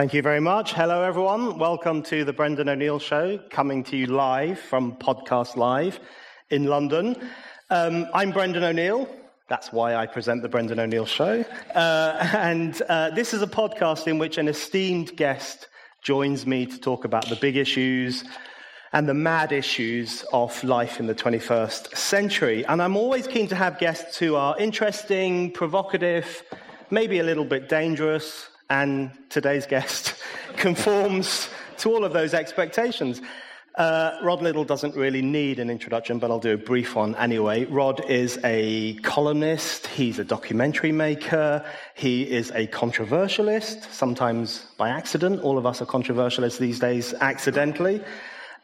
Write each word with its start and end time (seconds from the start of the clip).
Thank 0.00 0.14
you 0.14 0.22
very 0.22 0.40
much. 0.40 0.72
Hello, 0.72 1.02
everyone. 1.02 1.58
Welcome 1.58 2.02
to 2.04 2.24
the 2.24 2.32
Brendan 2.32 2.70
O'Neill 2.70 2.98
Show, 2.98 3.36
coming 3.50 3.84
to 3.84 3.98
you 3.98 4.06
live 4.06 4.58
from 4.58 4.96
Podcast 4.96 5.56
Live 5.56 6.00
in 6.48 6.64
London. 6.64 7.14
Um, 7.68 8.06
I'm 8.14 8.30
Brendan 8.30 8.64
O'Neill. 8.64 9.06
That's 9.50 9.74
why 9.74 9.96
I 9.96 10.06
present 10.06 10.40
the 10.40 10.48
Brendan 10.48 10.80
O'Neill 10.80 11.04
Show. 11.04 11.44
Uh, 11.74 12.30
and 12.34 12.80
uh, 12.88 13.10
this 13.10 13.34
is 13.34 13.42
a 13.42 13.46
podcast 13.46 14.06
in 14.06 14.18
which 14.18 14.38
an 14.38 14.48
esteemed 14.48 15.14
guest 15.18 15.68
joins 16.00 16.46
me 16.46 16.64
to 16.64 16.78
talk 16.78 17.04
about 17.04 17.28
the 17.28 17.36
big 17.36 17.58
issues 17.58 18.24
and 18.94 19.06
the 19.06 19.12
mad 19.12 19.52
issues 19.52 20.24
of 20.32 20.64
life 20.64 20.98
in 20.98 21.08
the 21.08 21.14
21st 21.14 21.94
century. 21.94 22.64
And 22.64 22.80
I'm 22.80 22.96
always 22.96 23.26
keen 23.26 23.48
to 23.48 23.54
have 23.54 23.78
guests 23.78 24.16
who 24.16 24.34
are 24.34 24.58
interesting, 24.58 25.50
provocative, 25.52 26.42
maybe 26.90 27.18
a 27.18 27.22
little 27.22 27.44
bit 27.44 27.68
dangerous, 27.68 28.49
and 28.70 29.10
today's 29.28 29.66
guest 29.66 30.14
conforms 30.56 31.50
to 31.78 31.92
all 31.92 32.04
of 32.04 32.12
those 32.12 32.32
expectations. 32.32 33.20
Uh, 33.76 34.18
Rod 34.22 34.42
Liddle 34.42 34.64
doesn't 34.64 34.96
really 34.96 35.22
need 35.22 35.58
an 35.58 35.70
introduction, 35.70 36.18
but 36.18 36.30
I'll 36.30 36.40
do 36.40 36.54
a 36.54 36.56
brief 36.56 36.96
one 36.96 37.14
anyway. 37.16 37.64
Rod 37.66 38.04
is 38.10 38.38
a 38.42 38.94
columnist, 38.96 39.86
he's 39.86 40.18
a 40.18 40.24
documentary 40.24 40.92
maker, 40.92 41.64
he 41.94 42.28
is 42.28 42.50
a 42.50 42.66
controversialist, 42.66 43.92
sometimes 43.92 44.66
by 44.76 44.88
accident. 44.88 45.42
All 45.42 45.56
of 45.56 45.66
us 45.66 45.80
are 45.80 45.86
controversialists 45.86 46.58
these 46.58 46.80
days, 46.80 47.14
accidentally. 47.14 48.02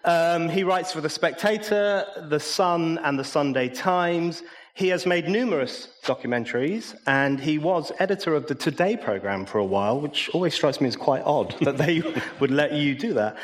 Um, 0.05 0.49
he 0.49 0.65
writes 0.65 0.93
for 0.93 1.01
The 1.01 1.11
Spectator, 1.11 2.05
The 2.29 2.41
Sun, 2.41 2.99
and 2.99 3.19
The 3.19 3.25
Sunday 3.25 3.69
Times. 3.69 4.43
He 4.77 4.89
has 4.89 5.07
made 5.07 5.27
numerous 5.27 5.89
documentaries, 6.05 6.95
and 7.07 7.41
he 7.41 7.57
was 7.57 7.93
editor 7.99 8.35
of 8.35 8.47
the 8.47 8.55
Today 8.55 8.95
program 8.95 9.47
for 9.47 9.57
a 9.57 9.65
while, 9.65 9.99
which 9.99 10.29
always 10.35 10.53
strikes 10.53 10.83
me 10.83 10.89
as 10.89 10.97
quite 10.97 11.23
odd 11.23 11.57
that 11.63 11.79
they 11.79 12.03
would 12.41 12.51
let 12.51 12.75
you 12.75 12.95
do 12.95 13.15
that. 13.15 13.39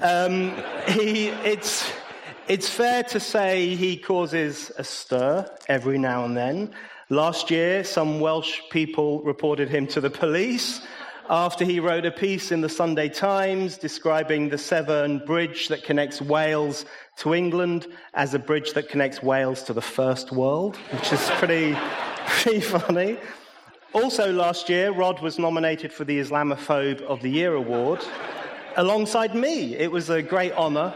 Um, 0.00 0.54
he, 0.88 1.28
it's, 1.44 1.92
it's 2.48 2.70
fair 2.70 3.02
to 3.02 3.20
say 3.20 3.74
he 3.74 3.98
causes 3.98 4.72
a 4.78 4.82
stir 4.82 5.54
every 5.68 5.98
now 5.98 6.24
and 6.24 6.34
then. 6.34 6.70
Last 7.10 7.50
year, 7.50 7.84
some 7.84 8.18
Welsh 8.18 8.62
people 8.70 9.20
reported 9.24 9.68
him 9.68 9.88
to 9.88 10.00
the 10.00 10.08
police 10.08 10.80
after 11.28 11.66
he 11.66 11.80
wrote 11.80 12.06
a 12.06 12.10
piece 12.10 12.50
in 12.50 12.62
the 12.62 12.68
Sunday 12.70 13.10
Times 13.10 13.76
describing 13.76 14.48
the 14.48 14.56
Severn 14.56 15.18
Bridge 15.18 15.68
that 15.68 15.84
connects 15.84 16.22
Wales 16.22 16.86
to 17.18 17.34
England 17.34 17.86
as 18.14 18.34
a 18.34 18.38
bridge 18.38 18.72
that 18.74 18.88
connects 18.88 19.22
Wales 19.22 19.62
to 19.64 19.72
the 19.72 19.82
first 19.82 20.32
world, 20.32 20.76
which 20.92 21.12
is 21.12 21.20
pretty, 21.32 21.76
pretty 22.26 22.60
funny. 22.60 23.18
Also, 23.92 24.32
last 24.32 24.68
year, 24.68 24.92
Rod 24.92 25.20
was 25.20 25.38
nominated 25.38 25.92
for 25.92 26.04
the 26.04 26.18
Islamophobe 26.18 27.00
of 27.02 27.20
the 27.20 27.28
Year 27.28 27.54
award 27.54 28.04
alongside 28.76 29.34
me. 29.34 29.74
It 29.74 29.90
was 29.90 30.10
a 30.10 30.22
great 30.22 30.52
honour. 30.52 30.94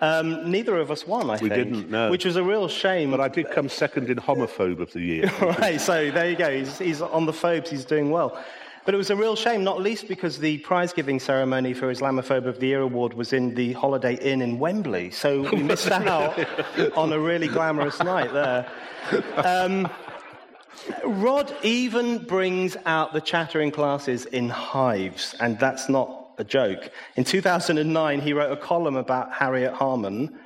Um, 0.00 0.50
neither 0.50 0.76
of 0.78 0.90
us 0.90 1.06
won, 1.06 1.30
I 1.30 1.34
we 1.34 1.48
think. 1.48 1.52
We 1.52 1.56
didn't, 1.56 1.90
no. 1.90 2.10
Which 2.10 2.24
was 2.24 2.36
a 2.36 2.42
real 2.42 2.68
shame. 2.68 3.12
But 3.12 3.20
I 3.20 3.28
did 3.28 3.50
come 3.50 3.68
second 3.68 4.10
in 4.10 4.18
Homophobe 4.18 4.80
of 4.80 4.92
the 4.92 5.00
Year. 5.00 5.32
right, 5.40 5.80
so 5.80 6.10
there 6.10 6.28
you 6.28 6.36
go. 6.36 6.50
He's, 6.54 6.78
he's 6.78 7.00
on 7.00 7.24
the 7.24 7.32
phobes, 7.32 7.70
he's 7.70 7.84
doing 7.84 8.10
well. 8.10 8.42
But 8.84 8.94
it 8.94 8.96
was 8.96 9.10
a 9.10 9.16
real 9.16 9.36
shame, 9.36 9.62
not 9.62 9.80
least 9.80 10.08
because 10.08 10.38
the 10.38 10.58
prize 10.58 10.92
giving 10.92 11.20
ceremony 11.20 11.72
for 11.72 11.92
Islamophobe 11.92 12.46
of 12.46 12.58
the 12.58 12.66
Year 12.66 12.80
award 12.80 13.14
was 13.14 13.32
in 13.32 13.54
the 13.54 13.74
Holiday 13.74 14.14
Inn 14.16 14.42
in 14.42 14.58
Wembley. 14.58 15.10
So 15.12 15.42
we 15.52 15.62
missed 15.62 15.90
out 15.90 16.36
on 16.96 17.12
a 17.12 17.18
really 17.18 17.46
glamorous 17.46 18.00
night 18.00 18.32
there. 18.32 18.68
Um, 19.36 19.88
Rod 21.04 21.54
even 21.62 22.18
brings 22.24 22.76
out 22.84 23.12
the 23.12 23.20
chattering 23.20 23.70
classes 23.70 24.26
in 24.26 24.48
hives, 24.48 25.36
and 25.38 25.58
that's 25.60 25.88
not 25.88 26.30
a 26.38 26.44
joke. 26.44 26.90
In 27.14 27.22
2009, 27.22 28.20
he 28.20 28.32
wrote 28.32 28.50
a 28.50 28.56
column 28.56 28.96
about 28.96 29.32
Harriet 29.32 29.74
Harman 29.74 30.36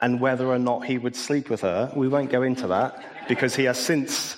and 0.00 0.20
whether 0.20 0.48
or 0.48 0.58
not 0.58 0.84
he 0.84 0.98
would 0.98 1.14
sleep 1.14 1.48
with 1.48 1.60
her. 1.60 1.92
We 1.94 2.08
won't 2.08 2.30
go 2.30 2.42
into 2.42 2.66
that 2.68 3.28
because 3.28 3.54
he 3.54 3.64
has 3.64 3.78
since 3.78 4.36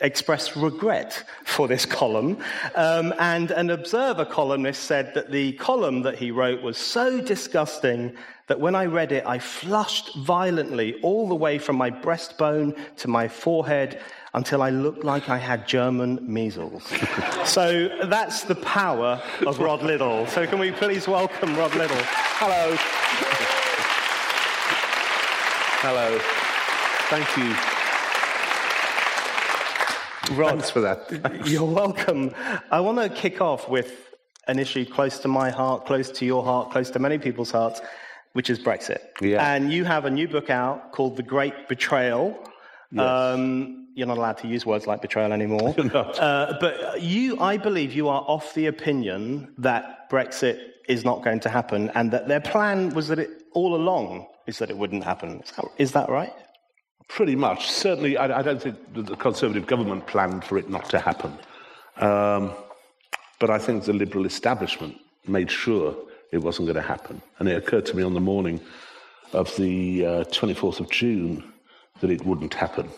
expressed 0.00 0.56
regret 0.56 1.24
for 1.44 1.68
this 1.68 1.86
column. 1.86 2.38
Um, 2.74 3.14
and 3.18 3.50
an 3.52 3.70
Observer 3.70 4.24
columnist 4.24 4.84
said 4.84 5.14
that 5.14 5.30
the 5.30 5.52
column 5.52 6.02
that 6.02 6.16
he 6.16 6.30
wrote 6.30 6.62
was 6.62 6.76
so 6.76 7.20
disgusting 7.20 8.14
that 8.46 8.60
when 8.60 8.74
I 8.74 8.84
read 8.84 9.12
it, 9.12 9.24
I 9.26 9.38
flushed 9.38 10.14
violently 10.16 11.00
all 11.02 11.28
the 11.28 11.34
way 11.34 11.58
from 11.58 11.76
my 11.76 11.90
breastbone 11.90 12.76
to 12.96 13.08
my 13.08 13.26
forehead 13.26 14.00
until 14.34 14.62
I 14.62 14.70
looked 14.70 15.04
like 15.04 15.28
I 15.28 15.38
had 15.38 15.66
German 15.66 16.18
measles. 16.22 16.84
so 17.44 17.88
that's 18.06 18.42
the 18.42 18.56
power 18.56 19.22
of 19.46 19.60
Rod 19.60 19.82
Liddle. 19.82 20.26
So 20.26 20.46
can 20.46 20.58
we 20.58 20.72
please 20.72 21.08
welcome 21.08 21.56
Rod 21.56 21.74
Liddle? 21.74 21.96
Hello. 22.02 22.76
Hello. 25.80 26.18
Thank 27.08 27.36
you. 27.36 27.73
Thanks 30.26 30.70
for 30.70 30.80
that. 30.80 31.42
You're 31.46 31.64
welcome. 31.64 32.34
I 32.70 32.80
want 32.80 32.98
to 32.98 33.08
kick 33.08 33.40
off 33.40 33.68
with 33.68 34.14
an 34.46 34.58
issue 34.58 34.84
close 34.84 35.18
to 35.20 35.28
my 35.28 35.50
heart, 35.50 35.86
close 35.86 36.10
to 36.10 36.24
your 36.24 36.44
heart, 36.44 36.70
close 36.70 36.90
to 36.90 36.98
many 36.98 37.18
people's 37.18 37.50
hearts, 37.50 37.80
which 38.32 38.50
is 38.50 38.58
Brexit. 38.58 39.00
Yeah. 39.20 39.54
And 39.54 39.72
you 39.72 39.84
have 39.84 40.04
a 40.04 40.10
new 40.10 40.28
book 40.28 40.50
out 40.50 40.92
called 40.92 41.16
The 41.16 41.22
Great 41.22 41.68
Betrayal. 41.68 42.36
Yes. 42.90 43.00
Um, 43.00 43.88
you're 43.94 44.08
not 44.08 44.18
allowed 44.18 44.38
to 44.38 44.48
use 44.48 44.66
words 44.66 44.86
like 44.86 45.00
betrayal 45.02 45.32
anymore. 45.32 45.74
Uh, 45.94 46.58
but 46.60 47.00
you, 47.00 47.38
I 47.40 47.56
believe, 47.56 47.92
you 47.92 48.08
are 48.08 48.22
off 48.26 48.54
the 48.54 48.66
opinion 48.66 49.54
that 49.58 50.10
Brexit 50.10 50.58
is 50.88 51.04
not 51.04 51.22
going 51.22 51.40
to 51.40 51.48
happen, 51.48 51.90
and 51.94 52.10
that 52.10 52.28
their 52.28 52.40
plan 52.40 52.90
was 52.90 53.08
that 53.08 53.18
it 53.18 53.44
all 53.52 53.74
along 53.74 54.26
is 54.46 54.58
that 54.58 54.70
it 54.70 54.76
wouldn't 54.76 55.04
happen. 55.04 55.40
Is 55.40 55.50
that, 55.52 55.64
is 55.78 55.92
that 55.92 56.08
right? 56.08 56.32
Pretty 57.08 57.36
much. 57.36 57.70
Certainly, 57.70 58.16
I, 58.16 58.38
I, 58.38 58.42
don't 58.42 58.60
think 58.60 58.76
that 58.94 59.06
the 59.06 59.16
Conservative 59.16 59.66
government 59.66 60.06
planned 60.06 60.44
for 60.44 60.58
it 60.58 60.68
not 60.68 60.88
to 60.90 60.98
happen. 60.98 61.36
Um, 61.98 62.52
but 63.38 63.50
I 63.50 63.58
think 63.58 63.84
the 63.84 63.92
Liberal 63.92 64.26
establishment 64.26 64.96
made 65.26 65.50
sure 65.50 65.94
it 66.32 66.38
wasn't 66.38 66.66
going 66.66 66.76
to 66.76 66.82
happen. 66.82 67.22
And 67.38 67.48
it 67.48 67.56
occurred 67.56 67.86
to 67.86 67.96
me 67.96 68.02
on 68.02 68.14
the 68.14 68.20
morning 68.20 68.60
of 69.32 69.54
the 69.56 70.06
uh, 70.06 70.24
24th 70.24 70.80
of 70.80 70.90
June 70.90 71.52
that 72.00 72.10
it 72.10 72.24
wouldn't 72.24 72.54
happen. 72.54 72.88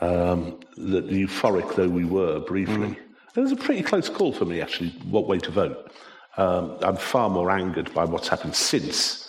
Um, 0.00 0.60
that 0.76 1.08
euphoric 1.08 1.76
though 1.76 1.88
we 1.88 2.04
were 2.04 2.40
briefly, 2.40 2.88
mm. 2.88 2.96
it 3.36 3.40
was 3.40 3.52
a 3.52 3.56
pretty 3.56 3.82
close 3.82 4.08
call 4.08 4.32
for 4.32 4.44
me, 4.44 4.60
actually, 4.60 4.90
what 5.08 5.28
way 5.28 5.38
to 5.38 5.50
vote. 5.50 5.92
Um, 6.36 6.76
I'm 6.82 6.96
far 6.96 7.30
more 7.30 7.50
angered 7.50 7.94
by 7.94 8.04
what's 8.04 8.28
happened 8.28 8.56
since 8.56 9.23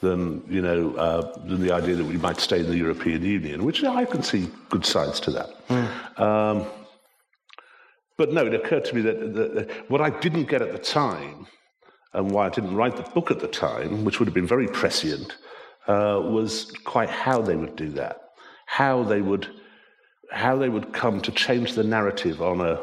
than 0.00 0.42
you 0.48 0.62
know 0.62 0.94
uh, 0.94 1.38
than 1.44 1.60
the 1.60 1.72
idea 1.72 1.94
that 1.94 2.04
we 2.04 2.16
might 2.16 2.40
stay 2.40 2.60
in 2.60 2.66
the 2.66 2.76
European 2.76 3.22
Union, 3.22 3.64
which 3.64 3.84
I 3.84 4.04
can 4.04 4.22
see 4.22 4.50
good 4.68 4.84
sides 4.84 5.20
to 5.20 5.30
that. 5.32 5.68
Mm. 5.68 6.20
Um, 6.20 6.66
but 8.16 8.32
no, 8.32 8.44
it 8.44 8.54
occurred 8.54 8.84
to 8.86 8.94
me 8.94 9.00
that, 9.02 9.34
that, 9.34 9.54
that, 9.54 9.90
what 9.90 10.02
I 10.02 10.10
didn't 10.10 10.48
get 10.48 10.60
at 10.60 10.72
the 10.72 10.78
time, 10.78 11.46
and 12.12 12.30
why 12.30 12.46
I 12.46 12.50
didn't 12.50 12.74
write 12.74 12.96
the 12.96 13.10
book 13.14 13.30
at 13.30 13.40
the 13.40 13.48
time, 13.48 14.04
which 14.04 14.18
would 14.18 14.26
have 14.26 14.34
been 14.34 14.46
very 14.46 14.68
prescient, 14.68 15.36
uh, 15.86 16.20
was 16.22 16.70
quite 16.84 17.08
how 17.08 17.40
they 17.40 17.56
would 17.56 17.76
do 17.76 17.88
that, 17.92 18.20
how 18.66 19.02
they 19.02 19.20
would 19.20 19.48
how 20.30 20.56
they 20.56 20.68
would 20.68 20.92
come 20.92 21.20
to 21.20 21.32
change 21.32 21.74
the 21.74 21.82
narrative 21.82 22.40
on 22.40 22.60
a 22.60 22.80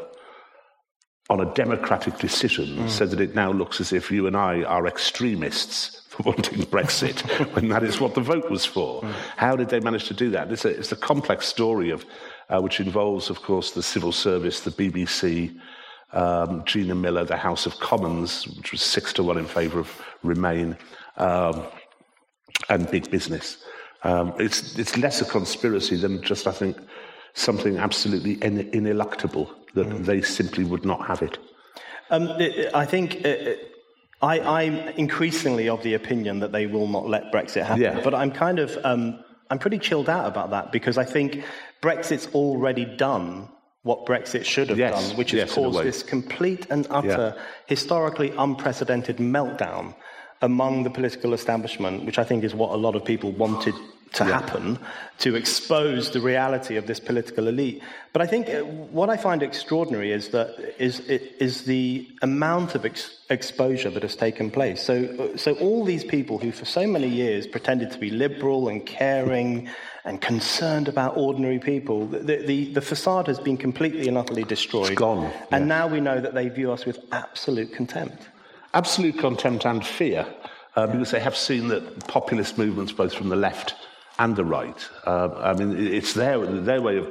on 1.30 1.40
a 1.40 1.54
democratic 1.54 2.16
decision 2.18 2.66
mm. 2.76 2.88
so 2.88 3.06
that 3.06 3.20
it 3.20 3.34
now 3.34 3.52
looks 3.52 3.80
as 3.80 3.92
if 3.92 4.10
you 4.10 4.26
and 4.26 4.36
I 4.36 4.62
are 4.62 4.86
extremists 4.86 6.07
wanting 6.24 6.62
Brexit 6.62 7.20
when 7.54 7.68
that 7.68 7.82
is 7.82 8.00
what 8.00 8.14
the 8.14 8.20
vote 8.20 8.50
was 8.50 8.64
for. 8.64 9.02
Mm. 9.02 9.12
How 9.36 9.56
did 9.56 9.68
they 9.68 9.80
manage 9.80 10.08
to 10.08 10.14
do 10.14 10.30
that? 10.30 10.50
It's 10.50 10.64
a, 10.64 10.68
it's 10.68 10.92
a 10.92 10.96
complex 10.96 11.46
story 11.46 11.90
of, 11.90 12.04
uh, 12.48 12.60
which 12.60 12.80
involves, 12.80 13.30
of 13.30 13.42
course, 13.42 13.72
the 13.72 13.82
civil 13.82 14.12
service, 14.12 14.60
the 14.60 14.70
BBC, 14.70 15.58
um, 16.12 16.64
Gina 16.64 16.94
Miller, 16.94 17.24
the 17.24 17.36
House 17.36 17.66
of 17.66 17.78
Commons, 17.80 18.46
which 18.56 18.72
was 18.72 18.82
six 18.82 19.12
to 19.14 19.22
one 19.22 19.38
in 19.38 19.46
favour 19.46 19.80
of 19.80 20.02
Remain, 20.22 20.76
um, 21.16 21.62
and 22.68 22.90
big 22.90 23.10
business. 23.10 23.58
Um, 24.02 24.32
it's, 24.38 24.78
it's 24.78 24.96
less 24.96 25.20
a 25.20 25.24
conspiracy 25.24 25.96
than 25.96 26.22
just, 26.22 26.46
I 26.46 26.52
think, 26.52 26.76
something 27.34 27.78
absolutely 27.78 28.34
in, 28.42 28.70
ineluctable 28.70 29.50
that 29.74 29.88
mm. 29.88 30.04
they 30.04 30.22
simply 30.22 30.64
would 30.64 30.84
not 30.84 31.06
have 31.06 31.22
it. 31.22 31.38
Um, 32.10 32.28
I 32.74 32.86
think 32.86 33.24
uh, 33.24 33.28
uh, 33.28 33.54
I, 34.20 34.64
am 34.64 34.76
increasingly 34.96 35.68
of 35.68 35.82
the 35.82 35.94
opinion 35.94 36.40
that 36.40 36.52
they 36.52 36.66
will 36.66 36.88
not 36.88 37.08
let 37.08 37.32
Brexit 37.32 37.64
happen. 37.64 37.82
Yeah. 37.82 38.00
But 38.02 38.14
I'm 38.14 38.32
kind 38.32 38.58
of 38.58 38.76
um, 38.84 39.22
I'm 39.50 39.58
pretty 39.58 39.78
chilled 39.78 40.08
out 40.08 40.26
about 40.26 40.50
that 40.50 40.72
because 40.72 40.98
I 40.98 41.04
think 41.04 41.44
Brexit's 41.80 42.26
already 42.34 42.84
done 42.84 43.48
what 43.82 44.06
Brexit 44.06 44.44
should 44.44 44.68
have 44.68 44.78
yes. 44.78 45.08
done, 45.08 45.16
which 45.16 45.30
has 45.30 45.38
yes, 45.38 45.54
caused 45.54 45.82
this 45.82 46.02
complete 46.02 46.66
and 46.68 46.86
utter, 46.90 47.34
yeah. 47.36 47.42
historically 47.66 48.30
unprecedented 48.36 49.18
meltdown 49.18 49.94
among 50.42 50.82
the 50.82 50.90
political 50.90 51.32
establishment, 51.32 52.04
which 52.04 52.18
I 52.18 52.24
think 52.24 52.44
is 52.44 52.54
what 52.54 52.70
a 52.72 52.76
lot 52.76 52.96
of 52.96 53.04
people 53.04 53.32
wanted 53.32 53.74
to 54.12 54.24
yeah. 54.24 54.40
happen 54.40 54.78
to 55.18 55.34
expose 55.34 56.12
the 56.12 56.20
reality 56.20 56.76
of 56.76 56.86
this 56.86 57.00
political 57.00 57.48
elite. 57.48 57.82
But 58.12 58.22
I 58.22 58.26
think 58.26 58.48
uh, 58.48 58.62
what 58.62 59.10
I 59.10 59.16
find 59.16 59.42
extraordinary 59.42 60.12
is 60.12 60.28
that 60.28 60.74
is 60.78 61.00
is 61.00 61.64
the 61.64 62.08
amount 62.22 62.74
of 62.74 62.84
ex- 62.84 63.18
exposure 63.28 63.90
that 63.90 64.02
has 64.02 64.16
taken 64.16 64.50
place. 64.50 64.82
So 64.82 65.36
so 65.36 65.54
all 65.54 65.84
these 65.84 66.04
people 66.04 66.38
who 66.38 66.52
for 66.52 66.64
so 66.64 66.86
many 66.86 67.08
years 67.08 67.46
pretended 67.46 67.90
to 67.92 67.98
be 67.98 68.10
liberal 68.10 68.68
and 68.68 68.84
caring 68.86 69.68
and 70.04 70.20
concerned 70.20 70.88
about 70.88 71.16
ordinary 71.16 71.58
people, 71.58 72.06
the 72.06 72.36
the, 72.36 72.72
the 72.72 72.80
facade 72.80 73.26
has 73.26 73.40
been 73.40 73.56
completely 73.56 74.08
and 74.08 74.16
utterly 74.16 74.44
destroyed. 74.44 74.92
It's 74.92 75.00
gone. 75.00 75.32
And 75.50 75.68
now 75.68 75.88
we 75.88 76.00
know 76.00 76.20
that 76.20 76.34
they 76.34 76.48
view 76.48 76.72
us 76.72 76.86
with 76.86 76.98
absolute 77.12 77.72
contempt. 77.72 78.28
Absolute 78.72 79.18
contempt 79.18 79.66
and 79.66 79.84
fear. 79.84 80.26
Uh, 80.76 80.86
because 80.86 81.10
they 81.10 81.18
have 81.18 81.36
seen 81.36 81.66
that 81.66 82.06
populist 82.06 82.56
movements, 82.56 82.92
both 82.92 83.12
from 83.12 83.30
the 83.30 83.34
left 83.34 83.74
and 84.18 84.36
the 84.36 84.44
right. 84.44 84.88
Uh, 85.06 85.30
I 85.36 85.52
mean, 85.54 85.76
it's 85.76 86.14
their, 86.14 86.44
their 86.44 86.82
way 86.82 86.98
of 86.98 87.06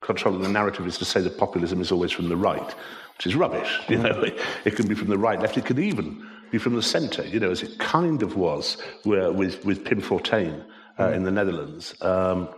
controlling 0.00 0.42
the 0.42 0.48
narrative 0.48 0.86
is 0.86 0.98
to 0.98 1.04
say 1.04 1.20
that 1.20 1.38
populism 1.38 1.80
is 1.80 1.92
always 1.92 2.10
from 2.10 2.28
the 2.28 2.36
right, 2.36 2.74
which 3.16 3.26
is 3.26 3.36
rubbish. 3.36 3.80
You 3.88 3.98
know, 3.98 4.22
it, 4.22 4.38
it 4.64 4.76
can 4.76 4.88
be 4.88 4.94
from 4.94 5.08
the 5.08 5.18
right, 5.18 5.40
left. 5.40 5.56
It 5.56 5.64
can 5.64 5.78
even 5.78 6.28
be 6.50 6.58
from 6.58 6.74
the 6.74 6.82
centre. 6.82 7.26
You 7.26 7.40
know, 7.40 7.50
as 7.50 7.62
it 7.62 7.78
kind 7.78 8.22
of 8.22 8.36
was 8.36 8.76
with 9.04 9.64
with 9.64 9.84
Pim 9.84 10.02
Fortuyn 10.02 10.64
uh, 10.98 11.06
mm. 11.06 11.14
in 11.14 11.22
the 11.22 11.30
Netherlands. 11.30 11.94
Um, 12.02 12.48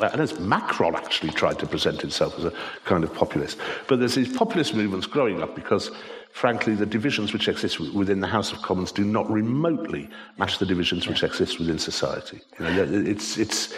and 0.00 0.22
as 0.22 0.40
Macron 0.40 0.94
actually 0.94 1.32
tried 1.32 1.58
to 1.58 1.66
present 1.66 2.00
himself 2.00 2.38
as 2.38 2.46
a 2.46 2.52
kind 2.84 3.04
of 3.04 3.14
populist. 3.14 3.58
But 3.88 3.98
there's 3.98 4.14
these 4.14 4.34
populist 4.34 4.74
movements 4.74 5.06
growing 5.06 5.42
up 5.42 5.54
because 5.54 5.90
frankly, 6.32 6.74
the 6.74 6.86
divisions 6.86 7.32
which 7.32 7.46
exist 7.46 7.78
within 7.78 8.20
the 8.20 8.26
House 8.26 8.52
of 8.52 8.62
Commons 8.62 8.90
do 8.90 9.04
not 9.04 9.30
remotely 9.30 10.08
match 10.38 10.58
the 10.58 10.66
divisions 10.66 11.06
which 11.06 11.22
exist 11.22 11.58
within 11.58 11.78
society. 11.78 12.40
You 12.58 12.64
know, 12.64 12.84
it's, 12.88 13.36
it's, 13.38 13.74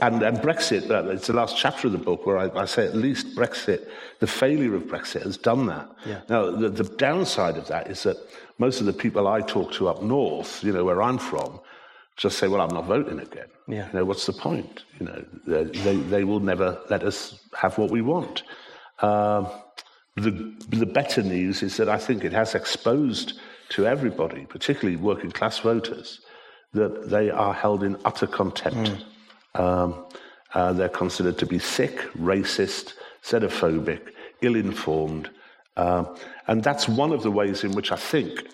and, 0.00 0.20
and 0.22 0.38
Brexit, 0.38 0.90
uh, 0.90 1.08
it's 1.10 1.28
the 1.28 1.32
last 1.32 1.56
chapter 1.56 1.86
of 1.86 1.92
the 1.92 1.98
book 1.98 2.26
where 2.26 2.38
I, 2.38 2.50
I, 2.60 2.64
say 2.64 2.84
at 2.86 2.96
least 2.96 3.36
Brexit, 3.36 3.88
the 4.18 4.26
failure 4.26 4.74
of 4.74 4.82
Brexit 4.84 5.22
has 5.22 5.36
done 5.36 5.66
that. 5.66 5.88
Yeah. 6.04 6.20
Now, 6.28 6.50
the, 6.50 6.68
the 6.68 6.84
downside 6.84 7.56
of 7.56 7.68
that 7.68 7.88
is 7.88 8.02
that 8.02 8.16
most 8.58 8.80
of 8.80 8.86
the 8.86 8.92
people 8.92 9.28
I 9.28 9.40
talk 9.40 9.72
to 9.74 9.88
up 9.88 10.02
north, 10.02 10.62
you 10.64 10.72
know, 10.72 10.84
where 10.84 11.00
I'm 11.00 11.18
from, 11.18 11.60
just 12.16 12.38
say, 12.38 12.48
well, 12.48 12.60
I'm 12.60 12.74
not 12.74 12.86
voting 12.86 13.20
again. 13.20 13.46
Yeah. 13.68 13.86
You 13.86 14.00
know, 14.00 14.04
what's 14.04 14.26
the 14.26 14.32
point? 14.32 14.82
You 14.98 15.06
know, 15.06 15.24
they, 15.46 15.96
they 15.96 16.24
will 16.24 16.40
never 16.40 16.80
let 16.90 17.04
us 17.04 17.40
have 17.56 17.78
what 17.78 17.90
we 17.92 18.02
want. 18.02 18.42
Uh, 18.98 19.48
the, 20.16 20.54
the 20.68 20.86
better 20.86 21.22
news 21.22 21.62
is 21.62 21.76
that 21.78 21.88
I 21.88 21.98
think 21.98 22.24
it 22.24 22.32
has 22.32 22.54
exposed 22.54 23.38
to 23.70 23.86
everybody, 23.86 24.44
particularly 24.46 24.96
working 24.96 25.30
class 25.30 25.58
voters, 25.60 26.20
that 26.72 27.08
they 27.08 27.30
are 27.30 27.54
held 27.54 27.82
in 27.82 27.96
utter 28.04 28.26
contempt. 28.26 29.04
Mm. 29.54 29.60
Um, 29.60 30.06
uh, 30.54 30.72
they're 30.72 30.88
considered 30.88 31.38
to 31.38 31.46
be 31.46 31.58
sick, 31.58 31.98
racist, 32.16 32.94
xenophobic, 33.24 34.12
ill 34.42 34.56
informed. 34.56 35.30
Um, 35.76 36.14
and 36.46 36.62
that's 36.62 36.88
one 36.88 37.12
of 37.12 37.22
the 37.22 37.30
ways 37.30 37.64
in 37.64 37.72
which 37.72 37.92
I 37.92 37.96
think 37.96 38.46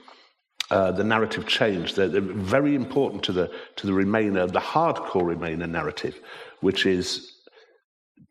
uh, 0.71 0.93
the 0.93 1.03
narrative 1.03 1.47
changed. 1.47 1.97
They're, 1.97 2.09
they're, 2.09 2.21
very 2.21 2.75
important 2.75 3.23
to 3.25 3.33
the, 3.33 3.51
to 3.77 3.87
the 3.87 3.93
Remainer, 3.93 4.51
the 4.51 4.61
hardcore 4.61 5.35
Remainer 5.35 5.69
narrative, 5.69 6.21
which 6.61 6.87
is 6.87 7.33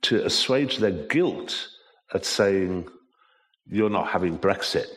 to 0.03 0.24
assuage 0.25 0.77
their 0.77 0.91
guilt 0.91 1.68
at 2.13 2.24
saying, 2.24 2.88
you're 3.69 3.89
not 3.89 4.07
having 4.07 4.37
Brexit. 4.37 4.87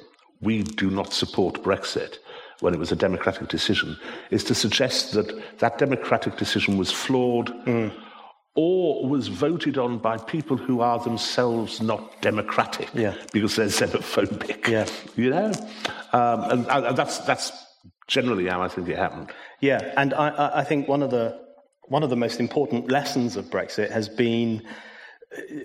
We 0.41 0.63
do 0.63 0.91
not 0.91 1.13
support 1.13 1.63
Brexit 1.63 2.19
when 2.61 2.75
it 2.75 2.79
was 2.79 2.93
a 2.93 2.97
democratic 2.97 3.49
decision, 3.49 3.97
is 4.31 4.45
to 4.45 4.55
suggest 4.55 5.13
that 5.13 5.59
that 5.59 5.79
democratic 5.79 6.37
decision 6.37 6.77
was 6.77 6.91
flawed 6.91 7.49
mm. 7.65 7.93
or 8.55 9.09
was 9.09 9.29
voted 9.29 9.79
on 9.79 9.99
by 9.99 10.19
people 10.19 10.59
who 10.59 10.81
are 10.81 10.99
themselves 10.99 11.81
not 11.81 12.21
democratic 12.21 12.89
yeah. 12.93 13.15
because 13.33 13.57
they're 13.57 13.67
xenophobic. 13.67 14.69
Yeah. 14.69 14.87
You 15.17 15.31
know? 15.31 15.53
Um, 16.13 16.45
and, 16.51 16.67
and, 16.69 16.97
that's, 16.97 17.19
that's 17.21 17.51
generally 18.09 18.47
how 18.47 18.61
I 18.61 18.69
think 18.69 18.89
it 18.89 18.99
happened. 18.99 19.33
Yeah, 19.61 19.95
and 19.97 20.13
I, 20.13 20.59
I 20.61 20.65
think 20.65 20.89
one 20.89 21.03
of 21.03 21.11
the 21.11 21.41
one 21.89 22.05
of 22.05 22.11
the 22.11 22.17
most 22.17 22.39
important 22.39 22.89
lessons 22.89 23.37
of 23.37 23.47
Brexit 23.47 23.91
has 23.91 24.09
been 24.09 24.63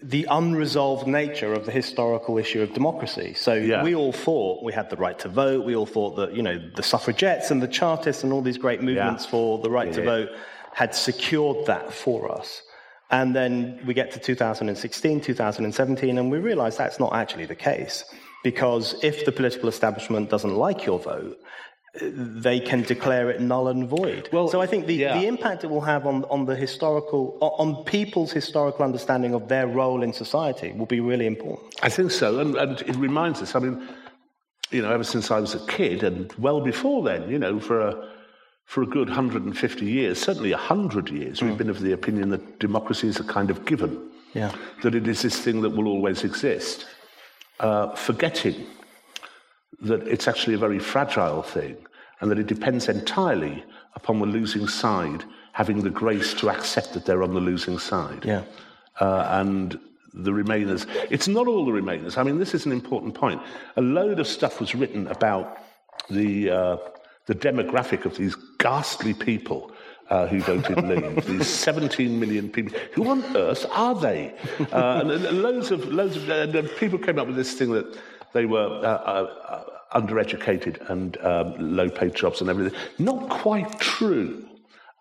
the 0.03 0.27
unresolved 0.29 1.07
nature 1.07 1.51
of 1.53 1.65
the 1.65 1.71
historical 1.71 2.38
issue 2.38 2.62
of 2.62 2.73
democracy. 2.73 3.33
So 3.33 3.53
yeah. 3.53 3.83
we 3.83 3.95
all 3.95 4.12
thought 4.12 4.63
we 4.63 4.71
had 4.71 4.89
the 4.91 4.95
right 4.95 5.17
to 5.19 5.27
vote. 5.27 5.65
We 5.65 5.75
all 5.75 5.88
thought 5.88 6.15
that, 6.17 6.35
you 6.35 6.44
know, 6.44 6.62
the 6.75 6.83
suffragettes 6.83 7.50
and 7.50 7.63
the 7.63 7.67
chartists 7.67 8.23
and 8.23 8.31
all 8.31 8.41
these 8.41 8.59
great 8.59 8.83
movements 8.83 9.23
yeah. 9.23 9.31
for 9.31 9.59
the 9.59 9.71
right 9.71 9.88
yeah. 9.88 9.94
to 9.94 10.03
vote 10.03 10.29
had 10.73 10.94
secured 10.94 11.65
that 11.65 11.91
for 11.91 12.31
us. 12.31 12.62
And 13.09 13.35
then 13.35 13.81
we 13.88 13.94
get 13.94 14.12
to 14.12 14.19
2016, 14.19 15.21
2017, 15.21 16.17
and 16.17 16.31
we 16.31 16.38
realize 16.38 16.77
that's 16.77 17.00
not 17.00 17.13
actually 17.13 17.45
the 17.45 17.56
case. 17.56 18.03
Because 18.44 18.95
if 19.03 19.25
the 19.25 19.31
political 19.31 19.67
establishment 19.67 20.29
doesn't 20.29 20.56
like 20.56 20.85
your 20.85 21.00
vote, 21.00 21.39
they 22.01 22.59
can 22.59 22.81
declare 22.81 23.30
it 23.30 23.42
null 23.42 23.68
and 23.68 23.88
void. 23.88 24.30
Well, 24.31 24.47
so 24.47 24.62
I 24.62 24.68
think 24.68 24.86
the, 24.86 24.95
yeah. 24.95 25.18
the 25.18 25.27
impact 25.27 25.63
it 25.63 25.69
will 25.69 25.81
have 25.81 26.06
on, 26.06 26.25
on 26.25 26.45
the 26.45 26.56
historical, 26.56 27.38
on 27.42 27.83
people's 27.86 28.31
historical 28.31 28.83
understanding 28.83 29.33
of 29.33 29.47
their 29.47 29.68
role 29.68 30.03
in 30.03 30.12
society 30.12 30.71
will 30.74 30.86
be 30.86 31.00
really 31.00 31.25
important. 31.25 31.74
I 31.81 31.89
think 31.89 32.12
so, 32.12 32.39
and, 32.39 32.56
and 32.56 32.81
it 32.81 32.95
reminds 32.95 33.42
us. 33.42 33.56
I 33.56 33.59
mean, 33.59 33.88
you 34.71 34.81
know, 34.81 34.92
ever 34.92 35.03
since 35.03 35.31
I 35.31 35.39
was 35.39 35.56
a 35.56 35.65
kid, 35.68 36.03
and 36.03 36.31
well 36.33 36.62
before 36.62 37.03
then, 37.03 37.29
you 37.29 37.39
know, 37.39 37.60
for 37.60 37.79
a 37.79 38.10
for 38.65 38.81
a 38.81 38.88
good 38.88 39.08
150 39.08 39.86
years, 39.86 40.19
certainly 40.19 40.51
100 40.51 41.10
years, 41.10 41.39
mm. 41.39 41.48
we've 41.48 41.58
been 41.58 41.69
of 41.69 41.81
the 41.81 41.91
opinion 41.91 42.29
that 42.29 42.60
democracy 42.60 43.08
is 43.08 43.19
a 43.19 43.24
kind 43.24 43.51
of 43.51 43.63
given. 43.65 44.10
Yeah. 44.34 44.51
That 44.81 44.96
it 44.96 45.08
is 45.08 45.22
this 45.22 45.39
thing 45.39 45.62
that 45.62 45.69
will 45.69 45.88
always 45.88 46.24
exist. 46.24 46.88
Uh, 47.60 47.96
forgetting 47.96 48.65
that 49.81 50.05
it's 50.08 50.27
actually 50.27 50.55
a 50.55 50.58
very 50.58 50.79
fragile 50.79 51.41
thing 51.41 51.77
and 52.19 52.31
that 52.31 52.39
it 52.39 52.48
depends 52.48 52.88
entirely 52.88 53.63
upon 53.95 54.19
the 54.19 54.25
losing 54.25 54.67
side 54.67 55.24
having 55.53 55.81
the 55.81 55.89
grace 55.89 56.34
to 56.34 56.50
accept 56.50 56.93
that 56.93 57.05
they're 57.05 57.24
on 57.24 57.34
the 57.34 57.39
losing 57.39 57.79
side. 57.79 58.25
Yeah. 58.25 58.43
Uh, 59.00 59.25
and 59.31 59.79
the 60.13 60.31
Remainers, 60.31 60.86
it's 61.10 61.27
not 61.27 61.48
all 61.48 61.65
the 61.65 61.72
Remainers. 61.72 62.17
I 62.17 62.24
mean, 62.24 62.39
this 62.39 62.53
is 62.53 62.65
an 62.65 62.72
important 62.72 63.15
point. 63.15 63.41
A 63.77 63.81
load 63.81 64.19
of 64.19 64.27
stuff 64.27 64.60
was 64.60 64.75
written 64.75 65.07
about 65.07 65.57
the, 66.10 66.50
uh, 66.50 66.77
the 67.25 67.36
demographic 67.36 68.05
of 68.05 68.17
these 68.17 68.36
ghastly 68.57 69.13
people 69.13 69.72
uh, 70.10 70.27
who 70.27 70.41
voted 70.41 70.84
Leave. 70.84 71.25
These 71.27 71.48
17 71.48 72.19
million 72.19 72.50
people. 72.50 72.77
Who 72.93 73.10
on 73.10 73.24
earth 73.36 73.65
are 73.72 73.95
they? 73.95 74.36
Uh, 74.72 75.01
and 75.03 75.41
loads 75.41 75.72
of 75.72 75.88
loads 75.88 76.15
of 76.15 76.29
uh, 76.29 76.62
people 76.77 77.00
came 77.00 77.17
up 77.17 77.25
with 77.27 77.36
this 77.36 77.53
thing 77.53 77.72
that 77.72 77.98
they 78.34 78.45
were 78.45 78.67
uh, 78.67 78.88
uh, 78.88 79.65
undereducated 79.95 80.89
and 80.89 81.17
um, 81.23 81.55
low 81.57 81.89
paid 81.89 82.13
jobs 82.15 82.41
and 82.41 82.49
everything. 82.49 82.77
Not 82.99 83.29
quite 83.29 83.79
true. 83.79 84.47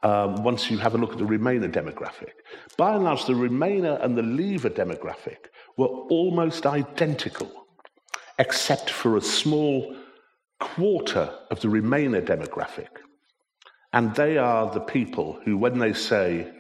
Um, 0.03 0.43
once 0.45 0.71
you 0.71 0.77
have 0.79 0.95
a 0.95 0.99
look 0.99 1.13
at 1.13 1.19
the 1.19 1.25
Remainer 1.25 1.73
demographic. 1.73 2.33
By 2.77 2.95
and 2.95 3.05
large, 3.05 3.25
the 3.25 3.33
Remainer 3.33 4.03
and 4.05 4.19
the 4.19 4.23
Leaver 4.23 4.69
demographic 4.69 5.47
were 5.79 5.87
almost 5.87 6.67
identical, 6.67 7.51
except 8.39 8.91
for 8.91 9.17
a 9.17 9.23
small 9.23 9.97
quarter 10.61 11.33
of 11.51 11.61
the 11.61 11.69
Remainer 11.69 12.23
demographic. 12.23 12.89
And 13.95 14.15
they 14.15 14.37
are 14.37 14.71
the 14.71 14.81
people 14.81 15.41
who, 15.45 15.57
when 15.57 15.79
they 15.79 15.95
say, 15.95 16.53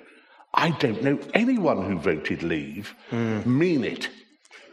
I 0.54 0.70
don't 0.70 1.02
know 1.02 1.18
anyone 1.34 1.84
who 1.84 1.98
voted 1.98 2.42
Leave, 2.42 2.94
mm. 3.10 3.44
mean 3.44 3.84
it. 3.84 4.08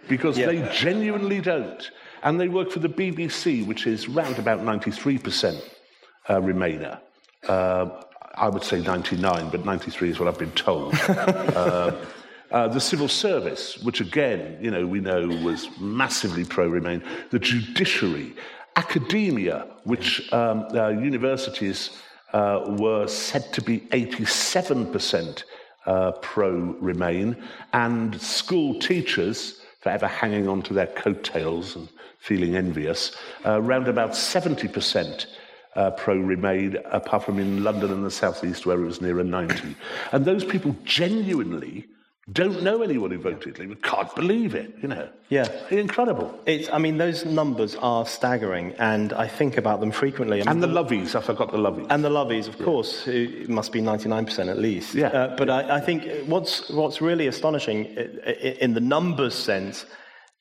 Because 0.08 0.38
yeah. 0.38 0.46
they 0.46 0.70
genuinely 0.74 1.42
don't. 1.42 1.92
And 2.24 2.40
they 2.40 2.48
work 2.48 2.72
for 2.72 2.80
the 2.80 2.90
BBC, 2.90 3.66
which 3.66 3.88
is 3.88 4.08
round 4.08 4.38
about 4.38 4.60
93% 4.60 5.62
uh, 6.28 6.36
Remainer. 6.36 7.00
Uh, 7.48 7.90
I 8.36 8.48
would 8.48 8.64
say 8.64 8.80
99, 8.82 9.50
but 9.50 9.66
93 9.66 10.10
is 10.12 10.20
what 10.20 10.28
I've 10.28 10.40
been 10.40 10.52
told. 10.52 10.94
uh, 11.08 11.92
Uh, 12.52 12.68
the 12.68 12.82
civil 12.82 13.08
service, 13.08 13.78
which 13.78 14.02
again, 14.02 14.58
you 14.60 14.70
know, 14.70 14.86
we 14.86 15.00
know 15.00 15.26
was 15.42 15.70
massively 15.80 16.44
pro-Remain. 16.44 17.02
The 17.30 17.40
judiciary, 17.40 18.36
academia, 18.76 19.68
which 19.86 20.32
um, 20.34 20.68
uh, 20.76 20.90
universities 20.90 21.92
uh, 22.34 22.76
were 22.78 23.08
said 23.08 23.54
to 23.54 23.62
be 23.62 23.80
87% 23.92 25.44
uh, 25.86 26.12
pro-Remain, 26.12 27.38
and 27.72 28.22
school 28.22 28.78
teachers, 28.80 29.62
forever 29.80 30.08
hanging 30.08 30.50
on 30.50 30.62
to 30.64 30.74
their 30.74 30.88
coattails 30.88 31.78
and 31.78 31.88
feeling 32.22 32.56
envious, 32.56 33.18
uh, 33.46 33.60
around 33.60 33.88
about 33.88 34.12
70% 34.12 35.26
uh, 35.76 35.90
pro 35.92 36.16
Remain, 36.16 36.78
apart 36.92 37.24
from 37.24 37.40
in 37.40 37.64
London 37.64 37.92
and 37.92 38.06
the 38.06 38.12
southeast 38.12 38.66
where 38.66 38.80
it 38.80 38.86
was 38.86 39.02
nearer 39.02 39.24
90. 39.24 39.76
And 40.12 40.24
those 40.24 40.46
people 40.46 40.76
genuinely 40.84 41.88
don't 42.32 42.62
know 42.62 42.84
anyone 42.84 43.10
who 43.10 43.18
voted 43.18 43.58
Labour, 43.58 43.74
can't 43.76 44.14
believe 44.16 44.54
it, 44.54 44.76
you 44.84 44.88
know. 44.88 45.10
Yeah. 45.30 45.48
Incredible. 45.72 46.40
It's, 46.46 46.70
I 46.72 46.78
mean, 46.78 46.98
those 46.98 47.26
numbers 47.26 47.76
are 47.78 48.06
staggering, 48.06 48.74
and 48.78 49.12
I 49.14 49.28
think 49.28 49.58
about 49.58 49.80
them 49.80 49.92
frequently. 49.92 50.38
I 50.38 50.44
mean, 50.44 50.50
and 50.50 50.64
the 50.64 50.68
Loveys, 50.68 51.16
I 51.16 51.22
forgot 51.22 51.52
the 51.52 51.58
Loveys. 51.58 51.88
And 51.90 52.04
the 52.04 52.10
Loveys, 52.10 52.48
of 52.48 52.60
yeah. 52.60 52.66
course, 52.66 53.08
it 53.08 53.50
must 53.50 53.72
be 53.72 53.82
99% 53.82 54.48
at 54.48 54.60
least. 54.60 54.94
Yeah. 54.94 55.08
Uh, 55.08 55.36
but 55.36 55.50
I, 55.50 55.78
I, 55.78 55.80
think 55.80 56.08
what's, 56.28 56.70
what's 56.70 57.02
really 57.02 57.26
astonishing 57.26 57.86
in 57.86 58.76
the 58.76 58.80
numbers 58.80 59.34
sense 59.34 59.88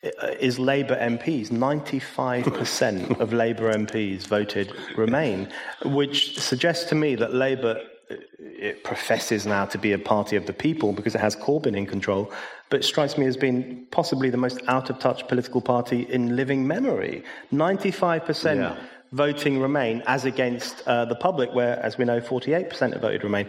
is 0.03 0.59
Labour 0.59 0.97
MPs. 0.97 1.49
95% 1.49 3.21
of 3.21 3.33
Labour 3.33 3.73
MPs 3.73 4.27
voted 4.27 4.73
Remain, 4.97 5.49
which 5.85 6.39
suggests 6.39 6.89
to 6.89 6.95
me 6.95 7.15
that 7.17 7.35
Labour 7.35 7.81
uh, 8.11 8.15
it 8.39 8.83
professes 8.83 9.47
now 9.47 9.65
to 9.67 9.79
be 9.79 9.93
a 9.93 9.99
party 9.99 10.37
of 10.37 10.47
the 10.47 10.53
people 10.53 10.93
because 10.93 11.15
it 11.15 11.21
has 11.21 11.37
Corbyn 11.37 11.77
in 11.77 11.87
control, 11.87 12.33
but 12.71 12.81
it 12.81 12.83
strikes 12.85 13.19
me 13.19 13.27
as 13.27 13.37
being 13.37 13.87
possibly 13.91 14.31
the 14.31 14.37
most 14.37 14.61
out 14.69 14.91
of 14.91 14.99
touch 14.99 15.27
political 15.29 15.61
party 15.61 16.03
in 16.11 16.35
living 16.35 16.67
memory. 16.67 17.23
95% 17.53 18.57
yeah. 18.57 18.77
voting 19.13 19.61
Remain 19.61 20.03
as 20.07 20.25
against 20.25 20.87
uh, 20.87 21.05
the 21.05 21.15
public, 21.15 21.53
where, 21.55 21.79
as 21.81 21.99
we 21.99 22.05
know, 22.05 22.21
48% 22.21 22.93
have 22.93 23.03
voted 23.03 23.23
Remain. 23.23 23.49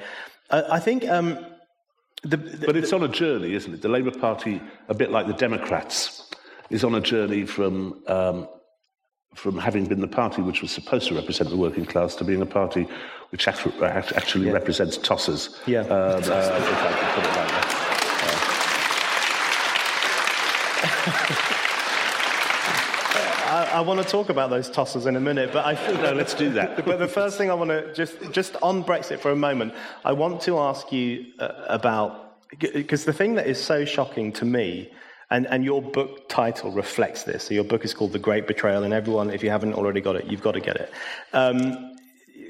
Uh, 0.49 0.63
I 0.69 0.79
think. 0.79 1.07
Um, 1.07 1.45
the, 2.23 2.37
the, 2.37 2.67
but 2.67 2.75
it's 2.75 2.93
on 2.93 3.01
a 3.01 3.07
journey, 3.07 3.53
isn't 3.53 3.73
it? 3.73 3.81
The 3.81 3.89
Labour 3.89 4.11
Party, 4.11 4.61
a 4.89 4.93
bit 4.93 5.09
like 5.09 5.25
the 5.25 5.33
Democrats, 5.33 6.30
is 6.71 6.83
on 6.83 6.95
a 6.95 7.01
journey 7.01 7.45
from 7.45 8.01
um, 8.07 8.47
from 9.35 9.57
having 9.57 9.85
been 9.85 10.01
the 10.01 10.07
party 10.07 10.41
which 10.41 10.61
was 10.61 10.71
supposed 10.71 11.07
to 11.07 11.15
represent 11.15 11.49
the 11.49 11.57
working 11.57 11.85
class 11.85 12.15
to 12.15 12.23
being 12.23 12.41
a 12.41 12.45
party 12.45 12.87
which 13.29 13.47
actually 13.47 14.47
yeah. 14.47 14.51
represents 14.51 14.97
tossers. 14.97 15.57
Yeah. 15.65 15.81
Um, 15.81 15.89
uh, 15.89 16.17
if 16.17 16.29
I 16.29 16.91
could 16.99 17.09
put 17.15 17.23
it 17.23 17.35
like 17.37 17.47
that. 17.47 17.87
I, 23.51 23.77
I, 23.77 23.81
want 23.81 24.01
to 24.01 24.07
talk 24.07 24.29
about 24.29 24.49
those 24.49 24.69
tossers 24.69 25.07
in 25.07 25.15
a 25.15 25.19
minute, 25.19 25.51
but 25.53 25.65
I 25.65 25.75
think 25.75 26.01
no, 26.01 26.11
let's 26.11 26.33
do 26.33 26.51
that. 26.53 26.85
but 26.85 26.99
the 26.99 27.07
first 27.07 27.37
thing 27.37 27.49
I 27.49 27.53
want 27.53 27.69
to 27.69 27.93
just 27.93 28.17
just 28.31 28.57
on 28.61 28.83
Brexit 28.83 29.19
for 29.19 29.31
a 29.31 29.35
moment, 29.35 29.73
I 30.03 30.11
want 30.11 30.41
to 30.41 30.59
ask 30.59 30.91
you 30.91 31.27
uh, 31.39 31.51
about 31.69 32.37
because 32.59 33.05
the 33.05 33.13
thing 33.13 33.35
that 33.35 33.47
is 33.47 33.61
so 33.63 33.85
shocking 33.85 34.33
to 34.33 34.45
me 34.45 34.91
and, 35.31 35.47
and 35.47 35.63
your 35.63 35.81
book 35.81 36.27
title 36.27 36.71
reflects 36.71 37.23
this. 37.23 37.45
So 37.45 37.53
your 37.53 37.63
book 37.63 37.85
is 37.85 37.93
called 37.93 38.11
The 38.11 38.19
Great 38.19 38.47
Betrayal, 38.47 38.83
and 38.83 38.93
everyone, 38.93 39.31
if 39.31 39.41
you 39.41 39.49
haven't 39.49 39.73
already 39.73 40.01
got 40.01 40.17
it, 40.17 40.25
you've 40.25 40.41
got 40.41 40.51
to 40.51 40.59
get 40.59 40.75
it. 40.75 40.91
Um, 41.31 41.95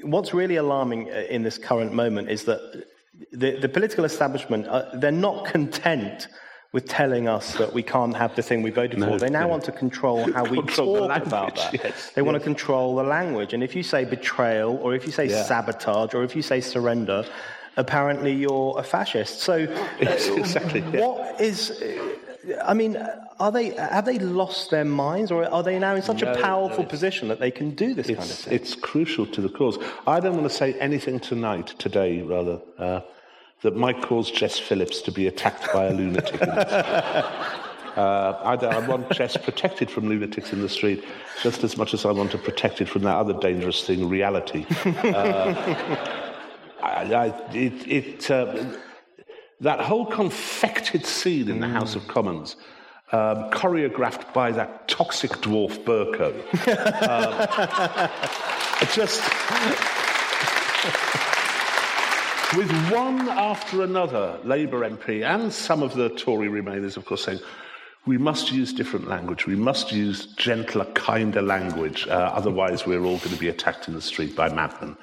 what's 0.02 0.34
really 0.34 0.56
alarming 0.56 1.08
uh, 1.10 1.24
in 1.30 1.44
this 1.44 1.58
current 1.58 1.92
moment 1.94 2.28
is 2.28 2.44
that 2.44 2.86
the, 3.30 3.56
the 3.56 3.68
political 3.68 4.04
establishment, 4.04 4.66
uh, 4.66 4.90
they're 4.94 5.12
not 5.12 5.46
content 5.46 6.26
with 6.72 6.88
telling 6.88 7.28
us 7.28 7.54
that 7.54 7.72
we 7.72 7.82
can't 7.82 8.16
have 8.16 8.34
the 8.34 8.42
thing 8.42 8.62
we 8.62 8.70
voted 8.70 8.98
no, 8.98 9.10
for. 9.10 9.18
They 9.18 9.30
now 9.30 9.42
no. 9.42 9.48
want 9.48 9.64
to 9.64 9.72
control 9.72 10.32
how 10.34 10.44
we 10.44 10.58
control 10.58 11.06
talk 11.06 11.26
about 11.26 11.54
that. 11.54 11.74
Yes, 11.74 12.10
they 12.10 12.22
yes. 12.22 12.26
want 12.26 12.36
to 12.36 12.42
control 12.42 12.96
the 12.96 13.04
language. 13.04 13.52
And 13.52 13.62
if 13.62 13.76
you 13.76 13.84
say 13.84 14.04
betrayal, 14.04 14.76
or 14.78 14.94
if 14.94 15.06
you 15.06 15.12
say 15.12 15.28
yeah. 15.28 15.44
sabotage, 15.44 16.14
or 16.14 16.24
if 16.24 16.34
you 16.34 16.42
say 16.42 16.60
surrender, 16.60 17.24
apparently 17.76 18.32
you're 18.32 18.74
a 18.76 18.82
fascist. 18.82 19.40
So, 19.40 19.56
yes, 20.00 20.26
exactly, 20.36 20.80
yeah. 20.80 21.06
what 21.06 21.40
is 21.40 21.80
I 22.64 22.74
mean, 22.74 22.96
are 23.38 23.52
they, 23.52 23.70
have 23.70 24.04
they 24.04 24.18
lost 24.18 24.70
their 24.70 24.84
minds, 24.84 25.30
or 25.30 25.44
are 25.44 25.62
they 25.62 25.78
now 25.78 25.94
in 25.94 26.02
such 26.02 26.22
no, 26.22 26.32
a 26.32 26.40
powerful 26.40 26.84
no, 26.84 26.88
position 26.88 27.28
that 27.28 27.40
they 27.40 27.50
can 27.50 27.70
do 27.74 27.94
this 27.94 28.06
kind 28.06 28.18
of 28.18 28.26
thing? 28.26 28.54
It's 28.54 28.74
crucial 28.74 29.26
to 29.26 29.40
the 29.40 29.48
cause. 29.48 29.78
I 30.06 30.20
don't 30.20 30.34
want 30.34 30.50
to 30.50 30.56
say 30.56 30.74
anything 30.74 31.20
tonight, 31.20 31.68
today 31.78 32.22
rather, 32.22 32.60
uh, 32.78 33.00
that 33.62 33.76
might 33.76 34.02
cause 34.02 34.30
Jess 34.30 34.58
Phillips 34.58 35.02
to 35.02 35.12
be 35.12 35.26
attacked 35.26 35.72
by 35.72 35.86
a 35.86 35.92
lunatic. 35.92 36.40
Uh, 37.96 38.38
I, 38.42 38.54
I, 38.54 38.88
want 38.88 39.10
Jess 39.10 39.36
protected 39.36 39.90
from 39.90 40.08
lunatics 40.08 40.50
in 40.54 40.62
the 40.62 40.68
street 40.70 41.04
just 41.42 41.62
as 41.62 41.76
much 41.76 41.92
as 41.92 42.06
I 42.06 42.10
want 42.10 42.30
to 42.30 42.38
protect 42.38 42.80
it 42.80 42.88
from 42.88 43.02
that 43.02 43.16
other 43.16 43.34
dangerous 43.34 43.84
thing, 43.84 44.08
reality. 44.08 44.64
Uh, 44.86 45.52
I, 46.82 47.14
I, 47.14 47.26
it, 47.52 47.86
it, 47.86 48.30
uh, 48.30 48.64
that 49.62 49.80
whole 49.80 50.06
confected 50.06 51.06
scene 51.06 51.48
in 51.48 51.60
the 51.60 51.66
mm. 51.66 51.72
House 51.72 51.94
of 51.94 52.06
Commons, 52.08 52.56
um, 53.12 53.50
choreographed 53.50 54.32
by 54.34 54.50
that 54.52 54.88
toxic 54.88 55.30
dwarf 55.30 55.84
Bercow, 55.84 56.32
um, 57.08 58.88
just 58.92 59.22
with 62.56 62.70
one 62.90 63.28
after 63.28 63.82
another, 63.82 64.38
Labour 64.44 64.88
MP 64.88 65.24
and 65.24 65.52
some 65.52 65.82
of 65.82 65.94
the 65.94 66.10
Tory 66.10 66.48
Remainers, 66.48 66.96
of 66.96 67.04
course, 67.04 67.24
saying, 67.24 67.40
we 68.04 68.18
must 68.18 68.50
use 68.50 68.72
different 68.72 69.06
language. 69.08 69.46
We 69.46 69.54
must 69.54 69.92
use 69.92 70.26
gentler, 70.26 70.86
kinder 70.86 71.42
language. 71.42 72.06
Uh, 72.08 72.32
otherwise, 72.34 72.84
we're 72.84 73.04
all 73.04 73.18
going 73.18 73.30
to 73.34 73.38
be 73.38 73.48
attacked 73.48 73.86
in 73.86 73.94
the 73.94 74.02
street 74.02 74.34
by 74.34 74.52
madmen. 74.52 74.96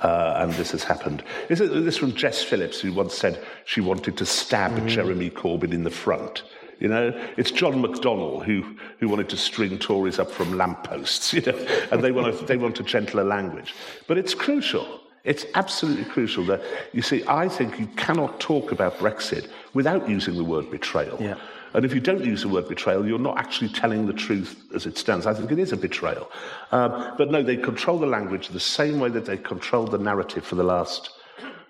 Uh, 0.00 0.34
and 0.38 0.52
this 0.54 0.72
has 0.72 0.84
happened. 0.84 1.22
This 1.48 1.60
is 1.60 1.70
this 1.84 1.96
from 1.96 2.14
Jess 2.14 2.42
Phillips, 2.42 2.80
who 2.80 2.92
once 2.92 3.14
said 3.14 3.42
she 3.64 3.80
wanted 3.80 4.16
to 4.18 4.26
stab 4.26 4.72
mm. 4.72 4.88
Jeremy 4.88 5.30
Corbyn 5.30 5.72
in 5.72 5.84
the 5.84 5.90
front. 5.90 6.42
You 6.80 6.88
know, 6.88 7.30
it's 7.38 7.50
John 7.50 7.82
McDonnell 7.82 8.44
who, 8.44 8.76
who 8.98 9.08
wanted 9.08 9.30
to 9.30 9.36
string 9.38 9.78
Tories 9.78 10.18
up 10.18 10.30
from 10.30 10.58
lampposts, 10.58 11.32
you 11.32 11.40
know, 11.40 11.56
and 11.90 12.02
they 12.02 12.12
want, 12.12 12.28
a, 12.28 12.44
they 12.44 12.58
want 12.58 12.78
a 12.80 12.82
gentler 12.82 13.24
language. 13.24 13.74
But 14.06 14.18
it's 14.18 14.34
crucial. 14.34 15.00
It's 15.24 15.46
absolutely 15.54 16.04
crucial 16.04 16.44
that, 16.44 16.62
you 16.92 17.02
see, 17.02 17.24
I 17.26 17.48
think 17.48 17.80
you 17.80 17.86
cannot 17.96 18.38
talk 18.38 18.70
about 18.72 18.98
Brexit 18.98 19.48
without 19.74 20.08
using 20.08 20.36
the 20.36 20.44
word 20.44 20.70
betrayal. 20.70 21.16
Yeah. 21.20 21.36
And 21.76 21.84
if 21.84 21.92
you 21.92 22.00
don't 22.00 22.24
use 22.24 22.40
the 22.40 22.48
word 22.48 22.68
betrayal, 22.68 23.06
you're 23.06 23.18
not 23.18 23.36
actually 23.36 23.68
telling 23.68 24.06
the 24.06 24.14
truth 24.14 24.64
as 24.74 24.86
it 24.86 24.96
stands. 24.96 25.26
I 25.26 25.34
think 25.34 25.52
it 25.52 25.58
is 25.58 25.72
a 25.72 25.76
betrayal. 25.76 26.30
Um, 26.72 27.12
but 27.18 27.30
no, 27.30 27.42
they 27.42 27.58
control 27.58 27.98
the 27.98 28.06
language 28.06 28.48
the 28.48 28.58
same 28.58 28.98
way 28.98 29.10
that 29.10 29.26
they 29.26 29.36
controlled 29.36 29.90
the 29.90 29.98
narrative 29.98 30.42
for 30.42 30.54
the 30.54 30.64
last, 30.64 31.10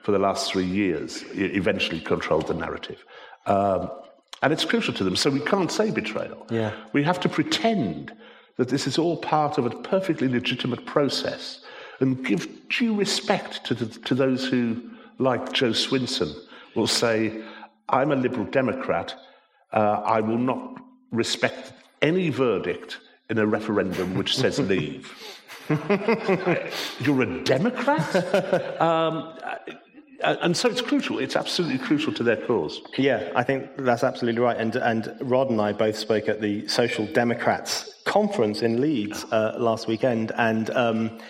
for 0.03 0.13
the 0.13 0.21
last 0.21 0.53
three 0.53 0.65
years, 0.65 1.25
eventually 1.35 2.01
controlled 2.01 2.47
the 2.47 2.55
narrative. 2.55 3.05
Um, 3.47 3.91
and 4.43 4.53
it's 4.53 4.65
crucial 4.65 4.95
to 4.95 5.03
them. 5.03 5.17
So 5.17 5.29
we 5.29 5.41
can't 5.41 5.73
say 5.73 5.91
betrayal. 5.91 6.47
Yeah. 6.51 6.73
We 6.93 7.03
have 7.03 7.19
to 7.21 7.29
pretend 7.29 8.13
that 8.59 8.69
this 8.69 8.87
is 8.87 8.99
all 8.99 9.17
part 9.17 9.59
of 9.59 9.67
a 9.67 9.71
perfectly 9.71 10.29
legitimate 10.29 10.87
process 10.87 11.65
and 11.99 12.25
give 12.25 12.69
due 12.69 12.95
respect 12.95 13.65
to, 13.65 13.75
the, 13.75 13.87
to 13.87 14.15
those 14.15 14.47
who, 14.47 14.89
like 15.19 15.53
Jo 15.53 15.71
Swinson, 15.71 16.33
will 16.77 16.87
say, 16.87 17.43
I'm 17.89 18.13
a 18.13 18.17
Liberal 18.17 18.45
Democrat 18.45 19.17
uh, 19.73 20.03
I 20.05 20.21
will 20.21 20.39
not 20.39 20.81
respect 21.11 21.73
any 22.03 22.31
verdict 22.31 22.99
in 23.31 23.39
a 23.39 23.47
referendum 23.47 24.15
which 24.15 24.37
says 24.37 24.59
leave. 24.59 25.13
You're 27.01 27.23
a 27.23 27.45
Democrat? 27.45 28.81
Um, 28.81 29.37
uh, 30.23 30.37
and 30.41 30.57
so 30.57 30.69
it's 30.71 30.81
crucial. 30.81 31.19
It's 31.19 31.37
absolutely 31.37 31.79
crucial 31.79 32.13
to 32.15 32.23
their 32.23 32.37
cause. 32.37 32.81
Yeah, 32.97 33.31
I 33.35 33.43
think 33.43 33.69
that's 33.77 34.03
absolutely 34.03 34.41
right. 34.41 34.57
And, 34.57 34.75
and 34.77 35.15
Rod 35.21 35.51
and 35.51 35.61
I 35.61 35.73
both 35.73 35.97
spoke 35.97 36.29
at 36.29 36.41
the 36.41 36.67
Social 36.69 37.07
Democrats 37.07 37.95
conference 38.05 38.63
in 38.63 38.81
Leeds 38.81 39.25
uh, 39.31 39.57
last 39.59 39.87
weekend. 39.89 40.33
And 40.37 40.67
because 40.67 40.91
um, 40.91 41.21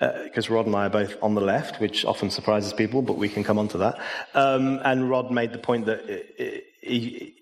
uh, 0.00 0.54
Rod 0.54 0.66
and 0.66 0.76
I 0.76 0.86
are 0.86 0.90
both 0.90 1.16
on 1.22 1.34
the 1.34 1.40
left, 1.40 1.80
which 1.80 2.04
often 2.04 2.28
surprises 2.28 2.72
people, 2.72 3.00
but 3.00 3.16
we 3.16 3.28
can 3.28 3.44
come 3.44 3.58
on 3.58 3.68
to 3.68 3.78
that. 3.78 3.98
Um, 4.34 4.80
and 4.84 5.08
Rod 5.08 5.30
made 5.30 5.52
the 5.52 5.58
point 5.58 5.86
that 5.86 6.04
he, 6.82 7.34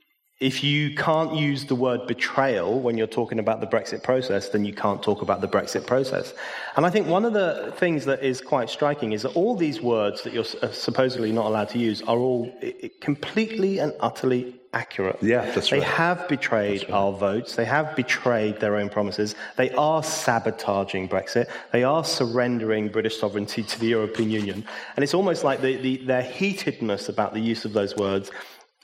if 0.42 0.64
you 0.64 0.92
can't 0.96 1.36
use 1.36 1.66
the 1.66 1.76
word 1.76 2.04
betrayal 2.08 2.80
when 2.80 2.98
you're 2.98 3.06
talking 3.06 3.38
about 3.38 3.60
the 3.60 3.66
Brexit 3.66 4.02
process, 4.02 4.48
then 4.48 4.64
you 4.64 4.74
can't 4.74 5.00
talk 5.00 5.22
about 5.22 5.40
the 5.40 5.46
Brexit 5.46 5.86
process. 5.86 6.34
And 6.74 6.84
I 6.84 6.90
think 6.90 7.06
one 7.06 7.24
of 7.24 7.32
the 7.32 7.72
things 7.76 8.04
that 8.06 8.24
is 8.24 8.40
quite 8.40 8.68
striking 8.68 9.12
is 9.12 9.22
that 9.22 9.36
all 9.36 9.54
these 9.54 9.80
words 9.80 10.22
that 10.22 10.32
you're 10.32 10.44
uh, 10.60 10.72
supposedly 10.72 11.30
not 11.30 11.46
allowed 11.46 11.68
to 11.68 11.78
use 11.78 12.02
are 12.02 12.18
all 12.18 12.52
completely 13.00 13.78
and 13.78 13.94
utterly 14.00 14.60
accurate. 14.74 15.18
Yeah, 15.22 15.48
that's 15.50 15.70
they 15.70 15.78
right. 15.78 15.86
They 15.86 15.92
have 15.92 16.28
betrayed 16.28 16.82
right. 16.82 16.90
our 16.90 17.12
votes. 17.12 17.54
They 17.54 17.64
have 17.66 17.94
betrayed 17.94 18.58
their 18.58 18.76
own 18.76 18.88
promises. 18.88 19.36
They 19.56 19.70
are 19.72 20.02
sabotaging 20.02 21.08
Brexit. 21.08 21.48
They 21.72 21.84
are 21.84 22.02
surrendering 22.02 22.88
British 22.88 23.20
sovereignty 23.20 23.62
to 23.62 23.78
the 23.78 23.86
European 23.86 24.30
Union. 24.30 24.64
And 24.96 25.04
it's 25.04 25.14
almost 25.14 25.44
like 25.44 25.60
the, 25.60 25.76
the, 25.76 25.98
their 25.98 26.22
heatedness 26.22 27.08
about 27.08 27.32
the 27.32 27.40
use 27.40 27.64
of 27.64 27.74
those 27.74 27.94
words 27.96 28.30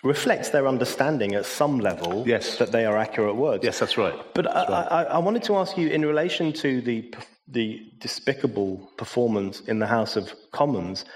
reflects 0.05 0.51
their 0.51 0.67
understanding 0.67 1.35
at 1.35 1.45
some 1.45 1.81
level 1.81 2.25
Yes. 2.27 2.57
that 2.59 2.71
they 2.73 2.85
are 2.87 2.97
accurate 2.97 3.37
words. 3.37 3.65
Yes, 3.65 3.79
that's 3.79 3.97
right. 3.99 4.15
But 4.35 4.47
I, 4.47 4.63
I, 4.63 5.03
I 5.05 5.19
wanted 5.19 5.43
to 5.45 5.57
ask 5.57 5.77
you 5.77 5.89
in 5.89 6.05
relation 6.05 6.53
to 6.55 6.81
the 6.81 7.13
the 7.51 7.81
despicable 7.99 8.91
performance 8.99 9.61
in 9.61 9.79
the 9.79 9.87
House 9.87 10.17
of 10.17 10.35
Commons. 10.53 11.07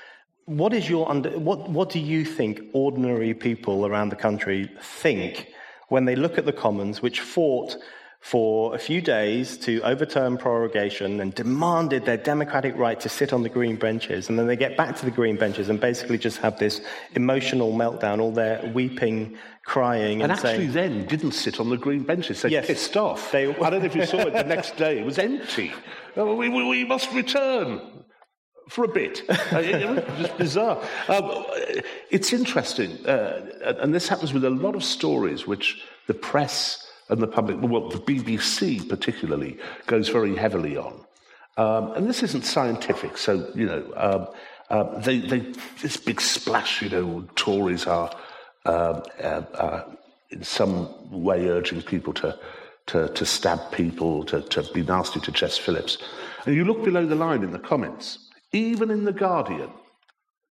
What 0.46 0.72
is 0.72 0.88
your 0.88 1.08
under, 1.10 1.30
what 1.38 1.68
what 1.68 1.90
do 1.90 2.00
you 2.00 2.24
think 2.24 2.60
ordinary 2.72 3.34
people 3.34 3.86
around 3.86 4.08
the 4.08 4.16
country 4.16 4.70
think 4.80 5.48
when 5.88 6.06
they 6.06 6.16
look 6.16 6.38
at 6.38 6.46
the 6.46 6.52
Commons, 6.52 7.02
which 7.02 7.20
fought 7.20 7.76
for 8.22 8.72
a 8.72 8.78
few 8.78 9.00
days 9.00 9.56
to 9.58 9.80
overturn 9.82 10.38
prorogation 10.38 11.20
and 11.20 11.34
demanded 11.34 12.04
their 12.04 12.16
democratic 12.16 12.76
right 12.76 13.00
to 13.00 13.08
sit 13.08 13.32
on 13.32 13.42
the 13.42 13.48
green 13.48 13.74
benches, 13.74 14.28
and 14.28 14.38
then 14.38 14.46
they 14.46 14.54
get 14.54 14.76
back 14.76 14.94
to 14.96 15.04
the 15.04 15.10
green 15.10 15.36
benches 15.36 15.68
and 15.68 15.80
basically 15.80 16.16
just 16.16 16.38
have 16.38 16.56
this 16.60 16.80
emotional 17.16 17.72
meltdown, 17.72 18.20
all 18.20 18.30
their 18.30 18.64
weeping, 18.72 19.36
crying, 19.66 20.22
and, 20.22 20.30
And 20.30 20.32
actually, 20.32 20.70
saying, 20.70 20.72
then 20.72 21.06
didn't 21.06 21.32
sit 21.32 21.58
on 21.58 21.68
the 21.68 21.76
green 21.76 22.04
benches. 22.04 22.42
They 22.42 22.50
Yes. 22.50 22.68
pissed 22.68 22.96
off. 22.96 23.32
They- 23.32 23.48
I 23.56 23.70
don't 23.70 23.80
know 23.80 23.86
if 23.86 23.96
you 23.96 24.06
saw 24.06 24.18
it 24.18 24.32
the 24.34 24.44
next 24.44 24.76
day. 24.76 25.00
It 25.00 25.04
was 25.04 25.18
empty. 25.18 25.72
Oh, 26.16 26.36
we, 26.36 26.48
we, 26.48 26.64
we 26.64 26.84
must 26.84 27.12
return 27.12 27.80
for 28.68 28.84
a 28.84 28.88
bit. 28.88 29.22
Uh, 29.28 29.58
it, 29.58 29.82
it 29.82 29.88
was 30.06 30.18
just 30.20 30.38
bizarre. 30.38 30.80
Um, 31.08 31.44
it's 32.10 32.32
interesting, 32.32 33.04
uh, 33.04 33.74
and 33.80 33.92
this 33.92 34.06
happens 34.06 34.32
with 34.32 34.44
a 34.44 34.50
lot 34.50 34.76
of 34.76 34.84
stories 34.84 35.44
which 35.44 35.82
the 36.06 36.14
press 36.14 36.86
and 37.12 37.22
the 37.22 37.26
public, 37.26 37.58
well, 37.60 37.90
the 37.90 37.98
BBC 37.98 38.88
particularly, 38.88 39.58
goes 39.86 40.08
very 40.08 40.34
heavily 40.34 40.78
on. 40.78 41.04
Um, 41.58 41.92
and 41.92 42.08
this 42.08 42.22
isn't 42.22 42.46
scientific, 42.46 43.18
so, 43.18 43.50
you 43.54 43.66
know, 43.66 43.92
um, 43.96 44.28
uh, 44.70 44.98
they, 45.00 45.18
they, 45.18 45.40
this 45.82 45.98
big 45.98 46.22
splash, 46.22 46.80
you 46.80 46.88
know, 46.88 47.28
Tories 47.36 47.86
are 47.86 48.10
um, 48.64 49.02
uh, 49.22 49.42
uh, 49.54 49.84
in 50.30 50.42
some 50.42 50.88
way 51.10 51.48
urging 51.48 51.82
people 51.82 52.14
to, 52.14 52.38
to, 52.86 53.08
to 53.08 53.26
stab 53.26 53.60
people, 53.72 54.24
to, 54.24 54.40
to 54.40 54.62
be 54.72 54.82
nasty 54.82 55.20
to 55.20 55.30
Jess 55.30 55.58
Phillips. 55.58 55.98
And 56.46 56.56
you 56.56 56.64
look 56.64 56.82
below 56.82 57.04
the 57.04 57.14
line 57.14 57.42
in 57.42 57.50
the 57.50 57.58
comments, 57.58 58.30
even 58.52 58.90
in 58.90 59.04
The 59.04 59.12
Guardian, 59.12 59.70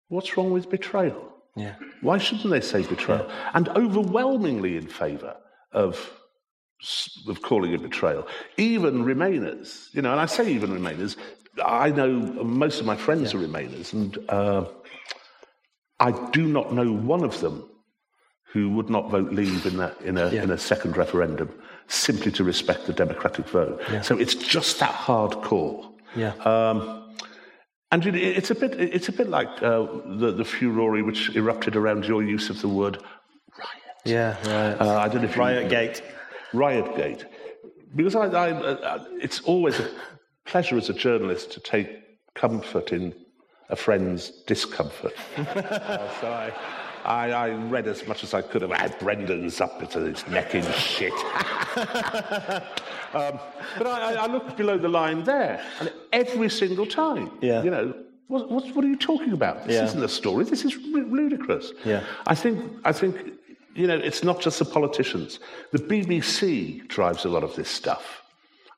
what's 0.09 0.37
wrong 0.37 0.53
with 0.53 0.71
betrayal? 0.71 1.33
yeah, 1.57 1.75
Why 2.01 2.19
shouldn't 2.19 2.51
they 2.51 2.61
say 2.61 2.87
betrayal? 2.87 3.29
And 3.55 3.69
overwhelmingly 3.71 4.77
in 4.77 4.87
favour 4.87 5.37
of 5.73 6.13
of 7.29 7.43
calling 7.43 7.73
it 7.73 7.83
betrayal. 7.83 8.27
Even 8.57 9.05
Remainers, 9.05 9.89
you 9.95 10.03
know, 10.03 10.13
and 10.13 10.21
I 10.21 10.27
say 10.27 10.51
even 10.53 10.71
Remainers. 10.71 11.17
I 11.65 11.91
know 11.91 12.11
most 12.45 12.81
of 12.81 12.87
my 12.87 12.97
friends 12.97 13.33
are 13.35 13.39
Remainers, 13.39 13.93
and 13.93 14.19
uh, 14.29 14.65
I 16.01 16.11
do 16.31 16.47
not 16.47 16.73
know 16.73 16.93
one 16.93 17.23
of 17.25 17.41
them 17.41 17.69
who 18.53 18.71
would 18.71 18.91
not 18.91 19.11
vote 19.11 19.33
Leave 19.33 19.67
in 19.67 19.81
a 19.81 19.95
in 20.05 20.19
a 20.19 20.27
in 20.29 20.51
a 20.51 20.59
second 20.59 20.97
referendum 20.97 21.49
simply 21.89 22.33
to 22.33 22.45
respect 22.45 22.87
the 22.87 22.93
democratic 22.93 23.47
vote. 23.49 23.81
So 24.03 24.19
it's 24.19 24.35
just 24.35 24.79
that 24.81 24.93
hardcore. 24.95 25.93
yeah. 26.17 26.33
Um, 26.45 27.01
and 27.93 28.05
it, 28.07 28.17
it's 28.17 28.51
a 28.51 28.55
bit, 28.57 28.75
it's 28.81 29.09
a 29.09 29.13
bit 29.13 29.29
like 29.29 29.49
uh, 29.63 29.87
the, 30.07 30.33
the 30.33 30.45
furore 30.45 31.01
which 31.05 31.37
erupted 31.37 31.77
around 31.77 32.07
your 32.07 32.23
use 32.25 32.51
of 32.51 32.61
the 32.61 32.69
word 32.69 32.97
riot. 33.59 33.97
Yeah, 34.05 34.31
right. 34.49 34.81
Uh, 34.81 34.99
I 34.99 35.09
don't 35.09 35.23
know 35.23 35.29
if 35.29 35.37
you- 35.37 35.43
Riot 35.43 35.69
Gate. 35.71 36.03
Riotgate. 36.55 37.25
Because 37.95 38.15
I, 38.17 38.27
I, 38.27 38.51
uh, 38.53 39.05
it's 39.21 39.41
always 39.41 39.79
a 39.81 39.91
pleasure 40.47 40.77
as 40.79 40.89
a 40.89 40.95
journalist 40.95 41.53
to 41.53 41.61
take 41.61 41.89
comfort 42.35 42.93
in 42.93 43.15
a 43.69 43.77
friend's 43.77 44.31
discomfort. 44.47 45.15
Uh, 45.37 46.21
so 46.21 46.29
I, 46.29 46.53
I, 47.05 47.31
I 47.31 47.51
read 47.51 47.87
as 47.87 48.07
much 48.09 48.25
as 48.25 48.33
I 48.35 48.41
could 48.41 48.63
about 48.63 48.99
Brendan's 48.99 49.61
up 49.61 49.79
to 49.91 50.01
his 50.01 50.27
neck 50.29 50.55
in 50.55 50.65
shit. 50.73 51.13
um, 51.77 53.39
but 53.79 53.87
I, 53.87 54.15
I- 54.15 54.27
looked 54.27 54.57
below 54.57 54.79
the 54.79 54.89
line 54.89 55.23
there, 55.25 55.63
and 55.81 55.93
every 56.13 56.49
single 56.49 56.87
time, 56.87 57.31
Yeah. 57.43 57.63
you 57.63 57.71
know, 57.71 57.95
what, 58.29 58.51
what, 58.51 58.65
what 58.75 58.85
are 58.85 58.89
you 58.89 58.97
talking 58.97 59.33
about? 59.33 59.67
This 59.67 59.75
Yeah. 59.77 59.85
isn't 59.85 60.03
a 60.03 60.09
story. 60.09 60.45
This 60.45 60.65
is 60.65 60.77
ri- 60.77 61.03
ludicrous. 61.19 61.73
Yeah. 61.85 62.03
I 62.27 62.35
think, 62.35 62.57
I 62.85 62.93
think, 62.93 63.17
you 63.75 63.87
know, 63.87 63.97
it's 63.97 64.23
not 64.23 64.41
just 64.41 64.59
the 64.59 64.65
politicians. 64.65 65.41
The 65.73 65.79
BBC 65.79 66.87
drives 66.89 67.25
a 67.25 67.29
lot 67.29 67.43
of 67.43 67.57
this 67.57 67.69
stuff, 67.69 68.23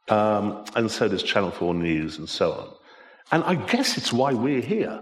um, 0.09 0.65
and 0.75 0.91
so 0.91 1.09
does 1.09 1.23
Channel 1.23 1.51
4 1.51 1.75
News 1.75 2.19
and 2.19 2.29
so 2.29 2.53
on. 2.53 2.69
And 3.33 3.45
I 3.45 3.57
guess 3.67 3.99
it's 3.99 4.13
why 4.13 4.33
we're 4.33 4.61
here, 4.61 5.01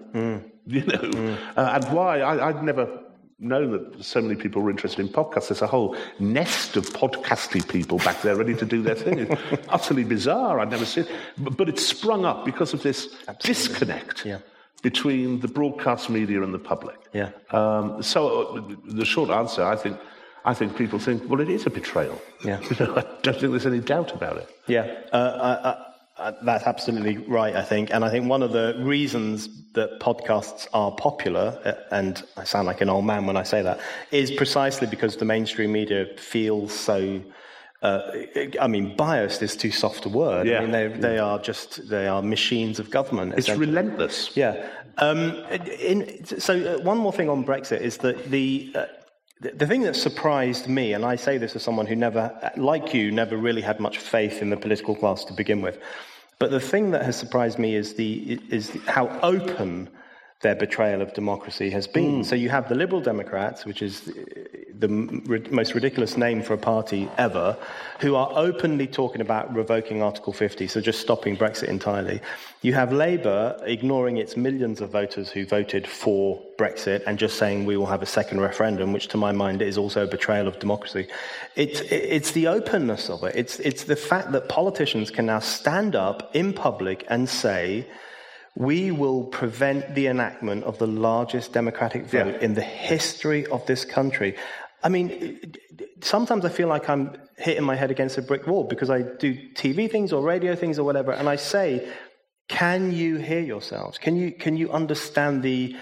you 0.66 0.85
know, 0.85 1.37
uh, 1.57 1.80
and 1.80 1.94
why 1.94 2.20
I, 2.20 2.48
I'd 2.48 2.62
never 2.62 3.00
known 3.38 3.72
that 3.72 4.02
so 4.02 4.22
many 4.22 4.35
people 4.37 4.62
were 4.62 4.70
interested 4.70 5.00
in 5.04 5.12
podcasts. 5.12 5.48
There's 5.48 5.61
a 5.61 5.66
whole 5.66 5.96
nest 6.18 6.76
of 6.76 6.87
podcasty 6.90 7.68
people 7.68 7.98
back 7.98 8.22
there 8.22 8.37
ready 8.37 8.54
to 8.54 8.64
do 8.64 8.80
their 8.80 8.94
thing. 8.94 9.18
It's 9.18 9.66
utterly 9.68 10.04
bizarre. 10.04 10.61
I'd 10.61 10.70
never 10.70 10.87
seen, 10.87 11.07
but, 11.37 11.57
but 11.57 11.68
it's 11.68 11.85
sprung 11.85 12.24
up 12.24 12.44
because 12.44 12.72
of 12.72 12.83
this 12.83 13.14
disconnect 13.40 14.24
Yeah. 14.24 14.38
Between 14.84 15.40
the 15.40 15.48
broadcast 15.48 16.10
media 16.10 16.42
and 16.42 16.52
the 16.52 16.58
public. 16.58 16.98
Yeah. 17.14 17.30
Um, 17.52 18.02
so 18.02 18.20
uh, 18.28 18.74
the 18.84 19.06
short 19.06 19.30
answer, 19.30 19.64
I 19.64 19.76
think, 19.76 19.96
I 20.44 20.52
think 20.52 20.76
people 20.76 20.98
think, 20.98 21.26
well, 21.26 21.40
it 21.40 21.48
is 21.48 21.64
a 21.64 21.70
betrayal. 21.70 22.20
Yeah. 22.44 22.60
You 22.68 22.76
know, 22.80 22.96
I 22.96 23.04
don't 23.22 23.38
think 23.40 23.50
there's 23.54 23.66
any 23.66 23.80
doubt 23.80 24.12
about 24.12 24.36
it. 24.36 24.48
Yeah, 24.66 24.84
uh, 25.10 25.16
I, 25.48 25.68
I, 25.70 26.28
I, 26.28 26.34
that's 26.42 26.66
absolutely 26.66 27.16
right, 27.16 27.56
I 27.56 27.62
think. 27.62 27.94
And 27.94 28.04
I 28.04 28.10
think 28.10 28.28
one 28.28 28.42
of 28.42 28.52
the 28.52 28.76
reasons 28.78 29.48
that 29.72 30.00
podcasts 30.00 30.68
are 30.74 30.92
popular, 30.92 31.46
uh, 31.64 31.72
and 31.90 32.22
I 32.36 32.44
sound 32.44 32.66
like 32.66 32.82
an 32.82 32.90
old 32.90 33.06
man 33.06 33.24
when 33.24 33.38
I 33.38 33.42
say 33.42 33.62
that, 33.62 33.80
is 34.10 34.30
precisely 34.30 34.86
because 34.86 35.16
the 35.16 35.24
mainstream 35.24 35.72
media 35.72 36.06
feels 36.18 36.74
so. 36.78 37.22
Uh, 37.84 38.00
I 38.60 38.66
mean, 38.66 38.96
biased 38.96 39.42
is 39.42 39.54
too 39.56 39.70
soft 39.70 40.06
a 40.06 40.08
word. 40.08 40.46
Yeah. 40.46 40.58
I 40.58 40.60
mean, 40.62 40.70
they, 40.70 40.88
they 40.88 41.18
are 41.18 41.38
just 41.38 41.86
they 41.88 42.06
are 42.08 42.22
machines 42.22 42.78
of 42.78 42.90
government. 42.90 43.34
It's 43.36 43.50
relentless. 43.50 44.34
Yeah. 44.34 44.66
Um, 44.96 45.20
in, 45.90 46.24
so 46.24 46.52
uh, 46.54 46.82
one 46.82 46.98
more 46.98 47.12
thing 47.12 47.28
on 47.28 47.44
Brexit 47.44 47.80
is 47.80 47.98
that 47.98 48.16
the. 48.30 48.72
Uh, 48.74 48.86
the 49.40 49.50
the 49.50 49.66
thing 49.66 49.82
that 49.82 49.96
surprised 49.96 50.68
me, 50.68 50.94
and 50.94 51.04
I 51.04 51.16
say 51.16 51.38
this 51.38 51.56
as 51.56 51.62
someone 51.62 51.86
who 51.86 51.96
never, 51.96 52.24
like 52.56 52.94
you, 52.94 53.10
never 53.10 53.36
really 53.36 53.62
had 53.62 53.80
much 53.80 53.98
faith 53.98 54.40
in 54.40 54.48
the 54.48 54.56
political 54.56 54.94
class 54.94 55.24
to 55.24 55.32
begin 55.32 55.60
with, 55.60 55.76
but 56.38 56.52
the 56.52 56.60
thing 56.60 56.92
that 56.92 57.02
has 57.04 57.16
surprised 57.16 57.58
me 57.58 57.74
is 57.74 57.94
the 57.94 58.38
is 58.48 58.70
how 58.86 59.08
open 59.22 59.90
their 60.44 60.54
betrayal 60.54 61.00
of 61.00 61.12
democracy 61.14 61.70
has 61.70 61.87
been. 61.87 62.16
Hmm. 62.16 62.22
So 62.22 62.37
you 62.37 62.50
have 62.50 62.68
the 62.68 62.74
Liberal 62.74 63.00
Democrats, 63.00 63.64
which 63.64 63.80
is 63.80 64.02
the 64.78 64.88
m- 64.88 65.24
most 65.50 65.74
ridiculous 65.74 66.18
name 66.18 66.42
for 66.42 66.52
a 66.52 66.59
party 66.59 67.09
ever, 67.16 67.57
who 68.00 68.14
are 68.14 68.30
openly 68.35 68.87
talking 68.87 69.22
about 69.22 69.52
revoking 69.54 70.02
Article 70.02 70.35
50, 70.35 70.66
so 70.68 70.83
just 70.83 71.00
stopping 71.00 71.35
Brexit 71.35 71.68
entirely. 71.68 72.20
You 72.61 72.74
have 72.74 72.92
Labour 72.92 73.59
ignoring 73.64 74.18
its 74.18 74.37
millions 74.37 74.83
of 74.83 74.90
voters 74.90 75.30
who 75.30 75.46
voted 75.46 75.88
for 75.88 76.42
Brexit 76.59 77.02
and 77.07 77.18
just 77.18 77.38
saying 77.38 77.64
we 77.64 77.78
will 77.78 77.87
have 77.87 78.02
a 78.02 78.07
second 78.07 78.40
referendum, 78.42 78.92
which 78.92 79.09
to 79.09 79.16
my 79.16 79.33
mind 79.33 79.62
is 79.62 79.78
also 79.78 80.04
a 80.04 80.07
betrayal 80.07 80.46
of 80.46 80.59
democracy. 80.59 81.09
It's, 81.57 81.80
it's 81.90 82.33
the 82.33 82.48
openness 82.48 83.09
of 83.09 83.24
it. 83.24 83.35
It's, 83.35 83.59
it's 83.61 83.85
the 83.85 83.96
fact 83.96 84.33
that 84.33 84.50
politicians 84.50 85.11
can 85.11 85.24
now 85.24 85.38
stand 85.38 85.96
up 85.96 86.37
in 86.37 86.52
public 86.52 87.07
and 87.09 87.28
say, 87.28 87.87
we 88.56 88.90
will 88.90 89.24
prevent 89.24 89.94
the 89.94 90.06
enactment 90.06 90.64
of 90.64 90.78
the 90.78 90.86
largest 90.86 91.52
democratic 91.52 92.06
vote 92.06 92.34
Yeah. 92.36 92.44
in 92.44 92.54
the 92.54 92.62
history 92.62 93.46
of 93.46 93.66
this 93.66 93.84
country. 93.84 94.36
I 94.82 94.88
mean, 94.88 95.54
sometimes 96.02 96.44
I 96.44 96.50
feel 96.50 96.68
like 96.68 96.88
I'm 96.88 97.16
hitting 97.36 97.64
my 97.64 97.74
head 97.74 97.90
against 97.90 98.16
a 98.18 98.22
brick 98.22 98.46
wall 98.46 98.64
because 98.64 98.90
I 98.90 99.02
do 99.02 99.34
TV 99.54 99.90
things 99.90 100.12
or 100.12 100.22
radio 100.22 100.54
things 100.54 100.78
or 100.78 100.84
whatever, 100.84 101.10
and 101.12 101.28
I 101.28 101.36
say, 101.36 101.88
can 102.48 102.92
you 102.92 103.16
hear 103.16 103.40
yourselves? 103.40 103.98
Can 103.98 104.16
you, 104.16 104.30
can 104.30 104.56
you 104.56 104.70
understand 104.70 105.42
the, 105.42 105.74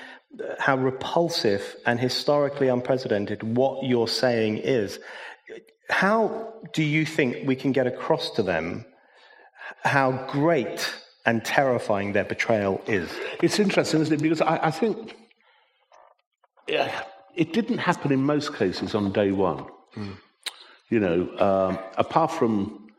how 0.58 0.76
repulsive 0.76 1.76
and 1.84 2.00
historically 2.00 2.68
unprecedented 2.68 3.42
what 3.42 3.84
you're 3.84 4.08
saying 4.08 4.58
is? 4.58 4.98
How 5.90 6.54
do 6.72 6.82
you 6.82 7.04
think 7.04 7.46
we 7.46 7.56
can 7.56 7.72
get 7.72 7.86
across 7.86 8.30
to 8.32 8.42
them 8.42 8.86
how 9.82 10.26
great 10.30 10.94
and 11.24 11.44
terrifying 11.44 12.12
their 12.12 12.24
betrayal 12.24 12.82
is? 12.86 13.10
It's 13.42 13.58
interesting, 13.58 14.00
isn't 14.00 14.14
it? 14.14 14.22
Because 14.22 14.40
I, 14.40 14.66
I 14.66 14.70
think 14.70 15.16
yeah, 16.68 17.04
it 17.34 17.52
didn't 17.52 17.78
happen 17.78 18.12
in 18.12 18.22
most 18.22 18.54
cases 18.54 18.94
on 18.94 19.12
day 19.12 19.32
one. 19.32 19.66
You 20.88 21.00
know, 21.00 21.38
um, 21.38 21.78
apart 21.96 22.30
from 22.30 22.90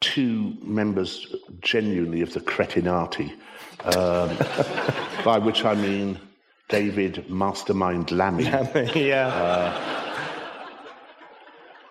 two 0.00 0.54
members 0.62 1.34
genuinely 1.60 2.20
of 2.22 2.32
the 2.34 2.40
cretinati, 2.40 3.32
um, 3.84 4.36
by 5.24 5.38
which 5.38 5.64
I 5.64 5.74
mean 5.74 6.18
David 6.68 7.28
Mastermind 7.30 8.10
Lammy. 8.10 8.44
yeah. 8.94 9.98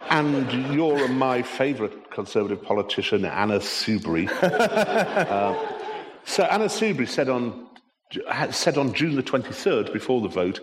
And 0.10 0.74
you're 0.74 1.08
my 1.08 1.41
favourite 1.41 2.01
Conservative 2.12 2.62
politician, 2.62 3.26
Anna 3.26 3.60
Soubry. 3.60 4.30
Uh, 4.30 5.56
so 6.26 6.43
Anna 6.43 6.65
Soubry 6.65 7.08
said 7.08 7.30
on, 7.30 7.67
said 8.52 8.78
on 8.78 8.93
June 8.93 9.15
the 9.15 9.24
23rd, 9.24 9.93
before 9.93 10.21
the 10.21 10.28
vote, 10.28 10.60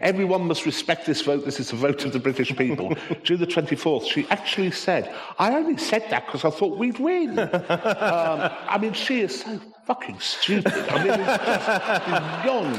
everyone 0.00 0.46
must 0.46 0.64
respect 0.64 1.04
this 1.06 1.22
vote. 1.22 1.44
This 1.44 1.58
is 1.58 1.70
the 1.70 1.76
vote 1.76 2.04
of 2.04 2.12
the 2.12 2.20
British 2.20 2.56
people. 2.56 2.94
June 3.24 3.40
the 3.40 3.46
24th, 3.46 4.08
she 4.08 4.26
actually 4.30 4.70
said, 4.70 5.12
I 5.38 5.54
only 5.54 5.76
said 5.76 6.04
that 6.10 6.26
because 6.26 6.44
I 6.44 6.50
thought 6.50 6.78
we'd 6.78 6.98
win. 7.00 7.38
um, 7.38 7.50
I 7.68 8.78
mean, 8.80 8.92
she 8.92 9.22
is 9.22 9.40
so 9.40 9.60
fucking 9.86 10.20
stupid. 10.20 10.72
I 10.72 11.02
mean, 11.02 11.20
it's 11.20 11.44
just 11.44 12.42
beyond. 12.42 12.76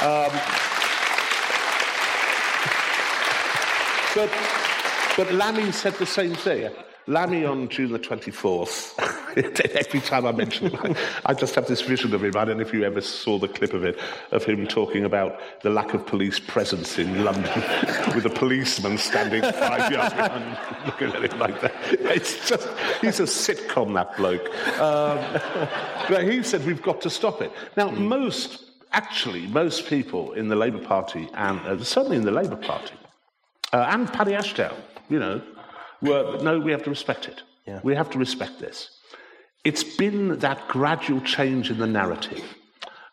Um, 0.00 0.32
but, 4.14 4.30
but 5.16 5.32
Lammy 5.34 5.70
said 5.70 5.94
the 5.94 6.06
same 6.06 6.34
thing. 6.34 6.70
Lammy 7.08 7.46
on 7.46 7.70
June 7.70 7.90
the 7.90 7.98
24th, 7.98 8.92
every 9.76 10.00
time 10.00 10.26
I 10.26 10.32
mention 10.32 10.66
it, 10.66 10.96
I 11.24 11.32
just 11.32 11.54
have 11.54 11.66
this 11.66 11.80
vision 11.80 12.12
of 12.14 12.22
him. 12.22 12.36
I 12.36 12.44
don't 12.44 12.58
know 12.58 12.62
if 12.62 12.74
you 12.74 12.84
ever 12.84 13.00
saw 13.00 13.38
the 13.38 13.48
clip 13.48 13.72
of 13.72 13.82
it, 13.82 13.98
of 14.30 14.44
him 14.44 14.66
talking 14.66 15.06
about 15.06 15.40
the 15.62 15.70
lack 15.70 15.94
of 15.94 16.06
police 16.06 16.38
presence 16.38 16.98
in 16.98 17.24
London 17.24 17.44
with 18.14 18.26
a 18.26 18.30
policeman 18.30 18.98
standing 18.98 19.40
five 19.40 19.90
yards 19.90 20.12
behind 20.12 20.58
looking 20.84 21.08
at 21.08 21.32
him 21.32 21.38
like 21.38 21.58
that. 21.62 21.72
It's 21.92 22.46
just, 22.46 22.68
he's 23.00 23.20
a 23.20 23.22
sitcom, 23.22 23.94
that 23.94 24.14
bloke. 24.18 24.46
Um, 24.78 25.18
but 26.10 26.30
he 26.30 26.42
said, 26.42 26.66
we've 26.66 26.82
got 26.82 27.00
to 27.00 27.10
stop 27.10 27.40
it. 27.40 27.50
Now, 27.74 27.90
most, 27.90 28.66
actually, 28.92 29.46
most 29.46 29.86
people 29.86 30.32
in 30.32 30.48
the 30.48 30.56
Labour 30.56 30.84
Party, 30.84 31.26
and 31.32 31.58
uh, 31.60 31.82
certainly 31.82 32.18
in 32.18 32.24
the 32.26 32.32
Labour 32.32 32.56
Party, 32.56 32.94
uh, 33.72 33.86
and 33.88 34.12
Paddy 34.12 34.34
Ashdown, 34.34 34.76
you 35.08 35.18
know, 35.18 35.40
were, 36.02 36.38
no, 36.42 36.58
we 36.58 36.72
have 36.72 36.82
to 36.84 36.90
respect 36.90 37.28
it. 37.28 37.42
Yeah. 37.66 37.80
We 37.82 37.94
have 37.94 38.10
to 38.10 38.18
respect 38.18 38.58
this. 38.58 38.90
It's 39.64 39.84
been 39.84 40.38
that 40.38 40.68
gradual 40.68 41.20
change 41.20 41.70
in 41.70 41.78
the 41.78 41.86
narrative 41.86 42.42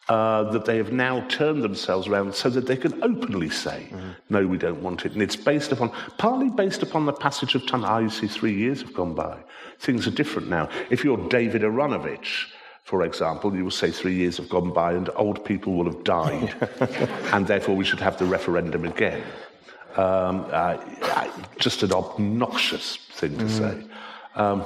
uh, 0.07 0.43
that 0.51 0.65
they 0.65 0.77
have 0.77 0.91
now 0.91 1.25
turned 1.27 1.63
themselves 1.63 2.07
around 2.07 2.33
so 2.33 2.49
that 2.49 2.67
they 2.67 2.77
can 2.77 3.03
openly 3.03 3.49
say, 3.49 3.87
no, 4.29 4.45
we 4.45 4.57
don't 4.57 4.81
want 4.81 5.05
it. 5.05 5.13
And 5.13 5.21
it's 5.21 5.35
based 5.35 5.71
upon, 5.71 5.91
partly 6.17 6.49
based 6.49 6.83
upon 6.83 7.05
the 7.05 7.13
passage 7.13 7.55
of 7.55 7.65
time. 7.65 7.83
Ah, 7.83 7.97
you 7.97 8.09
see, 8.09 8.27
three 8.27 8.53
years 8.53 8.81
have 8.81 8.93
gone 8.93 9.15
by. 9.15 9.37
Things 9.79 10.05
are 10.07 10.11
different 10.11 10.47
now. 10.47 10.69
If 10.89 11.03
you're 11.03 11.17
David 11.29 11.63
Aaronovitch, 11.63 12.51
for 12.83 13.03
example, 13.03 13.55
you 13.55 13.63
will 13.63 13.71
say 13.71 13.89
three 13.89 14.13
years 14.13 14.37
have 14.37 14.47
gone 14.47 14.71
by 14.71 14.93
and 14.93 15.09
old 15.15 15.43
people 15.43 15.73
will 15.73 15.85
have 15.85 16.03
died, 16.03 16.53
and 17.33 17.47
therefore 17.47 17.75
we 17.75 17.83
should 17.83 17.99
have 17.99 18.19
the 18.19 18.25
referendum 18.25 18.85
again. 18.85 19.23
Um, 19.95 20.45
uh, 20.51 20.77
uh, 21.03 21.31
just 21.57 21.81
an 21.83 21.93
obnoxious 21.93 22.97
thing 23.13 23.37
to 23.37 23.49
say. 23.49 23.83
Um, 24.35 24.65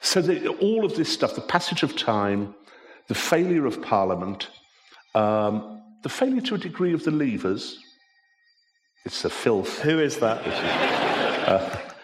so 0.00 0.22
the, 0.22 0.48
all 0.48 0.84
of 0.84 0.96
this 0.96 1.12
stuff, 1.12 1.34
the 1.34 1.42
passage 1.42 1.82
of 1.82 1.96
time, 1.96 2.54
the 3.08 3.14
failure 3.14 3.66
of 3.66 3.82
Parliament, 3.82 4.48
um, 5.14 5.82
the 6.02 6.08
failure 6.08 6.40
to 6.42 6.54
a 6.54 6.58
degree 6.58 6.94
of 6.94 7.04
the 7.04 7.10
levers, 7.10 7.78
it's 9.04 9.20
the 9.22 9.30
filth. 9.30 9.80
Who 9.80 9.98
is 9.98 10.18
that? 10.18 10.40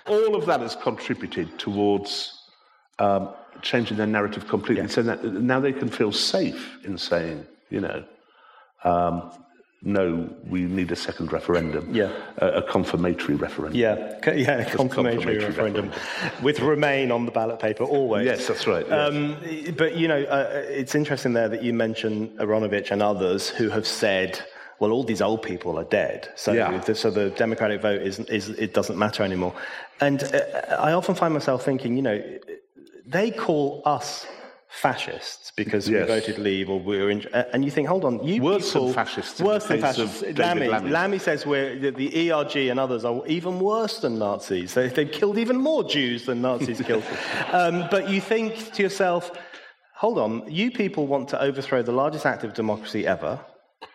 All 0.07 0.35
of 0.35 0.45
that 0.47 0.61
has 0.61 0.77
contributed 0.77 1.59
towards 1.59 2.39
um, 2.99 3.31
changing 3.63 3.97
their 3.97 4.07
narrative 4.07 4.47
completely. 4.49 4.87
So 4.89 5.03
that 5.03 5.25
now 5.25 5.61
they 5.61 5.73
can 5.73 5.89
feel 5.89 6.13
safe 6.13 6.79
in 6.85 6.99
saying, 6.99 7.47
you 7.71 7.81
know, 7.81 8.05
um, 8.85 9.33
no, 9.83 10.29
we 10.47 10.61
need 10.63 10.93
a 10.93 10.97
second 10.97 11.33
referendum, 11.33 11.95
Yeah. 11.95 12.13
a, 12.37 12.47
a 12.59 12.63
confirmatory 12.63 13.35
referendum. 13.37 13.81
Yeah, 13.81 14.19
yeah, 14.27 14.65
confirmatory, 14.65 15.39
confirmatory 15.39 15.39
referendum 15.39 15.93
with 16.43 16.61
Remain 16.61 17.11
on 17.11 17.25
the 17.25 17.33
ballot 17.33 17.61
paper 17.61 17.85
always. 17.85 18.27
Yes, 18.27 18.47
that's 18.47 18.67
right, 18.67 18.87
yes. 18.87 19.09
Um, 19.15 19.37
but 19.77 19.97
you 19.97 20.07
know, 20.07 20.23
uh, 20.25 20.51
it's 20.69 20.95
interesting 20.95 21.33
there 21.33 21.49
that 21.49 21.63
you 21.63 21.73
mention 21.73 22.29
Aaronovitch 22.39 22.91
and 22.91 23.03
others 23.03 23.49
who 23.49 23.71
have 23.71 23.87
said, 23.87 24.39
"Well, 24.81 24.93
all 24.93 25.03
these 25.03 25.23
old 25.23 25.43
people 25.43 25.79
are 25.79 25.85
dead, 25.85 26.29
so 26.37 26.53
Yeah. 26.53 26.77
the, 26.79 26.95
so 26.95 27.11
the 27.11 27.31
Democratic 27.31 27.81
vote 27.81 28.03
is, 28.03 28.19
is 28.21 28.51
it 28.51 28.75
doesn't 28.75 28.99
matter 28.99 29.23
anymore." 29.23 29.55
And 30.03 30.23
uh, 30.23 30.41
I 30.79 30.93
often 30.93 31.15
find 31.15 31.33
myself 31.33 31.65
thinking, 31.65 31.97
you 31.97 32.03
know, 32.03 32.23
they 33.07 33.31
call 33.31 33.81
us 33.87 34.27
fascists 34.71 35.53
because 35.57 35.89
Yes. 35.89 36.09
we 36.09 36.15
voted 36.15 36.39
leave 36.39 36.71
or 36.71 36.79
we 36.79 36.99
were 36.99 37.11
in, 37.11 37.27
uh, 37.33 37.43
and 37.53 37.65
you 37.65 37.71
think 37.71 37.89
hold 37.89 38.05
on 38.05 38.23
you 38.25 38.41
Worse 38.41 38.73
than 38.73 38.83
people, 38.83 38.93
fascists 38.93 39.41
worse 39.41 39.67
than 39.67 39.81
fascists 39.81 40.23
Lammy. 40.39 40.69
Lammy 40.69 41.19
says 41.19 41.45
we're, 41.45 41.77
the, 41.79 41.91
the 41.91 42.31
ERG 42.31 42.57
and 42.69 42.79
others 42.79 43.05
are 43.05 43.27
even 43.27 43.59
worse 43.59 43.99
than 43.99 44.19
Nazis. 44.19 44.75
They, 44.75 44.89
they've 44.89 45.11
killed 45.11 45.39
even 45.39 45.57
more 45.59 45.83
Jews 45.83 46.25
than 46.27 46.41
Nazis 46.41 46.81
killed. 46.87 47.05
Um, 47.53 47.89
but 47.91 48.09
you 48.09 48.21
think 48.21 48.73
to 48.75 48.83
yourself, 48.83 49.33
hold 49.97 50.19
on, 50.19 50.45
you 50.49 50.71
people 50.71 51.07
want 51.09 51.29
to 51.31 51.43
overthrow 51.43 51.83
the 51.83 51.93
largest 51.93 52.25
act 52.25 52.45
of 52.45 52.55
democracy 52.55 53.07
ever. 53.07 53.41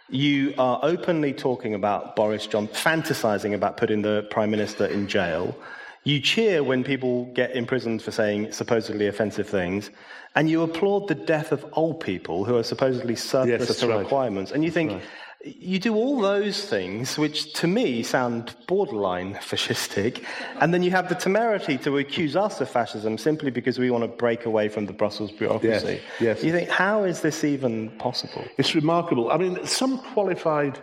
You 0.09 0.53
are 0.57 0.79
openly 0.83 1.33
talking 1.33 1.73
about 1.73 2.15
Boris 2.15 2.45
Johnson, 2.45 2.75
fantasizing 2.75 3.53
about 3.55 3.77
putting 3.77 4.01
the 4.01 4.27
Prime 4.29 4.51
Minister 4.51 4.85
in 4.85 5.07
jail. 5.07 5.57
You 6.03 6.19
cheer 6.19 6.63
when 6.63 6.83
people 6.83 7.25
get 7.33 7.55
imprisoned 7.55 8.03
for 8.03 8.11
saying 8.11 8.51
supposedly 8.51 9.07
offensive 9.07 9.49
things. 9.49 9.89
And 10.36 10.50
you 10.50 10.63
applaud 10.63 11.08
the 11.08 11.15
death 11.15 11.52
of 11.52 11.65
old 11.74 12.02
people 12.02 12.43
who 12.43 12.58
are 12.58 12.63
supposedly 12.63 13.15
surplus 13.15 13.67
that's 13.67 13.80
to 13.80 13.88
right. 13.88 14.00
requirements. 14.00 14.52
And 14.52 14.65
you 14.65 14.71
think, 14.71 15.02
you 15.45 15.80
do 15.80 15.95
all 15.95 16.19
those 16.19 16.65
things, 16.65 17.17
which 17.17 17.54
to 17.54 17.67
me 17.67 18.02
sound 18.04 18.56
borderline 18.67 19.36
fascistic, 19.36 20.24
and 20.60 20.74
then 20.74 20.82
you 20.82 20.91
have 20.91 21.08
the 21.08 21.15
temerity 21.15 21.78
to 21.80 21.98
accuse 21.98 22.36
us 22.36 22.60
of 22.62 22.69
fascism 22.69 23.17
simply 23.17 23.52
because 23.52 23.78
we 23.78 23.91
want 23.91 24.04
to 24.04 24.08
break 24.08 24.45
away 24.45 24.67
from 24.69 24.88
the 24.88 24.93
Brussels 24.93 25.32
bureaucracy. 25.32 26.02
yes. 26.19 26.43
You 26.43 26.52
think, 26.52 26.69
how 26.69 27.04
is 27.04 27.21
this 27.21 27.43
even 27.43 27.91
possible? 27.98 28.43
It's 28.58 28.74
remarkable. 28.74 29.32
I 29.32 29.38
mean, 29.38 29.65
some 29.65 30.00
qualified 30.00 30.80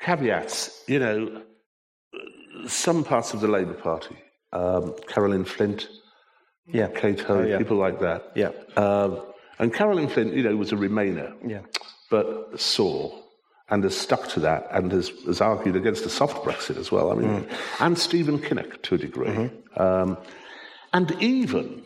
caveats, 0.00 0.84
you 0.86 1.00
know, 1.00 1.42
some 2.66 3.04
parts 3.04 3.34
of 3.34 3.40
the 3.40 3.48
Labour 3.48 3.74
Party, 3.74 4.16
um, 4.52 4.94
Caroline 5.08 5.44
Flint, 5.44 5.88
Yeah. 6.70 6.88
Kate 6.88 7.20
Hoey, 7.20 7.38
Oh, 7.44 7.46
yeah. 7.46 7.58
people 7.58 7.76
like 7.76 8.00
that. 8.00 8.32
Yeah. 8.34 8.50
Um, 8.76 9.22
and 9.58 9.72
Caroline 9.72 10.08
Flint, 10.08 10.34
you 10.34 10.42
know, 10.42 10.54
was 10.56 10.72
a 10.72 10.76
Remainer, 10.76 11.32
Yeah. 11.46 11.60
but 12.10 12.60
saw 12.60 13.10
and 13.70 13.84
has 13.84 13.96
stuck 13.96 14.28
to 14.30 14.40
that 14.40 14.66
and 14.72 14.92
has, 14.92 15.10
has 15.26 15.40
argued 15.40 15.76
against 15.76 16.06
a 16.06 16.10
soft 16.10 16.44
Brexit 16.44 16.76
as 16.78 16.90
well. 16.92 17.10
I 17.12 17.14
mean, 17.16 17.28
Mm. 17.44 17.60
and 17.80 17.98
Stephen 17.98 18.38
Kinnock 18.38 18.82
to 18.82 18.94
a 18.94 18.98
degree. 18.98 19.28
Mm-hmm. 19.28 19.82
Um, 19.82 20.18
and 20.92 21.10
even 21.20 21.82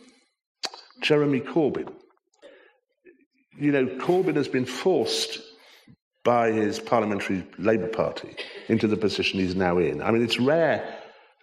Jeremy 1.01 1.41
Corbyn. 1.41 1.91
You 3.57 3.71
know, 3.71 3.85
Corbyn 3.85 4.35
has 4.35 4.47
been 4.47 4.65
forced 4.65 5.39
by 6.23 6.51
his 6.51 6.79
parliamentary 6.79 7.45
Labour 7.57 7.89
Party 7.89 8.35
into 8.69 8.87
the 8.87 8.95
position 8.97 9.39
he's 9.39 9.55
now 9.55 9.77
in. 9.77 10.01
I 10.01 10.11
mean, 10.11 10.23
it's 10.23 10.39
rare 10.39 10.83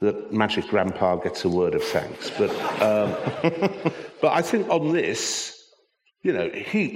that 0.00 0.32
Magic 0.32 0.66
Grandpa 0.68 1.16
gets 1.16 1.44
a 1.44 1.48
word 1.48 1.74
of 1.74 1.84
thanks, 1.84 2.30
but 2.30 2.50
um, 2.80 3.14
but 4.20 4.32
I 4.32 4.42
think 4.42 4.68
on 4.68 4.92
this, 4.92 5.62
you 6.22 6.32
know, 6.32 6.48
he 6.50 6.92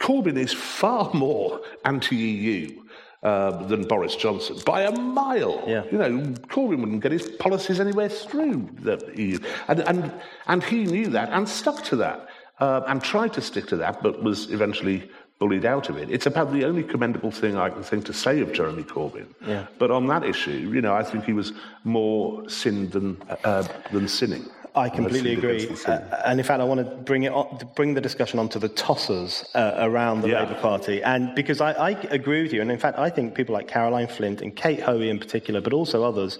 Corbyn 0.00 0.36
is 0.36 0.52
far 0.52 1.10
more 1.14 1.60
anti-EU. 1.84 2.80
Uh, 3.22 3.68
than 3.68 3.84
Boris 3.84 4.16
Johnson 4.16 4.56
by 4.66 4.82
a 4.82 4.90
mile. 4.90 5.62
Yeah. 5.68 5.84
You 5.92 5.98
know, 5.98 6.10
Corbyn 6.48 6.80
wouldn't 6.80 7.04
get 7.04 7.12
his 7.12 7.28
policies 7.28 7.78
anywhere 7.78 8.08
through 8.08 8.68
the 8.80 8.98
EU, 9.14 9.38
and 9.68 9.78
and 9.78 10.12
and 10.48 10.64
he 10.64 10.82
knew 10.82 11.06
that 11.06 11.28
and 11.28 11.48
stuck 11.48 11.84
to 11.84 11.96
that 11.98 12.28
uh, 12.62 12.82
and 12.86 13.02
tried 13.02 13.32
to 13.32 13.40
stick 13.40 13.66
to 13.66 13.76
that, 13.76 14.02
but 14.02 14.22
was 14.22 14.50
eventually 14.50 15.10
bullied 15.38 15.64
out 15.64 15.88
of 15.88 15.96
it. 15.96 16.08
It's 16.10 16.26
about 16.26 16.52
the 16.52 16.64
only 16.64 16.82
commendable 16.82 17.30
thing 17.32 17.56
I 17.56 17.68
can 17.70 17.82
think 17.82 18.04
to 18.06 18.12
say 18.12 18.40
of 18.40 18.52
Jeremy 18.52 18.84
Corbyn. 18.84 19.26
Yeah. 19.46 19.66
But 19.78 19.90
on 19.90 20.06
that 20.06 20.24
issue, 20.24 20.70
you 20.74 20.80
know, 20.80 20.94
I 20.94 21.02
think 21.02 21.24
he 21.24 21.32
was 21.32 21.52
more 21.84 22.48
sinned 22.48 22.92
than 22.92 23.20
uh, 23.44 23.66
than 23.92 24.06
sinning. 24.08 24.44
I 24.74 24.88
completely 24.88 25.34
agree. 25.34 25.56
against 25.56 25.68
the 25.68 25.76
sin. 25.76 26.02
Uh, 26.10 26.22
and 26.24 26.40
in 26.40 26.46
fact, 26.46 26.60
I 26.60 26.64
want 26.64 26.80
to 26.80 26.96
bring 27.10 27.24
it 27.24 27.32
on, 27.32 27.46
bring 27.74 27.92
the 27.92 28.00
discussion 28.00 28.38
onto 28.38 28.58
the 28.58 28.70
tossers 28.70 29.44
uh, 29.54 29.74
around 29.88 30.22
the 30.22 30.28
Yeah. 30.28 30.44
Labour 30.44 30.60
Party. 30.60 31.02
And 31.02 31.34
because 31.34 31.60
I, 31.60 31.72
I 31.72 31.90
agree 32.10 32.42
with 32.42 32.52
you, 32.54 32.62
and 32.62 32.70
in 32.70 32.78
fact, 32.78 32.98
I 32.98 33.10
think 33.10 33.34
people 33.34 33.52
like 33.52 33.68
Caroline 33.68 34.06
Flint 34.08 34.40
and 34.40 34.56
Kate 34.56 34.80
Hoey 34.80 35.10
in 35.10 35.18
particular, 35.18 35.60
but 35.60 35.74
also 35.74 36.04
others 36.04 36.38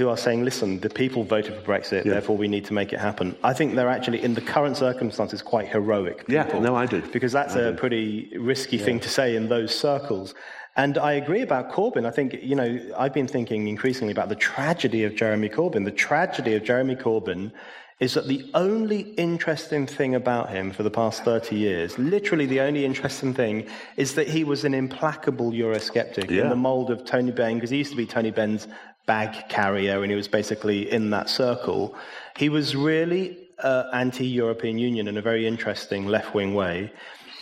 who 0.00 0.08
are 0.08 0.16
saying, 0.16 0.44
listen, 0.44 0.80
the 0.80 0.88
people 0.88 1.22
voted 1.22 1.54
for 1.54 1.60
Brexit, 1.60 2.04
therefore 2.04 2.36
we 2.36 2.48
need 2.48 2.64
to 2.64 2.72
make 2.72 2.92
it 2.94 2.98
happen. 2.98 3.36
I 3.44 3.52
think 3.52 3.74
they're 3.74 3.94
actually, 3.98 4.22
in 4.24 4.32
the 4.32 4.40
current 4.40 4.76
circumstances, 4.76 5.42
quite 5.42 5.68
heroic. 5.68 6.24
Yeah, 6.26 6.58
no, 6.58 6.74
I 6.74 6.86
do. 6.86 7.02
Because 7.12 7.32
that's 7.32 7.54
a 7.54 7.74
pretty 7.82 8.32
risky 8.38 8.78
thing 8.78 8.98
to 9.00 9.10
say 9.10 9.36
in 9.36 9.48
those 9.48 9.74
circles. 9.74 10.34
And 10.76 10.96
I 10.96 11.12
agree 11.12 11.42
about 11.42 11.70
Corbyn. 11.70 12.06
I 12.06 12.10
think, 12.10 12.38
you 12.42 12.56
know, 12.56 12.80
I've 12.96 13.12
been 13.12 13.28
thinking 13.28 13.68
increasingly 13.68 14.12
about 14.12 14.30
the 14.30 14.36
tragedy 14.36 15.04
of 15.04 15.14
Jeremy 15.14 15.50
Corbyn. 15.50 15.84
The 15.84 15.90
tragedy 15.90 16.54
of 16.54 16.64
Jeremy 16.64 16.96
Corbyn 16.96 17.52
is 17.98 18.14
that 18.14 18.26
the 18.26 18.50
only 18.54 19.00
interesting 19.18 19.86
thing 19.86 20.14
about 20.14 20.48
him 20.48 20.70
for 20.70 20.82
the 20.82 20.90
past 20.90 21.22
30 21.22 21.54
years, 21.54 21.98
literally 21.98 22.46
the 22.46 22.60
only 22.60 22.86
interesting 22.86 23.34
thing, 23.34 23.66
is 23.98 24.14
that 24.14 24.26
he 24.26 24.42
was 24.42 24.64
an 24.64 24.72
implacable 24.72 25.52
Eurosceptic 25.52 26.30
in 26.30 26.48
the 26.48 26.56
mold 26.56 26.90
of 26.90 27.04
Tony 27.04 27.30
Benn, 27.30 27.56
because 27.56 27.68
he 27.68 27.76
used 27.76 27.90
to 27.90 27.96
be 27.98 28.06
Tony 28.06 28.30
Benn's 28.30 28.66
bag 29.06 29.48
carrier 29.48 30.02
and 30.02 30.10
he 30.10 30.16
was 30.16 30.28
basically 30.28 30.90
in 30.90 31.10
that 31.10 31.28
circle. 31.28 31.94
He 32.36 32.48
was 32.48 32.76
really 32.76 33.36
uh, 33.58 33.84
anti 33.92 34.26
European 34.26 34.78
Union 34.78 35.08
in 35.08 35.16
a 35.16 35.22
very 35.22 35.46
interesting 35.46 36.06
left 36.06 36.34
wing 36.34 36.54
way. 36.54 36.92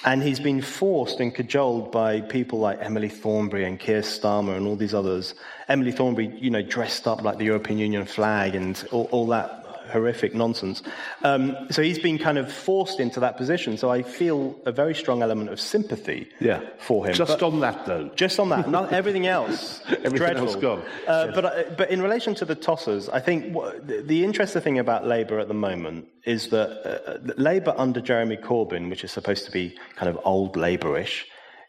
And 0.04 0.22
he's 0.22 0.38
been 0.38 0.62
forced 0.62 1.18
and 1.18 1.34
cajoled 1.34 1.90
by 1.90 2.20
people 2.20 2.60
like 2.60 2.78
Emily 2.80 3.08
Thornberry 3.08 3.64
and 3.64 3.80
Keir 3.80 4.02
Starmer 4.02 4.56
and 4.56 4.64
all 4.66 4.76
these 4.76 4.94
others. 4.94 5.34
Emily 5.68 5.90
Thornberry, 5.90 6.28
you 6.38 6.50
know, 6.50 6.62
dressed 6.62 7.08
up 7.08 7.22
like 7.22 7.38
the 7.38 7.44
European 7.44 7.78
Union 7.80 8.06
flag 8.06 8.54
and 8.54 8.86
all, 8.92 9.08
all 9.10 9.26
that 9.26 9.67
horrific 9.90 10.34
nonsense. 10.34 10.82
Um, 11.22 11.56
so 11.70 11.82
he's 11.82 11.98
been 11.98 12.18
kind 12.18 12.38
of 12.38 12.52
forced 12.52 13.00
into 13.00 13.20
that 13.20 13.36
position. 13.36 13.76
So 13.76 13.90
I 13.90 14.02
feel 14.02 14.56
a 14.66 14.72
very 14.72 14.94
strong 14.94 15.22
element 15.22 15.50
of 15.50 15.60
sympathy 15.60 16.28
yeah. 16.40 16.60
for 16.78 17.06
him. 17.06 17.14
Just 17.14 17.38
but 17.38 17.42
on 17.42 17.60
that, 17.60 17.86
though. 17.86 18.10
Just 18.14 18.38
on 18.38 18.48
that. 18.50 18.68
Not 18.68 18.92
everything 19.00 19.26
else. 19.26 19.82
everything 19.88 20.12
dreadful. 20.12 20.46
else 20.46 20.56
gone. 20.56 20.80
Uh, 21.06 21.26
yes. 21.26 21.34
but, 21.34 21.44
uh, 21.44 21.62
but 21.76 21.90
in 21.90 22.02
relation 22.02 22.34
to 22.36 22.44
the 22.44 22.56
tossers, 22.56 23.08
I 23.12 23.20
think 23.20 23.54
what, 23.54 23.86
the, 23.86 24.02
the 24.02 24.24
interesting 24.24 24.62
thing 24.62 24.78
about 24.78 25.06
Labour 25.06 25.38
at 25.38 25.48
the 25.48 25.54
moment 25.54 26.06
is 26.24 26.48
that 26.48 26.70
uh, 26.84 27.32
Labour 27.36 27.74
under 27.76 28.00
Jeremy 28.00 28.36
Corbyn, 28.36 28.90
which 28.90 29.04
is 29.04 29.12
supposed 29.12 29.44
to 29.46 29.50
be 29.50 29.76
kind 29.96 30.08
of 30.08 30.18
old 30.24 30.54
Labourish, 30.54 31.24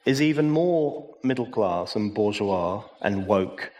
is 0.05 0.21
even 0.21 0.49
more 0.49 1.15
middle 1.23 1.45
class 1.45 1.95
and 1.95 2.13
bourgeois 2.13 2.83
and 3.01 3.27
woke 3.27 3.71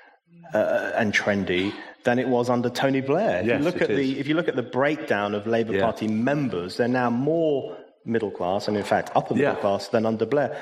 uh, 0.53 0.91
and 0.95 1.13
trendy 1.13 1.73
than 2.03 2.19
it 2.19 2.27
was 2.27 2.49
under 2.49 2.69
Tony 2.69 3.01
Blair. 3.01 3.41
If 3.41 3.45
yes, 3.45 3.59
you 3.59 3.65
look 3.65 3.81
at 3.81 3.89
is. 3.89 3.97
the 3.97 4.19
if 4.19 4.27
you 4.27 4.35
look 4.35 4.47
at 4.47 4.55
the 4.55 4.63
breakdown 4.63 5.35
of 5.35 5.47
Labour 5.47 5.73
yeah. 5.73 5.81
Party 5.81 6.07
members, 6.07 6.77
they're 6.77 6.87
now 6.87 7.09
more 7.09 7.77
middle 8.05 8.31
class 8.31 8.67
and 8.67 8.77
in 8.77 8.83
fact 8.83 9.11
upper 9.15 9.35
middle 9.35 9.53
yeah. 9.53 9.59
class 9.59 9.89
than 9.89 10.05
under 10.05 10.25
Blair. 10.25 10.61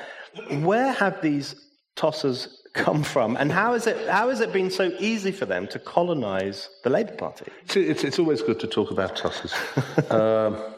Where 0.61 0.91
have 0.91 1.21
these 1.21 1.55
tossers 1.95 2.47
come 2.73 3.03
from, 3.03 3.35
and 3.37 3.51
how 3.51 3.73
is 3.73 3.87
it 3.87 4.07
how 4.07 4.29
has 4.29 4.39
it 4.39 4.53
been 4.53 4.69
so 4.69 4.91
easy 4.99 5.31
for 5.31 5.45
them 5.45 5.67
to 5.67 5.79
colonise 5.79 6.69
the 6.83 6.89
Labour 6.89 7.15
Party? 7.15 7.45
It's, 7.63 7.75
it's, 7.75 8.03
it's, 8.03 8.19
always 8.19 8.41
good 8.41 8.59
to 8.59 8.67
talk 8.67 8.91
about 8.91 9.15
tossers. 9.15 9.53
um, 10.11 10.75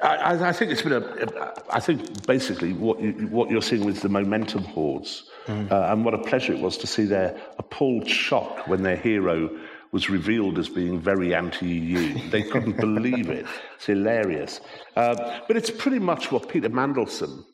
I, 0.00 0.48
I, 0.48 0.52
think 0.52 0.70
it's 0.70 0.82
been 0.82 0.92
a. 0.92 1.52
I 1.70 1.80
think 1.80 2.26
basically 2.26 2.72
what 2.72 3.00
you, 3.00 3.12
what 3.28 3.50
you're 3.50 3.62
seeing 3.62 3.84
with 3.84 4.00
the 4.00 4.08
momentum 4.08 4.64
hordes, 4.64 5.28
mm. 5.48 5.70
uh, 5.70 5.92
and 5.92 6.04
what 6.04 6.14
a 6.14 6.18
pleasure 6.18 6.52
it 6.52 6.60
was 6.60 6.76
to 6.78 6.86
see 6.86 7.04
their 7.04 7.36
appalled 7.58 8.08
shock 8.08 8.68
when 8.68 8.82
their 8.82 8.96
hero 8.96 9.50
was 9.90 10.10
revealed 10.10 10.58
as 10.58 10.68
being 10.68 11.00
very 11.00 11.34
anti-EU. 11.34 12.30
They 12.30 12.42
couldn't 12.42 12.76
believe 12.80 13.30
it. 13.30 13.46
It's 13.76 13.86
hilarious. 13.86 14.60
Uh, 14.94 15.40
but 15.48 15.56
it's 15.56 15.70
pretty 15.70 15.98
much 15.98 16.30
what 16.30 16.48
Peter 16.48 16.68
Mandelson 16.68 17.44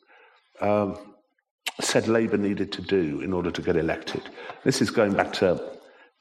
um, 0.61 0.97
said 1.79 2.07
Labour 2.07 2.37
needed 2.37 2.71
to 2.73 2.81
do 2.81 3.21
in 3.21 3.33
order 3.33 3.51
to 3.51 3.61
get 3.61 3.77
elected. 3.77 4.21
This 4.63 4.81
is 4.81 4.91
going 4.91 5.13
back 5.13 5.33
to 5.33 5.61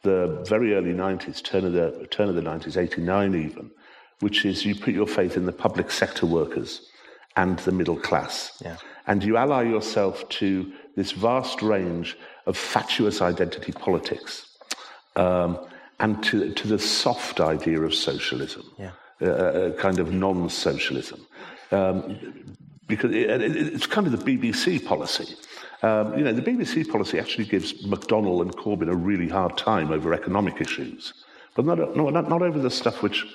the 0.03 0.45
very 0.49 0.75
early 0.75 0.93
90s, 0.93 1.43
turn 1.43 1.65
of 1.65 1.73
the 1.73 2.07
turn 2.11 2.29
of 2.29 2.37
the 2.37 2.43
90s, 2.43 2.77
89 2.77 3.35
even 3.35 3.71
which 4.21 4.45
is 4.45 4.65
you 4.65 4.75
put 4.75 4.95
your 4.95 5.07
faith 5.07 5.37
in 5.37 5.47
the 5.47 5.53
public 5.53 5.91
sector 5.91 6.27
workers 6.27 6.89
and 7.37 7.59
the 7.61 7.73
middle 7.73 7.97
class. 7.97 8.61
Yeah. 8.65 8.77
And 9.07 9.23
you 9.23 9.37
ally 9.37 9.63
yourself 9.63 10.29
to 10.41 10.73
this 10.97 11.13
vast 11.13 11.63
range 11.63 12.17
of 12.47 12.57
fatuous 12.57 13.21
identity 13.21 13.73
politics 13.73 14.47
um, 15.17 15.59
and 16.01 16.23
to, 16.25 16.53
to 16.53 16.69
the 16.69 16.79
soft 16.79 17.41
idea 17.41 17.81
of 17.81 17.95
socialism, 17.95 18.65
yeah. 18.79 18.91
uh, 19.21 19.27
uh 19.27 19.73
kind 19.73 19.99
of 19.99 20.13
non 20.13 20.49
socialism. 20.49 21.27
Um, 21.71 22.57
because 22.87 23.13
it, 23.13 23.31
it, 23.31 23.57
it's 23.57 23.87
kind 23.87 24.07
of 24.07 24.13
the 24.13 24.37
BBC 24.37 24.85
policy. 24.85 25.35
Um, 25.83 26.17
you 26.17 26.25
know, 26.25 26.33
the 26.33 26.43
BBC 26.43 26.89
policy 26.89 27.19
actually 27.19 27.45
gives 27.45 27.85
McDonnell 27.85 28.43
and 28.43 28.55
Corbyn 28.57 28.89
a 28.89 28.97
really 28.97 29.29
hard 29.29 29.57
time 29.57 29.91
over 29.91 30.15
economic 30.15 30.61
issues, 30.61 31.13
but 31.55 31.65
not, 31.65 31.97
not, 31.97 32.29
not 32.29 32.43
over 32.43 32.59
the 32.59 32.71
stuff 32.71 33.03
which 33.03 33.27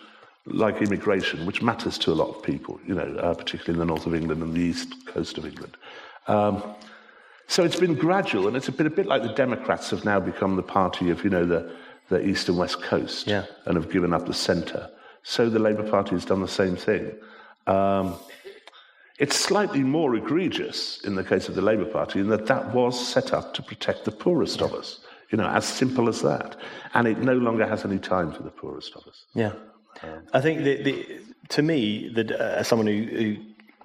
like 0.52 0.82
immigration, 0.82 1.46
which 1.46 1.62
matters 1.62 1.98
to 2.00 2.12
a 2.12 2.14
lot 2.16 2.30
of 2.30 2.44
people, 2.44 2.80
you 2.86 2.96
know, 2.96 3.16
uh, 3.18 3.34
particularly 3.34 3.74
in 3.74 3.80
the 3.80 3.86
north 3.86 4.06
of 4.06 4.16
England 4.16 4.42
and 4.42 4.54
the 4.54 4.62
east 4.62 5.06
coast 5.06 5.38
of 5.38 5.46
England. 5.46 5.76
Um, 6.28 6.64
so 7.48 7.64
it's 7.64 7.80
been 7.80 7.96
gradual, 7.96 8.48
and 8.48 8.56
it's 8.56 8.70
been 8.70 8.88
a 8.88 8.92
bit 8.92 9.08
like 9.08 9.24
the 9.24 9.34
Democrats 9.34 9.90
have 9.90 10.06
now 10.06 10.20
become 10.20 10.56
the 10.56 10.64
party 10.64 11.10
of, 11.10 11.24
you 11.24 11.30
know, 11.30 11.46
the, 11.46 11.72
the 12.10 12.24
east 12.26 12.48
and 12.50 12.58
west 12.58 12.82
coast 12.82 13.28
yeah. 13.28 13.46
and 13.66 13.76
have 13.76 13.92
given 13.92 14.14
up 14.14 14.28
the 14.28 14.34
centre. 14.34 14.90
So 15.24 15.50
the 15.50 15.60
Labour 15.60 15.90
Party 15.90 16.12
has 16.12 16.26
done 16.26 16.42
the 16.42 16.48
same 16.48 16.76
thing. 16.76 17.12
Um, 17.68 18.16
it's 19.18 19.36
slightly 19.36 19.84
more 19.84 20.16
egregious 20.16 21.02
in 21.04 21.16
the 21.16 21.24
case 21.24 21.50
of 21.50 21.56
the 21.56 21.62
Labour 21.62 21.86
Party 21.86 22.20
in 22.20 22.30
that 22.30 22.46
that 22.46 22.74
was 22.74 23.08
set 23.08 23.34
up 23.34 23.54
to 23.56 23.62
protect 23.62 24.06
the 24.06 24.12
poorest 24.12 24.62
of 24.62 24.74
us. 24.74 25.00
You 25.30 25.38
know, 25.38 25.48
as 25.48 25.66
simple 25.66 26.10
as 26.10 26.22
that. 26.22 26.56
And 26.94 27.08
it 27.08 27.20
no 27.20 27.34
longer 27.34 27.68
has 27.68 27.86
any 27.86 28.00
time 28.00 28.32
for 28.32 28.42
the 28.42 28.50
poorest 28.50 28.96
of 28.96 29.06
us. 29.08 29.26
Yeah. 29.36 29.54
I 30.34 30.42
think 30.42 30.64
the, 30.64 30.82
the, 30.82 31.22
to 31.50 31.62
me, 31.62 32.10
the, 32.10 32.40
uh, 32.40 32.60
as 32.60 32.68
someone 32.68 32.88
who, 32.88 33.04
who 33.04 33.38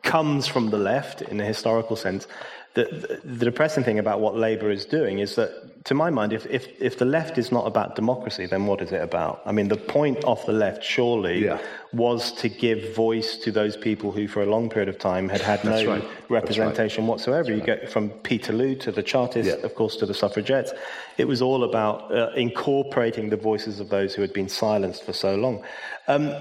comes 0.03 0.47
from 0.47 0.71
the 0.71 0.79
left 0.79 1.23
in 1.23 1.41
a 1.41 1.45
historical 1.45 1.97
sense, 1.97 2.27
the, 2.75 3.21
the, 3.25 3.45
depressing 3.45 3.85
thing 3.85 4.01
about 4.01 4.21
what 4.21 4.37
Labour 4.37 4.69
is 4.69 4.85
doing 4.85 5.21
is 5.21 5.37
that, 5.37 5.85
to 5.85 5.95
my 5.95 6.11
mind, 6.11 6.33
if, 6.33 6.45
if, 6.47 6.67
if 6.81 6.99
the 6.99 7.05
left 7.05 7.39
is 7.39 7.53
not 7.53 7.69
about 7.69 7.95
democracy, 7.95 8.47
then 8.47 8.67
what 8.67 8.83
is 8.83 8.91
it 8.91 9.01
about? 9.01 9.43
I 9.47 9.53
mean, 9.53 9.69
the 9.69 9.77
point 9.77 10.25
of 10.25 10.45
the 10.45 10.53
left, 10.53 10.83
surely, 10.83 11.45
yeah. 11.45 11.61
was 11.93 12.33
to 12.33 12.49
give 12.49 12.93
voice 12.97 13.37
to 13.39 13.53
those 13.53 13.77
people 13.77 14.11
who, 14.11 14.27
for 14.27 14.43
a 14.43 14.47
long 14.47 14.69
period 14.69 14.89
of 14.89 14.99
time, 14.99 15.29
had 15.29 15.41
had 15.41 15.65
no 15.65 15.87
right. 15.87 16.05
representation 16.29 17.05
right. 17.05 17.11
whatsoever. 17.11 17.55
You 17.55 17.61
get 17.61 17.93
from 17.93 18.11
Peterloo 18.11 18.75
to 18.77 18.91
the 18.91 19.05
Chartists, 19.05 19.55
yeah. 19.57 19.65
of 19.65 19.77
course, 19.77 19.97
to 19.99 20.07
the 20.07 20.15
suffragettes. 20.15 20.73
It 21.17 21.29
was 21.29 21.41
all 21.41 21.63
about 21.63 22.13
uh, 22.13 22.31
incorporating 22.35 23.31
the 23.31 23.37
voices 23.37 23.79
of 23.79 23.89
those 23.89 24.15
who 24.15 24.23
had 24.23 24.33
been 24.33 24.49
silenced 24.49 25.05
for 25.05 25.13
so 25.13 25.37
long. 25.37 25.63
Um, 26.07 26.35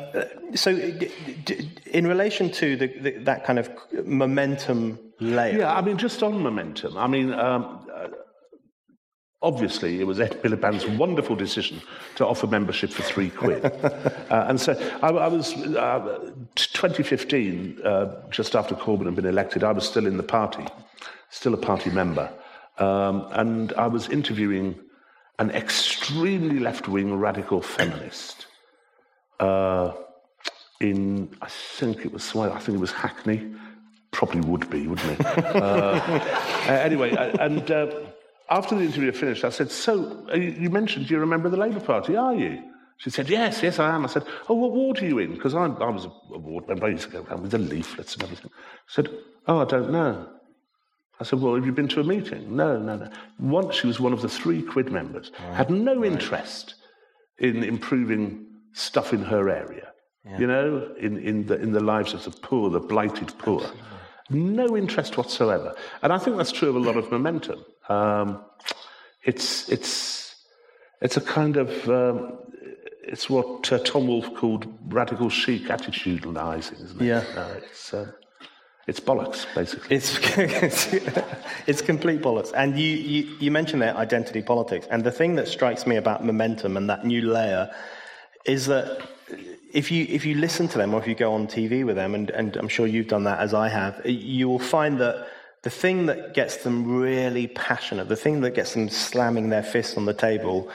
so, 0.56 0.76
d- 0.76 1.12
d- 1.45 1.69
in 1.86 2.06
relation 2.06 2.52
to 2.52 2.76
the, 2.76 2.88
the, 2.88 3.12
that 3.23 3.45
kind 3.45 3.60
of 3.60 3.69
momentum 4.06 4.99
layer. 5.19 5.60
Yeah, 5.60 5.73
I 5.73 5.82
mean, 5.82 5.97
just 5.97 6.21
on 6.21 6.41
momentum. 6.41 6.97
I 6.97 7.08
mean, 7.08 7.32
um, 7.34 7.88
uh, 7.93 8.08
obviously, 9.41 10.02
it 10.02 10.04
was 10.06 10.19
Ed 10.19 10.41
Miliband's 10.43 10.86
wonderful 10.86 11.36
decision 11.36 11.82
to 12.15 12.28
offer 12.28 12.47
membership 12.47 12.89
for 12.89 13.04
three 13.04 13.30
quid. 13.30 13.63
uh, 13.84 14.45
and 14.47 14.60
so 14.60 14.73
I, 15.02 15.10
I 15.10 15.28
was, 15.28 15.54
uh, 15.54 16.32
2015, 16.56 17.80
uh, 17.84 18.30
just 18.30 18.56
after 18.56 18.76
Corbyn 18.76 19.06
had 19.06 19.15
been 19.15 19.26
elected, 19.26 19.63
I 19.63 19.71
was 19.71 19.88
still 19.88 20.06
in 20.08 20.17
the 20.17 20.23
party, 20.23 20.65
still 21.30 21.54
a 21.54 21.58
party 21.58 21.89
member. 21.89 22.30
Um, 22.80 23.28
and 23.32 23.71
I 23.73 23.88
was 23.88 24.10
interviewing 24.10 24.76
an 25.39 25.52
extremely 25.52 26.60
left 26.60 26.88
wing 26.88 27.13
radical 27.15 27.62
feminist. 27.62 28.47
Uh, 29.39 29.93
in, 30.80 31.36
I 31.41 31.48
think 31.48 32.06
it 32.06 32.12
was, 32.12 32.36
I 32.36 32.60
think 32.60 32.78
it 32.78 32.82
was 32.82 32.91
Hackney, 32.91 33.54
probably 34.12 34.41
would 34.41 34.69
be, 34.69 34.88
wouldn't 34.88 35.19
it? 35.19 35.26
uh, 35.26 36.00
anyway, 36.67 37.12
uh, 37.12 37.43
and 37.43 37.69
uh, 37.72 37.88
after 38.50 38.76
the 38.76 38.84
interview 38.84 39.12
finished, 39.12 39.43
I 39.43 39.50
said, 39.50 39.72
"So 39.72 40.26
uh, 40.32 40.36
you 40.36 40.69
mentioned 40.69 41.10
you 41.10 41.19
remember 41.19 41.50
the 41.50 41.58
Labour 41.58 41.80
Party, 41.80 42.15
are 42.15 42.36
you?" 42.36 42.62
She 42.98 43.10
said, 43.10 43.30
"Yes, 43.30 43.63
yes, 43.63 43.80
I 43.80 43.93
am." 43.96 44.06
I 44.06 44.08
said, 44.08 44.24
"Oh, 44.50 44.56
what 44.56 44.72
ward 44.72 45.02
are 45.02 45.06
you 45.06 45.19
in?" 45.19 45.34
Because 45.34 45.56
I, 45.56 45.65
I 45.65 45.89
was 45.89 46.06
a 46.06 46.38
ward 46.38 46.67
member. 46.67 46.86
I 46.86 46.89
used 46.89 47.06
to 47.06 47.10
go 47.10 47.24
around 47.24 47.41
with 47.41 47.52
the 47.52 47.58
leaflets 47.58 48.13
and 48.13 48.24
everything. 48.24 48.52
I 48.54 48.91
said, 48.91 49.10
"Oh, 49.48 49.60
I 49.60 49.65
don't 49.65 49.91
know." 49.91 50.30
I 51.19 51.24
said, 51.24 51.39
"Well, 51.41 51.56
have 51.56 51.65
you 51.65 51.72
been 51.72 51.88
to 51.89 52.02
a 52.02 52.04
meeting?" 52.04 52.56
No, 52.56 52.78
no, 52.78 52.98
no. 52.98 53.10
Once 53.39 53.76
she 53.76 53.88
was 53.88 54.00
one 54.00 54.13
of 54.13 54.22
the 54.22 54.30
three 54.30 54.62
quid 54.62 54.91
members, 54.91 55.32
right. 55.39 55.56
had 55.56 55.69
no 55.69 55.96
right. 55.96 56.12
interest 56.12 56.76
in 57.39 57.63
improving 57.63 58.46
stuff 58.73 59.13
in 59.13 59.23
her 59.23 59.49
area. 59.49 59.93
Yeah. 60.25 60.39
You 60.39 60.47
know, 60.47 60.95
in, 60.99 61.17
in, 61.17 61.45
the, 61.47 61.59
in 61.59 61.73
the 61.73 61.81
lives 61.81 62.13
of 62.13 62.23
the 62.23 62.31
poor, 62.31 62.69
the 62.69 62.79
blighted 62.79 63.33
poor. 63.38 63.62
Absolutely. 63.62 63.89
No 64.29 64.77
interest 64.77 65.17
whatsoever. 65.17 65.75
And 66.01 66.13
I 66.13 66.17
think 66.17 66.38
that's 66.38 66.51
true 66.51 66.69
of 66.69 66.75
a 66.75 66.79
lot 66.79 66.95
of 66.95 67.12
momentum. 67.12 67.63
Um, 67.89 68.43
it's, 69.23 69.69
it's, 69.69 70.36
it's 71.01 71.17
a 71.17 71.21
kind 71.21 71.57
of, 71.57 71.89
um, 71.89 72.39
it's 73.03 73.29
what 73.29 73.71
uh, 73.71 73.79
Tom 73.79 74.07
Wolfe 74.07 74.33
called 74.33 74.65
radical 74.88 75.29
chic 75.29 75.63
attitudinalizing, 75.63 76.83
isn't 76.83 77.01
it? 77.01 77.05
Yeah. 77.05 77.23
Uh, 77.36 77.55
it's, 77.57 77.93
uh, 77.93 78.12
it's 78.88 79.01
bollocks, 79.01 79.45
basically. 79.53 79.97
It's, 79.97 80.17
it's 81.67 81.81
complete 81.81 82.21
bollocks. 82.21 82.51
And 82.55 82.79
you, 82.79 82.88
you, 82.88 83.36
you 83.39 83.51
mentioned 83.51 83.81
there 83.81 83.95
identity 83.95 84.41
politics. 84.41 84.88
And 84.89 85.03
the 85.03 85.12
thing 85.12 85.36
that 85.36 85.49
strikes 85.49 85.86
me 85.86 85.97
about 85.97 86.25
momentum 86.25 86.77
and 86.77 86.89
that 86.89 87.05
new 87.05 87.21
layer 87.21 87.69
is 88.45 88.65
that 88.67 89.08
if 89.71 89.91
you 89.91 90.06
if 90.10 90.25
you 90.25 90.36
listen 90.36 90.67
to 90.67 90.77
them 90.77 90.93
or 90.93 90.99
if 90.99 91.08
you 91.08 91.15
go 91.15 91.34
on 91.34 91.47
TV 91.47 91.86
with 91.86 91.95
them, 91.95 92.15
and, 92.15 92.29
and 92.29 92.56
I'm 92.58 92.67
sure 92.67 92.86
you've 92.86 93.08
done 93.08 93.23
that 93.23 93.39
as 93.39 93.53
I 93.53 93.69
have, 93.69 94.06
you 94.06 94.47
will 94.47 94.60
find 94.60 94.99
that 94.99 95.27
the 95.63 95.69
thing 95.69 96.06
that 96.08 96.34
gets 96.34 96.58
them 96.58 96.99
really 96.99 97.47
passionate, 97.47 98.10
the 98.10 98.15
thing 98.15 98.41
that 98.41 98.51
gets 98.51 98.73
them 98.73 98.89
slamming 98.89 99.49
their 99.49 99.63
fists 99.63 99.97
on 99.97 100.06
the 100.06 100.13
table, 100.13 100.69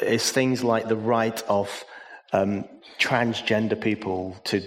is 0.00 0.30
things 0.30 0.64
like 0.64 0.88
the 0.88 0.96
right 0.96 1.42
of 1.48 1.84
um, 2.32 2.64
transgender 2.98 3.80
people 3.80 4.36
to 4.44 4.62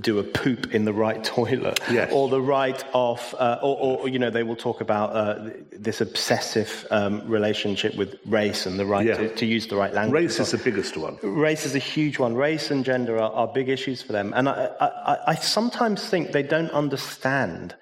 do 0.00 0.18
a 0.18 0.22
poop 0.22 0.74
in 0.74 0.84
the 0.84 0.92
right 0.92 1.22
toilet, 1.36 1.78
Yes. 1.90 2.10
or 2.12 2.28
the 2.28 2.40
right 2.40 2.82
of, 2.94 3.34
uh, 3.38 3.58
or, 3.62 4.00
or 4.00 4.08
you 4.08 4.18
know, 4.18 4.30
they 4.30 4.42
will 4.42 4.56
talk 4.56 4.80
about 4.80 5.10
uh, 5.14 5.50
this 5.72 6.00
obsessive 6.00 6.86
um, 6.90 7.26
relationship 7.28 7.94
with 7.96 8.16
race 8.26 8.66
and 8.66 8.78
the 8.78 8.86
right 8.86 9.06
Yeah. 9.06 9.16
to, 9.16 9.34
to 9.36 9.46
use 9.46 9.66
the 9.66 9.76
right 9.76 9.92
language. 9.92 10.22
Race 10.24 10.40
is 10.40 10.50
the 10.50 10.58
biggest 10.58 10.96
one. 10.96 11.18
Race 11.22 11.64
is 11.66 11.74
a 11.74 11.78
huge 11.80 12.18
one. 12.18 12.34
Race 12.34 12.70
and 12.70 12.84
gender 12.84 13.16
are, 13.18 13.32
are 13.32 13.48
big 13.48 13.68
issues 13.68 14.02
for 14.02 14.12
them, 14.12 14.32
and 14.36 14.48
I, 14.48 14.70
I, 14.80 15.18
I- 15.28 15.34
sometimes 15.36 16.06
think 16.08 16.32
they 16.32 16.42
don't 16.42 16.70
understand 16.70 17.74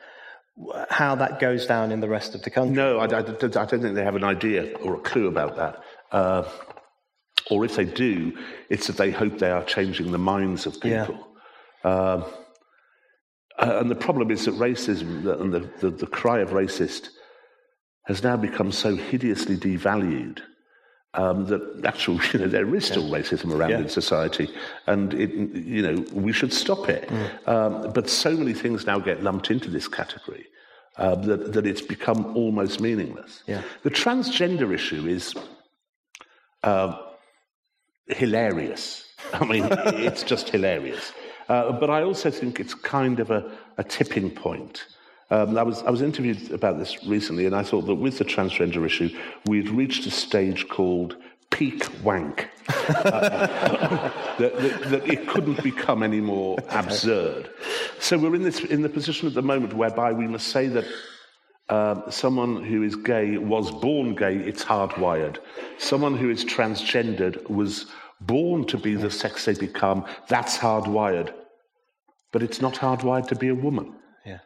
how 0.90 1.14
that 1.14 1.40
goes 1.40 1.66
down 1.66 1.90
in 1.92 2.00
the 2.00 2.08
rest 2.08 2.34
of 2.34 2.42
the 2.42 2.50
country. 2.50 2.76
No, 2.76 2.98
I, 2.98 3.04
I- 3.06 3.18
I 3.18 3.22
don't 3.22 3.40
think 3.70 3.94
they 3.94 4.04
have 4.04 4.16
an 4.16 4.24
idea 4.24 4.76
or 4.78 4.94
a 4.96 5.00
clue 5.00 5.26
about 5.28 5.56
that. 5.56 5.82
Uh, 6.10 6.44
or 7.50 7.64
if 7.64 7.76
they 7.76 7.84
do, 7.84 8.36
it's 8.68 8.86
that 8.86 8.96
they 8.96 9.10
hope 9.10 9.38
they 9.38 9.50
are 9.50 9.64
changing 9.64 10.12
the 10.12 10.18
minds 10.18 10.66
of 10.66 10.76
Yeah. 10.82 11.06
people. 11.06 11.28
Um, 11.84 12.24
uh, 13.58 13.78
and 13.80 13.90
the 13.90 13.94
problem 13.96 14.30
is 14.30 14.44
that 14.46 14.54
racism 14.54 15.26
and 15.40 15.52
the, 15.52 15.60
the, 15.80 15.90
the 15.90 16.06
cry 16.06 16.38
of 16.40 16.50
racist 16.50 17.08
has 18.06 18.22
now 18.22 18.36
become 18.36 18.72
so 18.72 18.96
hideously 18.96 19.56
devalued 19.56 20.40
um, 21.14 21.46
that 21.46 21.84
actually, 21.84 22.20
you 22.32 22.40
know, 22.40 22.48
there 22.48 22.74
is 22.74 22.86
still 22.86 23.08
racism 23.10 23.52
around 23.54 23.70
Yeah. 23.70 23.78
in 23.80 23.88
society, 23.88 24.48
and 24.86 25.12
it, 25.14 25.30
you 25.32 25.82
know, 25.82 26.04
we 26.12 26.32
should 26.32 26.52
stop 26.52 26.88
it. 26.88 27.08
Mm. 27.08 27.48
Um, 27.48 27.92
but 27.92 28.08
so 28.08 28.34
many 28.36 28.54
things 28.54 28.86
now 28.86 28.98
get 28.98 29.22
lumped 29.22 29.50
into 29.50 29.70
this 29.70 29.88
category 29.88 30.46
uh, 30.96 31.14
that, 31.16 31.52
that 31.52 31.66
it's 31.66 31.82
become 31.82 32.34
almost 32.36 32.80
meaningless. 32.80 33.42
Yeah. 33.46 33.62
The 33.82 33.90
transgender 33.90 34.72
issue 34.72 35.06
is 35.06 35.34
uh, 36.62 36.96
hilarious. 38.08 39.08
I 39.32 39.44
mean, 39.44 39.66
it's 39.70 40.22
just 40.22 40.48
hilarious. 40.48 41.12
Uh, 41.48 41.72
but 41.72 41.90
I 41.90 42.02
also 42.02 42.30
think 42.30 42.60
it's 42.60 42.74
kind 42.74 43.20
of 43.20 43.30
a, 43.30 43.50
a 43.78 43.84
tipping 43.84 44.30
point. 44.30 44.86
Um, 45.30 45.56
I, 45.56 45.62
was, 45.62 45.82
I 45.82 45.90
was 45.90 46.02
interviewed 46.02 46.50
about 46.50 46.78
this 46.78 47.06
recently, 47.06 47.46
and 47.46 47.54
I 47.54 47.62
thought 47.62 47.86
that 47.86 47.94
with 47.94 48.18
the 48.18 48.24
transgender 48.24 48.84
issue, 48.84 49.08
we'd 49.46 49.70
reached 49.70 50.06
a 50.06 50.10
stage 50.10 50.68
called 50.68 51.16
peak 51.50 51.86
wank. 52.02 52.48
Uh, 52.72 54.10
that, 54.38 54.56
that, 54.56 54.82
that 54.90 55.08
it 55.08 55.28
couldn't 55.28 55.62
become 55.62 56.02
any 56.02 56.20
more 56.20 56.58
absurd. 56.70 57.50
So 57.98 58.18
we're 58.18 58.34
in, 58.34 58.42
this, 58.42 58.60
in 58.60 58.82
the 58.82 58.88
position 58.88 59.28
at 59.28 59.34
the 59.34 59.42
moment 59.42 59.74
whereby 59.74 60.12
we 60.12 60.26
must 60.26 60.48
say 60.48 60.68
that 60.68 60.84
um, 61.68 62.04
someone 62.10 62.62
who 62.62 62.82
is 62.82 62.96
gay 62.96 63.38
was 63.38 63.70
born 63.70 64.14
gay, 64.14 64.36
it's 64.36 64.64
hardwired. 64.64 65.38
Someone 65.78 66.16
who 66.16 66.28
is 66.28 66.44
transgendered 66.44 67.48
was 67.48 67.86
born 68.20 68.66
to 68.66 68.78
be 68.78 68.94
the 68.94 69.10
sex 69.10 69.44
they 69.44 69.54
become, 69.54 70.04
that's 70.28 70.58
hardwired. 70.58 71.32
But 72.32 72.42
it's 72.42 72.60
not 72.60 72.74
hardwired 72.74 73.28
to 73.28 73.34
be 73.34 73.48
a 73.48 73.54
woman. 73.54 73.94
Yeah. 74.26 74.38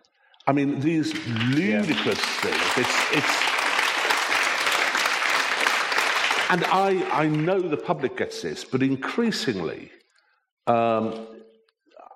I 0.46 0.52
mean, 0.52 0.80
these 0.80 1.14
ludicrous 1.26 2.20
things. 2.20 2.62
It's, 2.76 3.12
it's, 3.12 3.56
and 6.48 6.64
I, 6.66 7.04
I 7.12 7.28
know 7.28 7.60
the 7.60 7.76
public 7.76 8.16
gets 8.16 8.42
this, 8.42 8.64
but 8.64 8.82
increasingly, 8.82 9.90
um, 10.66 11.26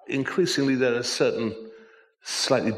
increasingly 0.07 0.77
there 0.77 0.95
are 0.95 1.03
certain 1.03 1.55
slightly 2.23 2.75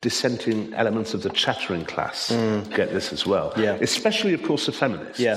dissenting 0.00 0.72
elements 0.74 1.14
of 1.14 1.22
the 1.22 1.30
chattering 1.30 1.84
class 1.84 2.30
get 2.74 2.92
this 2.92 3.12
as 3.12 3.26
well. 3.26 3.52
Yeah. 3.56 3.74
Especially, 3.80 4.32
of 4.34 4.42
course, 4.42 4.66
the 4.66 4.72
feminists 4.72 5.20
Yeah. 5.20 5.36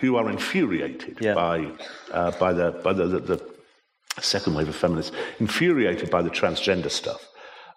who 0.00 0.16
are 0.16 0.28
infuriated 0.30 1.18
Yeah. 1.20 1.34
by, 1.34 1.70
uh, 2.12 2.32
by, 2.32 2.52
the, 2.52 2.72
by 2.84 2.92
the, 2.92 3.06
the, 3.06 3.20
the 3.20 3.42
second 4.20 4.54
wave 4.54 4.68
of 4.68 4.76
feminists, 4.76 5.12
infuriated 5.40 6.10
by 6.10 6.22
the 6.22 6.30
transgender 6.30 6.90
stuff. 6.90 7.24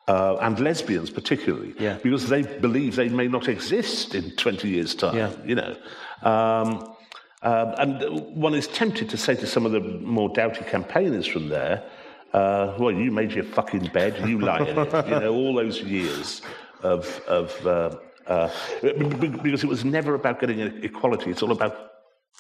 Uh, 0.08 0.36
and 0.42 0.60
lesbians 0.60 1.10
particularly, 1.10 1.74
Yeah. 1.80 1.98
because 2.04 2.28
they 2.28 2.42
believe 2.42 2.96
they 2.96 3.08
may 3.10 3.28
not 3.28 3.48
exist 3.48 4.14
in 4.16 4.32
20 4.32 4.68
years' 4.68 4.96
time, 4.96 5.16
Yeah. 5.16 5.30
you 5.46 5.56
know. 5.56 5.76
Um, 6.24 6.96
um, 7.44 7.74
and 7.78 8.36
one 8.36 8.54
is 8.54 8.68
tempted 8.68 9.10
to 9.10 9.18
say 9.18 9.36
to 9.36 9.48
some 9.48 9.66
of 9.66 9.72
the 9.72 9.80
more 9.80 10.30
doughty 10.30 10.64
campaigners 10.66 11.26
from 11.28 11.50
there, 11.50 11.84
uh, 12.34 12.76
well, 12.80 12.92
you 12.92 13.12
made 13.12 13.32
your 13.32 13.44
fucking 13.44 13.88
bed, 13.88 14.28
you 14.28 14.40
lie 14.40 14.60
in 14.60 14.78
it. 14.78 15.08
You 15.08 15.20
know, 15.20 15.34
all 15.34 15.54
those 15.54 15.82
years 15.82 16.42
of, 16.82 17.20
of 17.28 17.68
uh, 17.68 17.96
uh, 18.28 18.50
because 18.82 19.64
it 19.64 19.70
was 19.70 19.84
never 19.84 20.16
about 20.16 20.40
getting 20.40 20.60
equality, 20.84 21.32
it's 21.32 21.44
all 21.44 21.52
about 21.52 21.92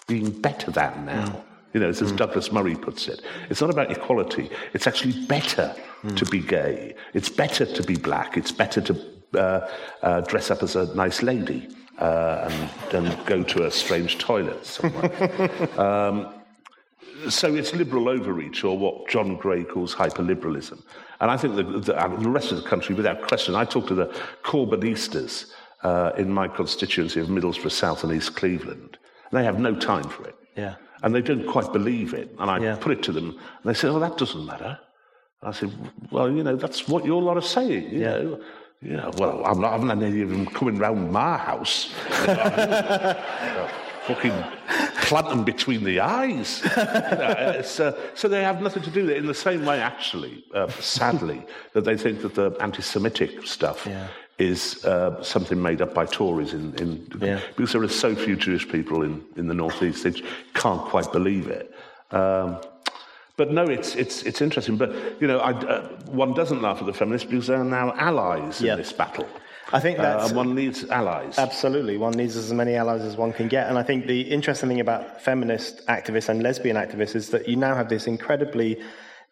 being 0.08 0.30
better 0.30 0.72
than 0.72 1.06
now. 1.06 1.44
You 1.74 1.80
know, 1.80 1.90
as 1.90 2.12
Douglas 2.12 2.52
Murray 2.52 2.76
puts 2.76 3.08
it, 3.08 3.22
it's 3.50 3.62
not 3.62 3.70
about 3.70 3.92
equality. 3.92 4.50
It's 4.74 4.88
actually 4.88 5.26
better 5.26 5.74
to 6.16 6.26
be 6.26 6.40
gay. 6.40 6.96
It's 7.14 7.30
better 7.30 7.66
to 7.66 7.84
be 7.84 7.96
black. 7.96 8.36
It's 8.36 8.52
better 8.52 8.82
to 8.82 8.94
uh, 9.36 9.70
uh, 10.02 10.22
dress 10.22 10.52
up 10.52 10.64
as 10.64 10.76
a 10.76 10.94
nice 10.96 11.24
lady 11.24 11.70
uh, 11.98 12.50
and, 12.92 13.06
and 13.06 13.26
go 13.26 13.44
to 13.44 13.66
a 13.66 13.72
strange 13.72 14.18
toilet 14.18 14.66
somewhere. 14.66 15.80
um, 15.80 16.34
so 17.30 17.54
it's 17.56 17.74
liberal 17.74 18.10
overreach, 18.10 18.64
or 18.64 18.78
what 18.78 19.08
John 19.10 19.36
Gray 19.38 19.64
calls 19.64 19.94
hyperliberalism. 19.96 20.82
And 21.20 21.32
I 21.32 21.38
think 21.38 21.56
the, 21.56 21.64
the, 21.64 22.04
and 22.04 22.24
the 22.24 22.30
rest 22.30 22.52
of 22.52 22.62
the 22.62 22.68
country, 22.68 22.96
without 22.96 23.22
question, 23.28 23.56
I 23.56 23.66
talk 23.66 23.88
to 23.88 23.96
the 23.96 24.08
Corbynistas 24.44 25.52
uh, 25.84 26.12
in 26.18 26.32
my 26.32 26.48
constituency 26.48 27.20
of 27.20 27.28
Middlesbrough 27.28 27.72
South 27.72 28.04
and 28.04 28.14
East 28.14 28.36
Cleveland, 28.36 28.98
and 29.30 29.40
they 29.40 29.44
have 29.44 29.60
no 29.60 29.76
time 29.76 30.04
for 30.08 30.28
it. 30.28 30.36
Yeah. 30.56 30.76
And 31.04 31.14
they 31.16 31.22
don't 31.22 31.46
quite 31.48 31.72
believe 31.74 32.14
it. 32.14 32.36
And 32.40 32.50
I 32.50 32.60
Yeah. 32.60 32.76
put 32.80 32.92
it 32.92 33.04
to 33.04 33.12
them, 33.12 33.30
and 33.30 33.40
they 33.64 33.74
say, 33.74 33.88
oh, 33.88 34.00
that 34.00 34.18
doesn't 34.18 34.46
matter. 34.46 34.80
And 35.42 35.50
I 35.50 35.52
said, 35.52 35.72
well, 36.12 36.30
you 36.32 36.44
know, 36.44 36.56
that's 36.56 36.88
what 36.88 37.06
your 37.06 37.22
lot 37.22 37.38
are 37.38 37.42
saying, 37.42 37.90
you 37.92 38.00
Yeah. 38.02 38.18
know. 38.18 38.40
Yeah, 38.84 39.12
well, 39.18 39.44
I'm 39.46 39.62
not, 39.62 39.80
had 39.80 40.02
any 40.02 40.22
of 40.24 40.30
them 40.32 40.48
coming 40.48 40.80
round 40.80 41.12
my 41.12 41.38
house. 41.38 41.92
fucking 44.08 44.34
plant 45.12 45.28
them 45.28 45.44
between 45.44 45.84
the 45.84 46.00
eyes. 46.00 46.62
Uh, 46.82 47.62
so 48.16 48.28
they 48.28 48.44
have 48.44 48.62
nothing 48.62 48.82
to 48.84 48.90
do 48.90 49.02
with 49.02 49.12
it 49.12 49.18
in 49.18 49.26
the 49.28 49.34
same 49.48 49.66
way, 49.66 49.80
actually, 49.82 50.44
uh, 50.54 50.68
sadly, 50.80 51.40
that 51.74 51.84
they 51.84 51.98
think 51.98 52.22
that 52.22 52.34
the 52.36 52.48
anti 52.60 52.82
Semitic 52.82 53.32
stuff 53.46 53.80
Yeah. 53.86 54.08
is 54.38 54.62
uh, 54.86 55.22
something 55.24 55.60
made 55.62 55.82
up 55.82 55.94
by 55.94 56.06
Tories 56.06 56.54
in, 56.54 56.66
in 56.84 56.90
Yeah. 57.20 57.40
because 57.56 57.72
there 57.74 57.84
are 57.84 57.88
so 58.06 58.16
few 58.16 58.36
Jewish 58.36 58.66
people 58.76 59.04
in, 59.08 59.14
in 59.36 59.48
the 59.48 59.54
northeast, 59.54 60.04
they 60.04 60.14
can't 60.54 60.82
quite 60.94 61.12
believe 61.12 61.48
it. 61.60 61.66
Um, 62.12 62.58
but 63.38 63.52
no, 63.52 63.64
it's, 63.78 63.96
it's, 63.96 64.24
it's 64.24 64.42
interesting. 64.42 64.78
But, 64.78 64.90
you 65.22 65.28
know, 65.28 65.40
I, 65.40 65.52
uh, 65.52 65.88
one 66.24 66.34
doesn't 66.34 66.62
laugh 66.62 66.80
at 66.80 66.86
the 66.86 66.94
feminists 66.94 67.28
because 67.30 67.48
they 67.48 67.56
are 67.56 67.64
now 67.82 67.94
allies 68.10 68.62
Yeah. 68.62 68.74
in 68.74 68.78
this 68.80 68.94
battle. 68.94 69.28
I 69.74 69.80
think 69.80 70.00
Uh, 70.00 70.02
that's 70.04 70.28
and 70.30 70.38
one 70.38 70.56
needs 70.56 70.84
allies. 70.90 71.38
Absolutely. 71.38 71.98
One 71.98 72.14
needs 72.14 72.36
as 72.36 72.52
many 72.52 72.76
allies 72.76 73.02
as 73.02 73.16
one 73.18 73.32
can 73.34 73.48
get. 73.48 73.68
And 73.70 73.78
I 73.78 73.84
think 73.84 74.08
the 74.08 74.22
interesting 74.22 74.70
thing 74.70 74.80
about 74.80 75.22
feminist 75.22 75.86
activists 75.88 76.30
and 76.30 76.44
lesbian 76.44 76.76
activists 76.78 77.16
is 77.16 77.30
that 77.30 77.48
you 77.48 77.56
now 77.56 77.76
have 77.76 77.88
this 77.90 78.08
incredibly 78.08 78.82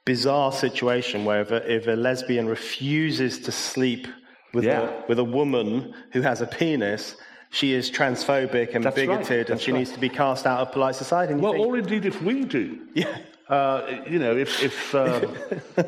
bizarre 0.05 0.51
situation 0.51 1.25
where 1.25 1.41
if 1.41 1.51
a, 1.51 1.71
if 1.75 1.87
a 1.87 1.91
lesbian 1.91 2.47
refuses 2.47 3.39
to 3.39 3.51
sleep 3.51 4.07
with, 4.53 4.63
Yeah. 4.63 4.81
a, 4.81 5.03
with 5.07 5.19
a 5.19 5.23
woman 5.23 5.93
who 6.13 6.21
has 6.21 6.41
a 6.41 6.47
penis, 6.47 7.15
she 7.51 7.73
is 7.73 7.91
transphobic 7.91 8.75
and 8.75 8.83
That's 8.83 8.95
right. 8.97 9.07
bigoted 9.07 9.49
and 9.49 9.59
she 9.59 9.71
right. 9.71 9.79
needs 9.79 9.91
to 9.91 9.99
be 9.99 10.09
cast 10.09 10.45
out 10.45 10.59
of 10.59 10.71
polite 10.71 10.95
society. 10.95 11.33
And 11.33 11.41
Well, 11.41 11.53
think, 11.53 11.65
or 11.67 11.77
indeed, 11.77 12.05
if 12.05 12.21
we 12.21 12.45
do. 12.45 12.79
yeah. 12.93 13.17
Uh, 13.49 14.03
you 14.07 14.19
know, 14.19 14.35
if 14.37 14.61
if, 14.61 14.93
uh, 14.93 14.99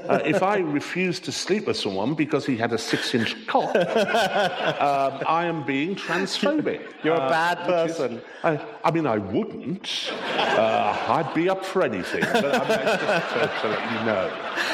uh, 0.10 0.20
if 0.26 0.42
I 0.42 0.58
refuse 0.58 1.20
to 1.20 1.32
sleep 1.32 1.68
with 1.68 1.78
someone 1.78 2.16
because 2.16 2.44
he 2.44 2.58
had 2.58 2.74
a 2.74 2.78
six-inch 2.78 3.46
cock, 3.46 3.76
um, 3.76 5.22
I 5.28 5.46
am 5.46 5.64
being 5.64 5.96
transphobic. 5.96 6.82
You're 7.04 7.14
a 7.14 7.20
Uh, 7.20 7.30
bad 7.30 7.58
which 7.60 7.92
is- 7.92 7.98
person. 7.98 8.22
I, 8.44 8.60
I 8.84 8.90
mean, 8.90 9.06
I 9.06 9.20
wouldn't. 9.20 10.12
Uh, 10.38 10.98
I'd 11.18 11.32
be 11.36 11.50
up 11.50 11.64
for 11.64 11.84
anything. 11.84 12.22
But 12.34 12.46
I 12.46 12.68
mean, 12.68 12.86
just 12.88 13.30
to, 13.34 13.62
to 13.62 13.68
let 13.74 13.92
you 13.94 14.00
know. 14.10 14.26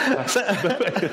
but, 0.63 1.11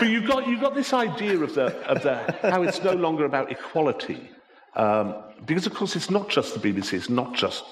but 0.00 0.08
you 0.08 0.26
got 0.26 0.48
you 0.48 0.60
got 0.60 0.74
this 0.74 0.92
idea 0.92 1.38
of 1.38 1.54
the 1.54 1.66
of 1.92 2.02
the 2.02 2.14
how 2.50 2.62
it's 2.62 2.82
no 2.82 2.94
longer 2.94 3.24
about 3.26 3.52
equality, 3.52 4.28
um, 4.74 5.14
because 5.46 5.66
of 5.68 5.74
course 5.74 5.94
it's 5.94 6.10
not 6.10 6.28
just 6.28 6.48
the 6.54 6.60
BBC, 6.72 6.94
it's 6.94 7.08
not 7.08 7.32
just 7.34 7.62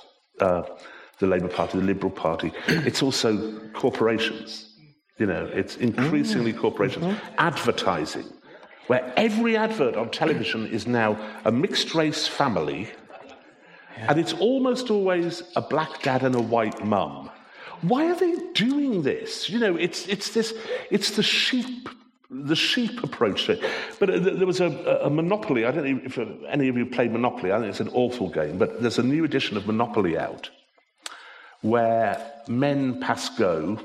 uh, 0.40 0.62
the 1.20 1.26
Labour 1.26 1.48
Party, 1.48 1.78
the 1.78 1.84
Liberal 1.84 2.10
Party, 2.10 2.52
it's 2.68 3.02
also 3.02 3.58
corporations. 3.72 4.74
You 5.18 5.26
know, 5.26 5.50
it's 5.52 5.76
increasingly 5.76 6.52
corporations, 6.52 7.20
advertising, 7.36 8.24
where 8.86 9.12
every 9.16 9.56
advert 9.56 9.94
on 9.94 10.10
television 10.10 10.66
is 10.66 10.86
now 10.86 11.18
a 11.44 11.52
mixed 11.52 11.94
race 11.94 12.26
family, 12.26 12.90
and 13.96 14.18
it's 14.18 14.32
almost 14.32 14.90
always 14.90 15.42
a 15.56 15.60
black 15.60 16.02
dad 16.02 16.22
and 16.22 16.34
a 16.34 16.40
white 16.40 16.82
mum. 16.84 17.30
Why 17.82 18.10
are 18.10 18.14
they 18.14 18.34
doing 18.54 19.02
this? 19.02 19.50
You 19.50 19.58
know, 19.58 19.76
it's 19.76 20.06
it's 20.06 20.30
this 20.30 20.54
it's 20.90 21.10
the 21.12 21.22
sheep 21.22 21.88
the 22.30 22.56
sheep 22.56 23.02
approach 23.02 23.46
to 23.46 23.52
it. 23.52 23.70
But 23.98 24.10
uh, 24.10 24.18
there 24.18 24.46
was 24.46 24.60
a, 24.60 25.00
a 25.02 25.10
Monopoly. 25.10 25.64
I 25.64 25.72
don't 25.72 25.84
know 25.84 26.00
if 26.04 26.18
any 26.48 26.68
of 26.68 26.76
you 26.76 26.86
played 26.86 27.12
Monopoly. 27.12 27.52
I 27.52 27.58
think 27.58 27.70
it's 27.70 27.80
an 27.80 27.90
awful 27.92 28.28
game. 28.28 28.56
But 28.56 28.80
there's 28.80 28.98
a 28.98 29.02
new 29.02 29.24
edition 29.24 29.56
of 29.56 29.66
Monopoly 29.66 30.16
out, 30.16 30.48
where 31.62 32.20
men 32.48 33.00
pass 33.00 33.28
go 33.30 33.78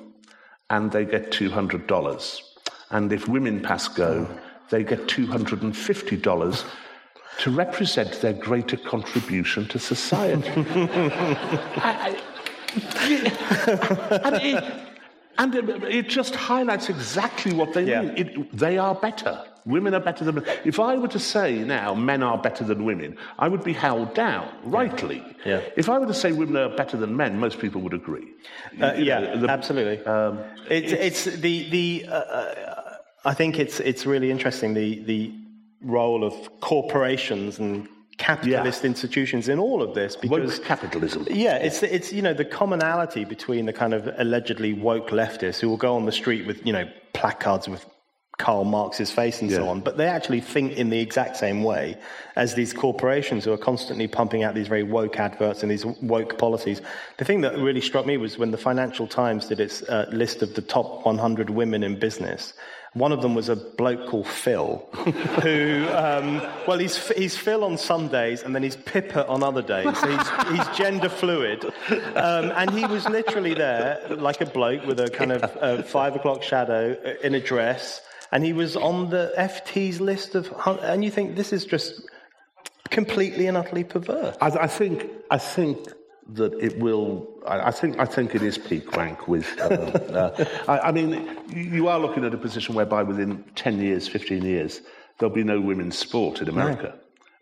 and 0.69 0.91
they 0.91 1.05
get 1.05 1.31
$200. 1.31 2.41
And 2.91 3.11
if 3.11 3.27
women 3.27 3.61
pass 3.61 3.87
go, 3.87 4.27
they 4.69 4.83
get 4.83 5.07
$250 5.07 6.65
to 7.39 7.51
represent 7.51 8.21
their 8.21 8.33
greater 8.33 8.77
contribution 8.77 9.67
to 9.67 9.79
society. 9.79 10.49
I, 10.55 12.17
I, 12.77 14.19
and, 14.23 14.35
it, 14.41 14.63
and 15.37 15.55
it, 15.55 15.83
it, 15.83 16.09
just 16.09 16.35
highlights 16.35 16.89
exactly 16.89 17.53
what 17.53 17.73
they 17.73 17.83
yeah. 17.83 18.01
mean. 18.01 18.17
It, 18.17 18.57
they 18.57 18.77
are 18.77 18.95
better. 18.95 19.43
Women 19.65 19.93
are 19.95 19.99
better 19.99 20.23
than 20.23 20.35
men. 20.35 20.45
If 20.63 20.79
I 20.79 20.95
were 20.95 21.07
to 21.07 21.19
say 21.19 21.59
now 21.59 21.93
men 21.93 22.21
are 22.21 22.37
better 22.37 22.63
than 22.63 22.85
women, 22.85 23.17
I 23.39 23.47
would 23.47 23.63
be 23.63 23.73
held 23.73 24.13
down, 24.13 24.47
rightly. 24.63 25.23
Yeah. 25.45 25.61
If 25.75 25.89
I 25.89 25.97
were 25.97 26.05
to 26.05 26.13
say 26.13 26.31
women 26.31 26.57
are 26.57 26.75
better 26.75 26.97
than 26.97 27.17
men, 27.17 27.39
most 27.39 27.59
people 27.59 27.81
would 27.81 27.93
agree. 27.93 28.27
Uh, 28.79 28.93
yeah, 28.93 29.19
know, 29.19 29.41
the, 29.41 29.49
absolutely. 29.49 30.05
Um, 30.05 30.39
it's, 30.69 30.91
it's, 30.91 31.27
it's, 31.27 31.37
the, 31.37 31.69
the 31.69 32.05
uh, 32.09 32.97
I 33.25 33.33
think 33.33 33.57
it's, 33.57 33.79
it's 33.79 34.05
really 34.05 34.29
interesting 34.29 34.75
the, 34.75 35.03
the 35.03 35.33
role 35.81 36.23
of 36.23 36.61
corporations 36.61 37.57
and 37.57 37.89
capitalist 38.17 38.83
yeah. 38.83 38.87
institutions 38.87 39.49
in 39.49 39.59
all 39.59 39.81
of 39.81 39.93
this 39.93 40.15
because 40.15 40.57
woke 40.57 40.63
capitalism. 40.65 41.27
Yeah, 41.29 41.57
it's 41.57 41.83
it's 41.83 42.13
you 42.13 42.21
know 42.21 42.33
the 42.33 42.45
commonality 42.45 43.25
between 43.25 43.65
the 43.65 43.73
kind 43.73 43.93
of 43.93 44.09
allegedly 44.17 44.73
woke 44.73 45.09
leftists 45.09 45.59
who 45.59 45.69
will 45.69 45.77
go 45.77 45.95
on 45.95 46.05
the 46.05 46.11
street 46.11 46.45
with 46.47 46.65
you 46.65 46.73
know 46.73 46.89
placards 47.13 47.67
with 47.67 47.85
Karl 48.37 48.65
Marx's 48.65 49.11
face 49.11 49.41
and 49.41 49.49
yeah. 49.49 49.57
so 49.57 49.69
on, 49.69 49.79
but 49.79 49.97
they 49.97 50.07
actually 50.07 50.41
think 50.41 50.73
in 50.73 50.89
the 50.89 50.99
exact 50.99 51.37
same 51.37 51.63
way 51.63 51.97
as 52.35 52.53
these 52.53 52.73
corporations 52.73 53.45
who 53.45 53.53
are 53.53 53.57
constantly 53.57 54.07
pumping 54.07 54.43
out 54.43 54.53
these 54.53 54.67
very 54.67 54.83
woke 54.83 55.19
adverts 55.19 55.61
and 55.61 55.71
these 55.71 55.85
woke 55.85 56.37
policies. 56.37 56.81
The 57.17 57.25
thing 57.25 57.41
that 57.41 57.57
really 57.57 57.81
struck 57.81 58.05
me 58.05 58.17
was 58.17 58.37
when 58.37 58.51
the 58.51 58.57
Financial 58.57 59.07
Times 59.07 59.47
did 59.47 59.61
its 59.61 59.83
uh, 59.83 60.09
list 60.11 60.41
of 60.41 60.53
the 60.53 60.61
top 60.61 61.05
100 61.05 61.49
women 61.49 61.83
in 61.83 61.97
business. 61.97 62.53
One 62.95 63.11
of 63.11 63.21
them 63.21 63.35
was 63.35 63.49
a 63.49 63.57
bloke 63.57 64.07
called 64.07 64.25
Phil, 64.25 64.77
who, 65.43 65.85
um, 65.91 66.41
well, 66.65 66.79
he's, 66.79 67.09
he's 67.11 67.35
Phil 67.35 67.65
on 67.65 67.77
some 67.77 68.07
days 68.07 68.41
and 68.41 68.55
then 68.55 68.63
he's 68.63 68.77
Pippa 68.77 69.27
on 69.27 69.43
other 69.43 69.61
days. 69.61 69.99
So 69.99 70.07
he's, 70.07 70.29
he's 70.57 70.77
gender 70.77 71.09
fluid. 71.09 71.65
Um, 72.15 72.53
and 72.55 72.71
he 72.71 72.85
was 72.85 73.05
literally 73.09 73.53
there 73.53 73.99
like 74.11 74.39
a 74.39 74.45
bloke 74.45 74.85
with 74.85 75.01
a 75.01 75.09
kind 75.09 75.33
of 75.33 75.85
five 75.89 76.15
o'clock 76.15 76.41
shadow 76.41 76.95
in 77.21 77.35
a 77.35 77.41
dress. 77.41 78.01
And 78.31 78.45
he 78.45 78.53
was 78.53 78.77
on 78.77 79.09
the 79.09 79.33
FT's 79.37 79.99
list 79.99 80.35
of, 80.35 80.53
and 80.65 81.03
you 81.03 81.11
think 81.11 81.35
this 81.35 81.51
is 81.51 81.65
just 81.65 82.01
completely 82.91 83.47
and 83.47 83.57
utterly 83.57 83.83
perverse. 83.83 84.37
I, 84.39 84.47
I 84.47 84.67
think, 84.67 85.09
I 85.29 85.37
think 85.37 85.89
that 86.29 86.53
it 86.53 86.79
will. 86.79 87.27
I, 87.47 87.71
think. 87.71 87.99
I 87.99 88.05
think 88.05 88.35
it 88.35 88.41
is 88.41 88.57
peak 88.57 88.95
rank 88.95 89.27
with. 89.27 89.47
Um, 89.61 89.91
uh, 90.15 90.45
I, 90.67 90.89
I, 90.89 90.91
mean, 90.91 91.37
you 91.53 91.87
are 91.87 91.99
looking 91.99 92.25
at 92.25 92.33
a 92.33 92.37
position 92.37 92.75
whereby 92.75 93.03
within 93.03 93.43
ten 93.55 93.79
years, 93.79 94.07
fifteen 94.07 94.43
years, 94.43 94.81
there'll 95.17 95.35
be 95.35 95.43
no 95.43 95.61
women's 95.61 95.97
sport 95.97 96.41
in 96.41 96.49
America. 96.49 96.95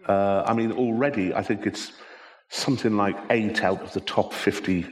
No. 0.07 0.13
Uh, 0.13 0.43
I 0.45 0.53
mean, 0.53 0.71
already, 0.73 1.34
I 1.34 1.41
think 1.41 1.65
it's 1.65 1.93
something 2.49 2.97
like 2.97 3.17
eight 3.29 3.63
out 3.63 3.81
of 3.81 3.93
the 3.93 4.01
top 4.01 4.34
fifty 4.34 4.86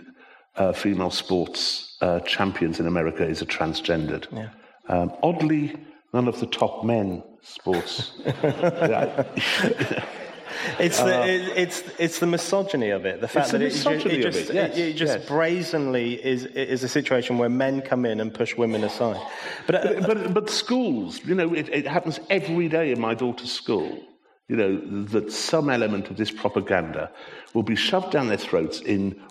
uh, 0.56 0.72
female 0.72 1.12
sports 1.12 1.98
uh, 2.02 2.20
champions 2.22 2.80
in 2.80 2.88
America 2.88 3.26
is 3.26 3.42
a 3.42 3.46
transgendered. 3.46 4.28
Yeah. 4.32 4.50
Um, 4.88 5.12
oddly, 5.22 5.76
none 6.14 6.28
of 6.28 6.40
the 6.40 6.48
top 6.48 6.84
men 6.86 7.24
sports. 7.42 8.14
It's 10.80 10.98
the, 10.98 11.22
uh, 11.22 11.26
it, 11.26 11.42
it's, 11.56 11.84
it's 12.00 12.20
the 12.20 12.28
misogyny 12.28 12.90
of 12.90 13.06
it. 13.06 13.22
The 13.22 13.28
fact 13.28 13.52
that 13.52 13.62
it, 13.62 13.74
it, 13.74 14.22
just, 14.22 14.50
it, 14.50 14.54
yes, 14.54 14.78
it 14.78 14.94
just 14.94 15.20
yes. 15.20 15.28
brazenly 15.28 16.14
is, 16.24 16.46
is 16.46 16.84
a 16.84 16.88
situation 16.88 17.38
where 17.38 17.50
men 17.50 17.82
come 17.82 18.06
in 18.06 18.20
and 18.20 18.34
push 18.34 18.56
women 18.56 18.84
aside. 18.84 19.22
But, 19.68 19.76
uh, 19.76 19.94
but, 20.02 20.08
but, 20.08 20.34
but, 20.34 20.50
schools, 20.50 21.20
you 21.26 21.36
know, 21.36 21.54
it, 21.54 21.88
happens 21.88 22.20
every 22.30 22.68
day 22.68 22.92
in 22.92 23.00
my 23.00 23.14
daughter's 23.14 23.52
school, 23.52 24.00
you 24.48 24.56
know, 24.56 25.04
that 25.06 25.32
some 25.32 25.70
element 25.70 26.10
of 26.10 26.18
this 26.18 26.32
propaganda 26.32 27.12
will 27.54 27.64
be 27.64 27.76
shoved 27.76 28.12
down 28.12 28.28
their 28.28 28.38
throats 28.38 28.82
in 28.82 29.22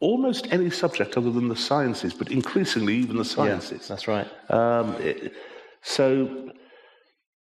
almost 0.00 0.52
any 0.52 0.68
subject 0.68 1.16
other 1.16 1.30
than 1.30 1.48
the 1.48 1.56
sciences, 1.56 2.12
but 2.12 2.30
increasingly 2.30 2.96
even 2.96 3.16
the 3.16 3.24
sciences. 3.24 3.82
Yeah, 3.82 3.88
that's 3.88 4.08
right. 4.08 4.28
Um, 4.50 4.96
so, 5.82 6.50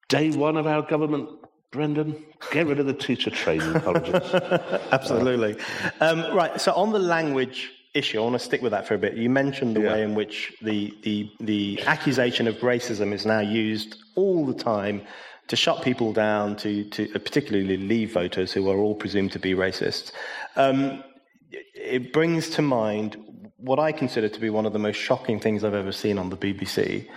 day 0.10 0.32
one 0.32 0.58
of 0.58 0.68
our 0.68 0.82
government 0.82 1.30
Brendan, 1.72 2.26
get 2.52 2.66
rid 2.66 2.80
of 2.80 2.88
the 2.88 2.94
teacher 2.94 3.30
training 3.30 3.80
colleges. 3.82 4.16
Absolutely. 4.92 5.56
Um, 6.02 6.36
right, 6.36 6.60
so 6.60 6.74
on 6.74 6.92
the 6.92 7.00
language 7.00 7.72
issue, 7.94 8.20
I 8.20 8.24
want 8.24 8.34
to 8.34 8.40
stick 8.40 8.64
with 8.64 8.72
that 8.72 8.88
for 8.88 8.96
a 8.96 8.98
bit. 8.98 9.16
You 9.16 9.30
mentioned 9.30 9.76
the 9.76 9.82
yeah. 9.82 9.94
way 9.94 10.04
in 10.04 10.16
which 10.16 10.54
the, 10.64 10.98
the, 11.04 11.32
the 11.40 11.84
accusation 11.86 12.48
of 12.48 12.56
racism 12.58 13.14
is 13.14 13.26
now 13.26 13.40
used 13.40 14.02
all 14.16 14.48
the 14.48 14.54
time 14.54 15.04
to 15.48 15.56
shut 15.56 15.84
people 15.84 16.12
down, 16.12 16.56
to, 16.56 16.86
to 16.86 17.14
uh, 17.14 17.20
particularly 17.20 17.78
leave 17.78 18.14
voters 18.14 18.52
who 18.52 18.68
are 18.70 18.78
all 18.78 18.96
presumed 18.96 19.32
to 19.34 19.40
be 19.40 19.54
racists. 19.54 20.12
Um, 20.56 21.04
it 21.52 22.12
brings 22.14 22.50
to 22.52 22.64
mind 22.64 23.18
what 23.58 23.80
I 23.80 23.92
consider 23.92 24.30
to 24.30 24.40
be 24.40 24.50
one 24.50 24.66
of 24.66 24.74
the 24.74 24.80
most 24.80 24.96
shocking 24.96 25.40
things 25.40 25.64
I've 25.64 25.74
ever 25.76 25.92
seen 25.92 26.18
on 26.18 26.30
the 26.30 26.38
BBC, 26.38 27.08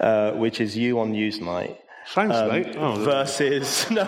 uh, 0.00 0.32
which 0.32 0.60
is 0.60 0.76
you 0.76 0.98
on 0.98 1.12
Newsnight 1.12 1.76
Thanks, 2.08 2.36
um, 2.36 2.48
mate. 2.48 2.76
Oh, 2.76 2.96
versus, 2.96 3.90
no, 3.90 4.04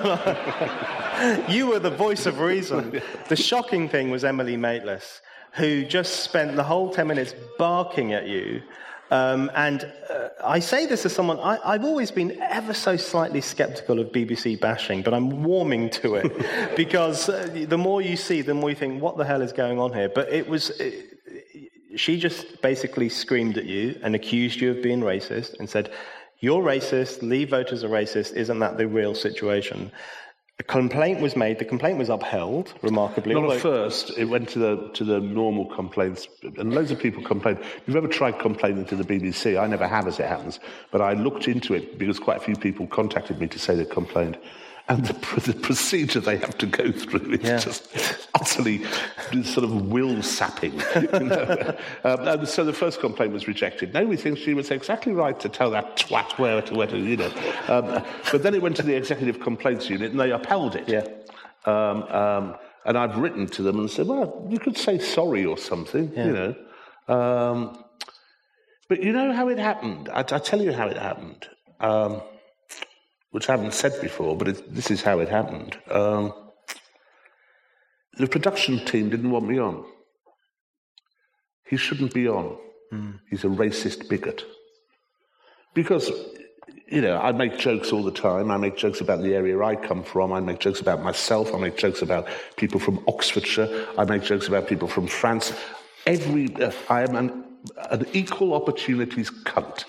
you 1.48 1.68
were 1.68 1.78
the 1.78 1.90
voice 1.90 2.26
of 2.26 2.40
reason. 2.40 3.00
The 3.28 3.36
shocking 3.36 3.88
thing 3.88 4.10
was 4.10 4.24
Emily 4.24 4.56
Maitlis, 4.56 5.20
who 5.52 5.84
just 5.84 6.20
spent 6.20 6.56
the 6.56 6.64
whole 6.64 6.90
10 6.90 7.06
minutes 7.06 7.34
barking 7.58 8.12
at 8.12 8.26
you. 8.26 8.62
Um, 9.10 9.50
and 9.54 9.92
uh, 10.08 10.28
I 10.42 10.58
say 10.58 10.86
this 10.86 11.04
as 11.04 11.14
someone, 11.14 11.38
I, 11.38 11.72
have 11.72 11.84
always 11.84 12.10
been 12.10 12.40
ever 12.40 12.72
so 12.72 12.96
slightly 12.96 13.42
skeptical 13.42 13.98
of 13.98 14.10
BBC 14.10 14.58
bashing, 14.58 15.02
but 15.02 15.12
I'm 15.12 15.42
warming 15.42 15.90
to 15.90 16.14
it 16.14 16.76
because 16.76 17.28
uh, 17.28 17.46
the 17.52 17.76
more 17.76 18.00
you 18.00 18.16
see, 18.16 18.40
the 18.40 18.54
more 18.54 18.70
you 18.70 18.76
think, 18.76 19.02
what 19.02 19.18
the 19.18 19.24
hell 19.26 19.42
is 19.42 19.52
going 19.52 19.78
on 19.78 19.92
here? 19.92 20.08
But 20.08 20.32
it 20.32 20.48
was, 20.48 20.70
it, 20.80 21.18
she 21.94 22.18
just 22.18 22.62
basically 22.62 23.10
screamed 23.10 23.58
at 23.58 23.66
you 23.66 24.00
and 24.02 24.14
accused 24.14 24.62
you 24.62 24.70
of 24.70 24.82
being 24.82 25.00
racist 25.00 25.58
and 25.58 25.68
said, 25.68 25.92
you're 26.42 26.62
racist, 26.62 27.22
leave 27.22 27.48
voters 27.50 27.82
are 27.84 27.88
racist, 27.88 28.34
isn't 28.34 28.58
that 28.58 28.76
the 28.76 28.86
real 28.86 29.14
situation? 29.14 29.90
A 30.58 30.64
complaint 30.64 31.20
was 31.20 31.34
made. 31.34 31.58
The 31.58 31.64
complaint 31.64 31.98
was 31.98 32.10
upheld, 32.10 32.74
remarkably. 32.82 33.34
Not 33.34 33.52
at 33.52 33.60
first. 33.60 34.12
It 34.18 34.26
went 34.26 34.50
to 34.50 34.58
the 34.58 34.90
to 34.94 35.02
the 35.02 35.18
normal 35.18 35.64
complaints, 35.74 36.28
and 36.42 36.74
loads 36.74 36.90
of 36.90 36.98
people 36.98 37.22
complained. 37.22 37.58
You've 37.86 37.96
ever 37.96 38.06
tried 38.06 38.38
complaining 38.38 38.84
to 38.86 38.96
the 38.96 39.02
BBC? 39.02 39.58
I 39.58 39.66
never 39.66 39.88
have, 39.88 40.06
as 40.06 40.20
it 40.20 40.26
happens. 40.26 40.60
But 40.90 41.00
I 41.00 41.14
looked 41.14 41.48
into 41.48 41.74
it 41.74 41.98
because 41.98 42.18
quite 42.18 42.36
a 42.36 42.40
few 42.40 42.54
people 42.54 42.86
contacted 42.86 43.40
me 43.40 43.48
to 43.48 43.58
say 43.58 43.74
they 43.74 43.86
complained 43.86 44.36
and 44.88 45.04
the, 45.04 45.40
the, 45.40 45.54
procedure 45.54 46.20
they 46.20 46.36
have 46.38 46.58
to 46.58 46.66
go 46.66 46.90
through 46.90 47.32
is 47.32 47.42
yeah. 47.42 47.58
just 47.58 47.88
utterly 48.34 48.84
sort 49.44 49.64
of 49.64 49.86
will 49.86 50.22
sapping. 50.22 50.72
You 50.94 51.20
know? 51.20 51.76
um, 52.04 52.28
and 52.28 52.48
so 52.48 52.64
the 52.64 52.72
first 52.72 53.00
complaint 53.00 53.32
was 53.32 53.46
rejected. 53.46 53.94
Now 53.94 54.04
we 54.04 54.16
think 54.16 54.38
she 54.38 54.54
was 54.54 54.70
exactly 54.70 55.12
right 55.12 55.38
to 55.40 55.48
tell 55.48 55.70
that 55.70 55.96
twat 55.96 56.38
where 56.38 56.60
to, 56.62 56.74
where 56.74 56.86
to 56.88 56.98
you 56.98 57.16
know. 57.16 57.32
Um, 57.68 58.04
but 58.30 58.42
then 58.42 58.54
it 58.54 58.62
went 58.62 58.76
to 58.76 58.82
the 58.82 58.94
executive 58.94 59.40
complaints 59.40 59.88
unit 59.88 60.10
and 60.10 60.20
they 60.20 60.32
upheld 60.32 60.74
it. 60.76 60.88
Yeah. 60.88 61.06
Um, 61.64 62.02
um 62.04 62.56
and 62.84 62.98
I've 62.98 63.16
written 63.16 63.46
to 63.46 63.62
them 63.62 63.78
and 63.78 63.90
said, 63.90 64.08
well, 64.08 64.44
you 64.50 64.58
could 64.58 64.76
say 64.76 64.98
sorry 64.98 65.44
or 65.44 65.56
something, 65.56 66.12
yeah. 66.14 66.26
you 66.26 66.32
know. 66.32 66.54
Um, 67.08 67.84
but 68.88 69.02
you 69.02 69.12
know 69.12 69.32
how 69.32 69.48
it 69.48 69.58
happened? 69.58 70.08
I, 70.08 70.20
I 70.20 70.22
tell 70.22 70.60
you 70.60 70.72
how 70.72 70.88
it 70.88 70.96
happened. 70.96 71.48
Which 73.32 73.48
I 73.48 73.52
haven't 73.52 73.74
said 73.74 74.00
before, 74.00 74.36
but 74.36 74.48
it, 74.48 74.74
this 74.74 74.90
is 74.90 75.02
how 75.02 75.18
it 75.18 75.28
happened. 75.28 75.76
Um, 75.90 76.32
the 78.18 78.26
production 78.26 78.84
team 78.84 79.08
didn't 79.08 79.30
want 79.30 79.48
me 79.48 79.58
on. 79.58 79.84
He 81.66 81.78
shouldn't 81.78 82.12
be 82.12 82.28
on. 82.28 82.58
Mm. 82.92 83.20
He's 83.30 83.44
a 83.44 83.48
racist 83.48 84.08
bigot. 84.08 84.44
Because, 85.72 86.10
you 86.86 87.00
know, 87.00 87.18
I 87.18 87.32
make 87.32 87.58
jokes 87.58 87.90
all 87.90 88.02
the 88.02 88.10
time. 88.10 88.50
I 88.50 88.58
make 88.58 88.76
jokes 88.76 89.00
about 89.00 89.22
the 89.22 89.34
area 89.34 89.58
I 89.62 89.76
come 89.76 90.04
from. 90.04 90.30
I 90.34 90.40
make 90.40 90.58
jokes 90.58 90.80
about 90.80 91.02
myself. 91.02 91.54
I 91.54 91.58
make 91.58 91.78
jokes 91.78 92.02
about 92.02 92.28
people 92.56 92.78
from 92.78 93.02
Oxfordshire. 93.08 93.86
I 93.96 94.04
make 94.04 94.22
jokes 94.22 94.46
about 94.48 94.68
people 94.68 94.88
from 94.88 95.06
France. 95.06 95.54
Every, 96.06 96.54
uh, 96.56 96.72
I 96.90 97.02
am 97.02 97.16
an 97.16 97.44
an 97.90 98.06
equal 98.12 98.54
opportunities 98.54 99.30
cunt. 99.30 99.82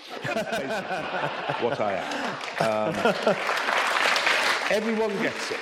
what 1.61 1.79
I 1.79 1.93
am. 1.95 2.95
Um, 2.95 3.35
everyone 4.69 5.09
gets 5.21 5.51
it. 5.51 5.59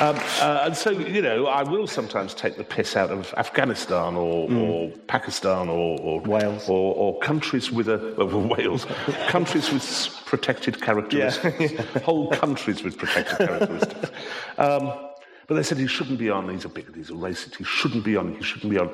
Um, 0.00 0.16
uh, 0.40 0.62
and 0.64 0.76
so, 0.76 0.90
you 0.90 1.22
know, 1.22 1.46
I 1.46 1.62
will 1.62 1.86
sometimes 1.86 2.34
take 2.34 2.56
the 2.56 2.64
piss 2.64 2.96
out 2.96 3.10
of 3.10 3.32
Afghanistan 3.36 4.16
or, 4.16 4.48
mm. 4.48 4.60
or 4.60 4.90
Pakistan 5.06 5.68
or, 5.68 6.00
or, 6.00 6.20
Wales 6.20 6.68
or, 6.68 6.94
or, 6.96 7.18
countries 7.20 7.70
with 7.70 7.88
a 7.88 8.12
well, 8.18 8.40
Wales, 8.58 8.86
countries 9.28 9.70
with 9.70 10.08
protected 10.26 10.82
characteristics, 10.82 11.72
yeah. 11.72 11.82
whole 12.02 12.28
countries 12.32 12.82
with 12.82 12.98
protected 12.98 13.46
characteristics. 13.46 14.10
Um, 14.58 14.92
but 15.46 15.54
they 15.54 15.62
said 15.62 15.78
he 15.78 15.86
shouldn't 15.86 16.18
be 16.18 16.28
on. 16.28 16.48
He's 16.48 16.64
a 16.64 16.68
bigot. 16.68 16.96
He's 16.96 17.10
a 17.10 17.14
racist. 17.14 17.54
He 17.54 17.64
shouldn't 17.64 18.04
be 18.04 18.16
on. 18.16 18.34
He 18.34 18.42
shouldn't 18.42 18.72
be 18.72 18.78
on. 18.78 18.90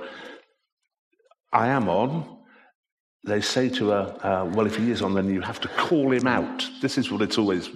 I 1.53 1.69
am 1.69 1.89
on, 1.89 2.39
they 3.25 3.41
say 3.41 3.69
to 3.71 3.89
her, 3.89 4.17
uh, 4.23 4.45
well, 4.55 4.67
if 4.67 4.77
he 4.77 4.91
is 4.91 5.03
on, 5.03 5.15
then 5.15 5.33
you 5.33 5.41
have 5.41 5.61
to 5.61 5.69
call 5.69 6.11
him 6.11 6.27
out. 6.27 6.69
This 6.81 6.97
is 6.97 7.11
what 7.11 7.21
it's 7.23 7.39
always, 7.39 7.69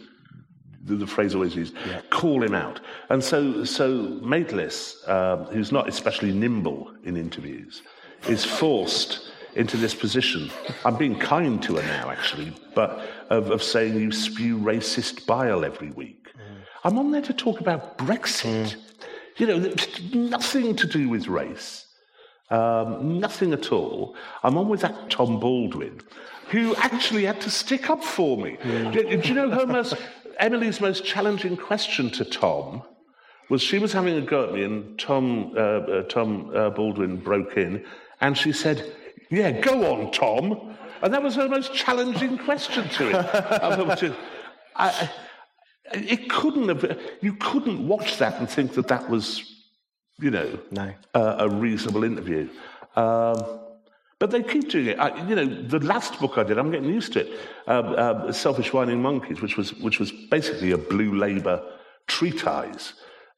the, 0.84 0.94
the 0.96 1.06
phrase 1.06 1.34
always 1.34 1.54
used, 1.54 1.74
yeah. 1.86 2.00
call 2.10 2.42
him 2.42 2.54
out. 2.54 2.80
And 3.10 3.22
so, 3.22 3.64
so 3.64 4.06
Maitlis, 4.22 5.06
um, 5.08 5.46
who's 5.46 5.72
not 5.72 5.88
especially 5.88 6.32
nimble 6.32 6.92
in 7.04 7.16
interviews, 7.16 7.82
is 8.28 8.44
forced 8.44 9.30
into 9.54 9.76
this 9.76 9.94
position. 9.94 10.50
I'm 10.84 10.96
being 10.96 11.18
kind 11.18 11.62
to 11.64 11.76
her 11.76 11.82
now, 11.82 12.10
actually, 12.10 12.54
but 12.74 13.06
of, 13.30 13.50
of 13.50 13.62
saying 13.62 13.94
you 14.00 14.12
spew 14.12 14.58
racist 14.58 15.26
bile 15.26 15.64
every 15.64 15.90
week. 15.90 16.28
Mm. 16.34 16.62
I'm 16.84 16.98
on 16.98 17.10
there 17.10 17.22
to 17.22 17.32
talk 17.32 17.60
about 17.60 17.98
Brexit. 17.98 18.74
Mm. 18.74 18.76
You 19.36 19.46
know, 19.46 19.74
nothing 20.12 20.76
to 20.76 20.86
do 20.86 21.08
with 21.08 21.28
race. 21.28 21.83
Um, 22.50 23.18
nothing 23.18 23.52
at 23.52 23.72
all. 23.72 24.16
I'm 24.42 24.58
on 24.58 24.68
with 24.68 24.82
that 24.82 25.10
Tom 25.10 25.40
Baldwin, 25.40 26.00
who 26.50 26.74
actually 26.76 27.24
had 27.24 27.40
to 27.42 27.50
stick 27.50 27.88
up 27.88 28.04
for 28.04 28.36
me. 28.36 28.58
Mm. 28.62 28.92
Do, 28.92 29.16
do, 29.16 29.28
you 29.28 29.34
know 29.34 29.50
her 29.50 29.66
most, 29.66 29.94
Emily's 30.38 30.80
most 30.80 31.04
challenging 31.04 31.56
question 31.56 32.10
to 32.10 32.24
Tom 32.24 32.82
was 33.48 33.62
she 33.62 33.78
was 33.78 33.92
having 33.92 34.16
a 34.16 34.20
go 34.20 34.44
at 34.44 34.54
me, 34.54 34.62
and 34.62 34.98
Tom, 34.98 35.52
uh, 35.56 35.60
uh, 35.60 36.02
Tom 36.04 36.50
uh, 36.54 36.70
Baldwin 36.70 37.16
broke 37.16 37.56
in, 37.56 37.84
and 38.20 38.36
she 38.36 38.52
said, 38.52 38.92
"Yeah, 39.30 39.50
go 39.50 39.92
on, 39.92 40.10
Tom." 40.12 40.76
And 41.02 41.12
that 41.12 41.22
was 41.22 41.34
her 41.34 41.48
most 41.48 41.74
challenging 41.74 42.38
question 42.38 42.88
to 42.88 43.08
him. 43.10 43.26
I, 44.76 45.10
it 45.92 46.30
couldn't 46.30 46.68
have. 46.68 46.98
You 47.20 47.34
couldn't 47.34 47.86
watch 47.86 48.18
that 48.18 48.38
and 48.38 48.48
think 48.48 48.74
that 48.74 48.88
that 48.88 49.10
was 49.10 49.53
you 50.20 50.30
know, 50.30 50.58
no. 50.70 50.92
uh, 51.14 51.36
a 51.40 51.48
reasonable 51.48 52.04
interview. 52.04 52.48
Um, 52.96 53.60
but 54.18 54.30
they 54.30 54.42
keep 54.42 54.70
doing 54.70 54.86
it. 54.86 54.98
I, 54.98 55.26
you 55.28 55.34
know, 55.34 55.44
the 55.44 55.80
last 55.80 56.18
book 56.20 56.38
I 56.38 56.44
did, 56.44 56.56
I'm 56.58 56.70
getting 56.70 56.88
used 56.88 57.12
to 57.14 57.20
it. 57.20 57.40
Um, 57.66 57.86
um, 57.96 58.32
Selfish 58.32 58.72
Whining 58.72 59.02
Monkeys, 59.02 59.42
which 59.42 59.56
was 59.56 59.74
which 59.74 59.98
was 59.98 60.12
basically 60.30 60.70
a 60.70 60.78
blue 60.78 61.14
Labour 61.14 61.62
treatise 62.06 62.94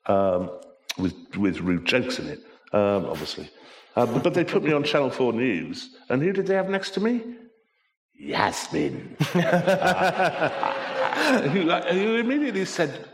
um, 0.07 0.51
with 0.99 1.15
with 1.37 1.61
rude 1.61 1.87
jokes 1.87 2.19
in 2.19 2.29
it, 2.29 2.41
um, 2.73 3.07
obviously. 3.07 3.51
Uh, 3.97 4.05
but, 4.05 4.23
but, 4.23 4.35
they 4.35 4.45
put 4.45 4.63
me 4.63 4.73
on 4.73 4.85
Channel 4.85 5.09
Four 5.09 5.33
News, 5.33 5.97
and 6.11 6.23
who 6.23 6.31
did 6.33 6.47
they 6.47 6.55
have 6.55 6.69
next 6.69 6.91
to 6.91 7.01
me? 7.01 7.23
Yasmin, 8.19 9.17
uh, 9.35 10.51
who, 11.49 11.71
who 11.71 12.17
immediately 12.17 12.67
said, 12.67 13.09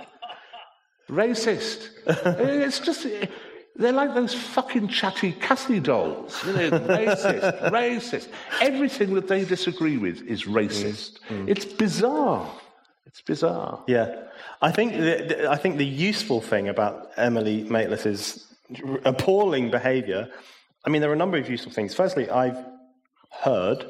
"Racist." 1.08 1.88
it's 2.06 2.80
just 2.80 3.06
they're 3.76 3.92
like 3.92 4.14
those 4.14 4.34
fucking 4.34 4.88
chatty 4.88 5.32
Cathy 5.32 5.80
dolls. 5.80 6.42
You 6.46 6.52
know, 6.52 6.70
racist, 6.70 7.70
racist. 7.70 8.28
Everything 8.60 9.14
that 9.14 9.28
they 9.28 9.44
disagree 9.44 9.96
with 9.96 10.22
is 10.22 10.44
racist. 10.44 11.20
Mm, 11.28 11.44
mm. 11.44 11.48
It's 11.48 11.64
bizarre. 11.64 12.50
It's 13.06 13.22
bizarre. 13.22 13.82
Yeah. 13.86 14.24
I 14.60 14.70
think 14.70 14.92
the, 14.92 15.50
I 15.50 15.56
think 15.56 15.78
the 15.78 15.86
useful 15.86 16.40
thing 16.40 16.68
about 16.68 17.10
Emily 17.16 17.64
Maitlis's 17.64 18.46
appalling 19.04 19.70
behaviour, 19.70 20.28
I 20.84 20.90
mean, 20.90 21.00
there 21.00 21.10
are 21.10 21.14
a 21.14 21.18
number 21.24 21.38
of 21.38 21.48
useful 21.48 21.72
things. 21.72 21.94
Firstly, 21.94 22.28
I've 22.30 22.64
heard 23.30 23.86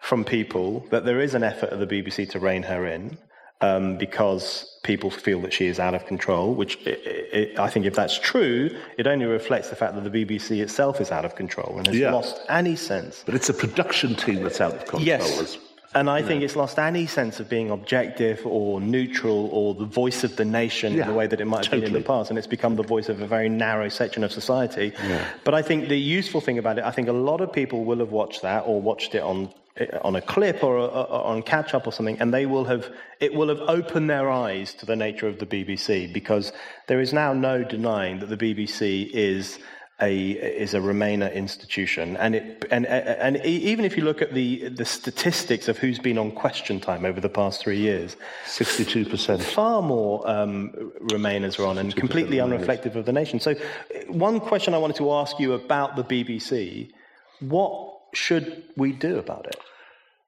from 0.00 0.24
people 0.24 0.86
that 0.90 1.04
there 1.04 1.20
is 1.20 1.34
an 1.34 1.42
effort 1.42 1.70
of 1.70 1.80
the 1.80 1.86
BBC 1.86 2.28
to 2.30 2.38
rein 2.38 2.62
her 2.64 2.86
in 2.86 3.16
um, 3.60 3.96
because 3.96 4.78
people 4.82 5.10
feel 5.10 5.40
that 5.40 5.52
she 5.52 5.66
is 5.66 5.78
out 5.78 5.94
of 5.94 6.06
control, 6.06 6.54
which 6.54 6.76
it, 6.86 7.00
it, 7.32 7.58
I 7.58 7.68
think 7.68 7.86
if 7.86 7.94
that's 7.94 8.18
true, 8.18 8.70
it 8.98 9.06
only 9.06 9.26
reflects 9.26 9.70
the 9.70 9.76
fact 9.76 9.94
that 9.94 10.10
the 10.10 10.24
BBC 10.24 10.60
itself 10.60 11.00
is 11.00 11.10
out 11.10 11.24
of 11.24 11.34
control 11.34 11.78
and 11.78 11.86
has 11.86 11.96
yeah. 11.96 12.12
lost 12.12 12.40
any 12.48 12.76
sense. 12.76 13.22
But 13.24 13.34
it's 13.34 13.48
a 13.48 13.54
production 13.54 14.14
team 14.14 14.42
that's 14.42 14.60
out 14.60 14.74
of 14.74 14.80
control. 14.80 15.02
Yes. 15.02 15.58
And 15.94 16.10
I 16.10 16.22
think 16.22 16.42
it's 16.42 16.56
lost 16.56 16.76
any 16.76 17.06
sense 17.06 17.38
of 17.38 17.48
being 17.48 17.70
objective 17.70 18.44
or 18.44 18.80
neutral 18.80 19.48
or 19.52 19.76
the 19.76 19.84
voice 19.84 20.24
of 20.24 20.34
the 20.34 20.44
nation 20.44 20.94
yeah, 20.94 21.02
in 21.02 21.08
the 21.08 21.14
way 21.14 21.28
that 21.28 21.40
it 21.40 21.44
might 21.44 21.58
have 21.58 21.66
totally. 21.66 21.82
been 21.82 21.96
in 21.96 22.02
the 22.02 22.06
past. 22.06 22.30
And 22.30 22.38
it's 22.38 22.48
become 22.48 22.74
the 22.74 22.82
voice 22.82 23.08
of 23.08 23.20
a 23.20 23.28
very 23.28 23.48
narrow 23.48 23.88
section 23.88 24.24
of 24.24 24.32
society. 24.32 24.92
Yeah. 25.04 25.24
But 25.44 25.54
I 25.54 25.62
think 25.62 25.88
the 25.88 25.98
useful 25.98 26.40
thing 26.40 26.58
about 26.58 26.78
it, 26.78 26.84
I 26.84 26.90
think 26.90 27.06
a 27.06 27.12
lot 27.12 27.40
of 27.40 27.52
people 27.52 27.84
will 27.84 28.00
have 28.00 28.10
watched 28.10 28.42
that 28.42 28.64
or 28.66 28.82
watched 28.82 29.14
it 29.14 29.22
on 29.22 29.54
Eh, 29.76 29.86
on 30.02 30.14
a 30.14 30.20
clip 30.20 30.62
or, 30.62 30.76
a, 30.76 30.84
on 30.84 31.42
catch 31.42 31.74
up 31.74 31.84
or 31.84 31.92
something, 31.92 32.16
and 32.20 32.32
they 32.32 32.46
will 32.46 32.64
have 32.64 32.92
it 33.18 33.34
will 33.34 33.48
have 33.48 33.60
opened 33.62 34.08
their 34.08 34.30
eyes 34.30 34.72
to 34.72 34.86
the 34.86 34.94
nature 34.94 35.26
of 35.26 35.40
the 35.40 35.46
BBC 35.46 36.12
because 36.12 36.52
there 36.86 37.00
is 37.00 37.12
now 37.12 37.32
no 37.32 37.64
denying 37.64 38.20
that 38.20 38.26
the 38.26 38.36
BBC 38.36 39.10
is 39.10 39.58
a 40.00 40.30
is 40.30 40.74
a 40.74 40.78
Remainer 40.78 41.34
institution, 41.34 42.16
and 42.18 42.36
it 42.36 42.64
and 42.70 42.86
and 42.86 43.44
even 43.44 43.84
if 43.84 43.96
you 43.96 44.04
look 44.04 44.22
at 44.22 44.32
the 44.32 44.68
the 44.68 44.84
statistics 44.84 45.66
of 45.66 45.76
who's 45.76 45.98
been 45.98 46.18
on 46.18 46.30
Question 46.30 46.78
Time 46.78 47.04
over 47.04 47.20
the 47.20 47.28
past 47.28 47.60
three 47.60 47.78
years, 47.78 48.16
sixty 48.46 48.84
two 48.84 49.04
percent, 49.04 49.42
far 49.42 49.82
more 49.82 50.28
um, 50.30 50.92
Remainers 51.02 51.58
are 51.58 51.66
on, 51.66 51.78
and 51.78 51.96
completely 51.96 52.36
unreflective 52.36 52.94
of 52.94 53.06
the 53.06 53.12
nation. 53.12 53.40
So, 53.40 53.50
eh, 53.92 54.04
one 54.06 54.38
question 54.38 54.72
I 54.72 54.78
wanted 54.78 54.98
to 54.98 55.10
ask 55.12 55.40
you 55.40 55.54
about 55.54 55.96
the 55.96 56.04
BBC: 56.04 56.92
what 57.40 57.93
should 58.16 58.64
we 58.76 58.92
do 58.92 59.18
about 59.18 59.46
it? 59.46 59.56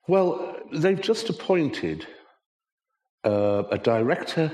Well, 0.08 0.56
they've 0.72 1.00
just 1.00 1.28
appointed 1.28 2.06
uh, 3.24 3.64
a 3.70 3.78
director 3.78 4.52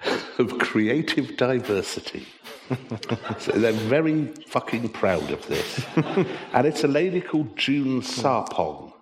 of 0.38 0.58
creative 0.58 1.36
diversity. 1.36 2.26
so 3.38 3.52
they're 3.52 3.72
very 3.72 4.26
fucking 4.46 4.88
proud 4.90 5.30
of 5.30 5.46
this. 5.46 5.84
and 5.96 6.66
it's 6.66 6.84
a 6.84 6.88
lady 6.88 7.20
called 7.20 7.56
June 7.56 8.00
Sarpong. 8.00 8.92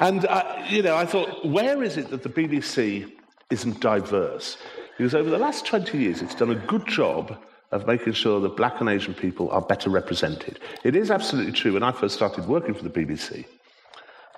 and, 0.00 0.24
uh, 0.26 0.62
you 0.68 0.82
know, 0.82 0.96
I 0.96 1.04
thought, 1.04 1.44
where 1.44 1.82
is 1.82 1.96
it 1.96 2.10
that 2.10 2.22
the 2.22 2.28
BBC 2.28 3.10
isn't 3.50 3.80
diverse? 3.80 4.56
Because 4.96 5.14
over 5.14 5.28
the 5.28 5.38
last 5.38 5.66
20 5.66 5.98
years, 5.98 6.22
it's 6.22 6.34
done 6.34 6.50
a 6.50 6.54
good 6.54 6.86
job 6.86 7.38
of 7.72 7.86
making 7.86 8.12
sure 8.12 8.40
that 8.40 8.56
black 8.56 8.80
and 8.80 8.88
Asian 8.88 9.14
people 9.14 9.50
are 9.50 9.62
better 9.62 9.90
represented. 9.90 10.60
It 10.84 10.94
is 10.94 11.10
absolutely 11.10 11.52
true. 11.52 11.72
When 11.72 11.82
I 11.82 11.90
first 11.90 12.14
started 12.14 12.46
working 12.46 12.74
for 12.74 12.84
the 12.84 12.90
BBC, 12.90 13.46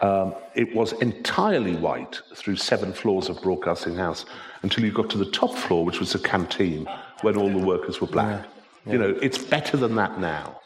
um, 0.00 0.34
it 0.54 0.74
was 0.74 0.92
entirely 0.94 1.74
white 1.74 2.20
through 2.34 2.56
seven 2.56 2.92
floors 2.92 3.28
of 3.28 3.42
Broadcasting 3.42 3.96
House 3.96 4.24
until 4.62 4.84
you 4.84 4.92
got 4.92 5.10
to 5.10 5.18
the 5.18 5.30
top 5.30 5.54
floor, 5.54 5.84
which 5.84 6.00
was 6.00 6.12
the 6.12 6.18
canteen, 6.18 6.88
when 7.22 7.36
all 7.36 7.50
the 7.50 7.58
workers 7.58 8.00
were 8.00 8.06
black. 8.06 8.44
Yeah. 8.44 8.50
Yeah. 8.86 8.92
You 8.92 8.98
know, 8.98 9.18
it's 9.20 9.38
better 9.38 9.76
than 9.76 9.96
that 9.96 10.20
now. 10.20 10.60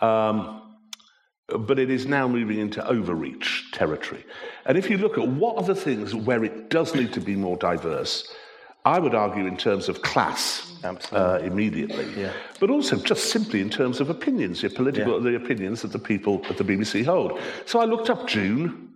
Um, 0.00 0.60
but 1.48 1.78
it 1.78 1.90
is 1.90 2.06
now 2.06 2.26
moving 2.28 2.58
into 2.58 2.86
overreach 2.86 3.70
territory. 3.72 4.24
And 4.66 4.78
if 4.78 4.88
you 4.88 4.98
look 4.98 5.18
at 5.18 5.28
what 5.28 5.56
are 5.56 5.62
the 5.62 5.74
things 5.74 6.14
where 6.14 6.44
it 6.44 6.70
does 6.70 6.94
need 6.94 7.12
to 7.14 7.20
be 7.20 7.36
more 7.36 7.56
diverse, 7.56 8.32
I 8.84 8.98
would 8.98 9.14
argue 9.14 9.46
in 9.46 9.56
terms 9.56 9.88
of 9.88 10.02
class 10.02 10.73
uh, 10.84 11.38
immediately, 11.42 12.12
yeah. 12.16 12.32
but 12.60 12.70
also 12.70 12.96
just 12.96 13.30
simply 13.30 13.60
in 13.60 13.70
terms 13.70 14.00
of 14.00 14.10
opinions, 14.10 14.62
your 14.62 14.70
political, 14.70 15.14
yeah. 15.14 15.30
the 15.30 15.36
opinions 15.36 15.82
that 15.82 15.92
the 15.92 15.98
people 15.98 16.42
at 16.48 16.56
the 16.56 16.64
BBC 16.64 17.04
hold. 17.04 17.38
So 17.66 17.80
I 17.80 17.84
looked 17.84 18.10
up 18.10 18.26
June. 18.26 18.90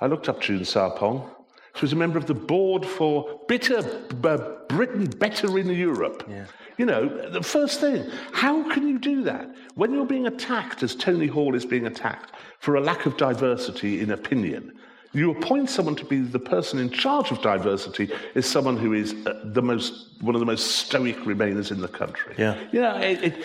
I 0.00 0.06
looked 0.06 0.28
up 0.28 0.40
June 0.40 0.64
Sarpong. 0.64 1.28
She 1.74 1.82
was 1.82 1.92
a 1.92 1.96
member 1.96 2.18
of 2.18 2.26
the 2.26 2.34
board 2.34 2.84
for 2.84 3.40
Bitter, 3.48 3.78
uh, 4.24 4.38
Britain 4.68 5.06
Better 5.06 5.58
in 5.58 5.68
Europe. 5.68 6.24
Yeah. 6.28 6.46
You 6.78 6.86
know, 6.86 7.30
the 7.30 7.42
first 7.42 7.80
thing, 7.80 8.10
how 8.32 8.68
can 8.70 8.88
you 8.88 8.98
do 8.98 9.22
that 9.24 9.54
when 9.74 9.92
you're 9.92 10.06
being 10.06 10.26
attacked, 10.26 10.82
as 10.82 10.94
Tony 10.94 11.26
Hall 11.26 11.54
is 11.54 11.64
being 11.64 11.86
attacked, 11.86 12.32
for 12.58 12.76
a 12.76 12.80
lack 12.80 13.06
of 13.06 13.16
diversity 13.16 14.00
in 14.00 14.10
opinion? 14.10 14.72
You 15.14 15.30
appoint 15.30 15.68
someone 15.68 15.96
to 15.96 16.04
be 16.06 16.20
the 16.20 16.38
person 16.38 16.78
in 16.78 16.88
charge 16.90 17.30
of 17.30 17.42
diversity 17.42 18.10
is 18.34 18.46
someone 18.46 18.78
who 18.78 18.94
is 18.94 19.14
uh, 19.26 19.40
the 19.44 19.62
most 19.62 20.22
one 20.22 20.34
of 20.34 20.40
the 20.40 20.46
most 20.46 20.76
stoic 20.76 21.16
remainers 21.18 21.70
in 21.70 21.80
the 21.80 21.88
country. 21.88 22.34
Yeah, 22.38 22.58
yeah. 22.72 22.98
It, 22.98 23.22
it, 23.22 23.44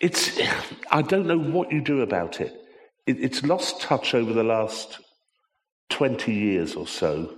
it's 0.00 0.40
I 0.90 1.02
don't 1.02 1.26
know 1.26 1.38
what 1.38 1.70
you 1.70 1.80
do 1.80 2.02
about 2.02 2.40
it. 2.40 2.52
it. 3.06 3.20
It's 3.20 3.44
lost 3.44 3.80
touch 3.80 4.14
over 4.14 4.32
the 4.32 4.44
last 4.44 4.98
twenty 5.88 6.34
years 6.34 6.74
or 6.74 6.86
so, 6.86 7.36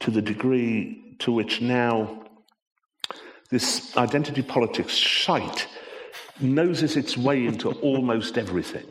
to 0.00 0.10
the 0.10 0.22
degree 0.22 1.16
to 1.20 1.32
which 1.32 1.60
now 1.62 2.22
this 3.50 3.96
identity 3.96 4.42
politics 4.42 4.94
shite 4.94 5.66
noses 6.38 6.96
its 6.96 7.16
way 7.16 7.46
into 7.46 7.72
almost 7.80 8.38
everything. 8.38 8.86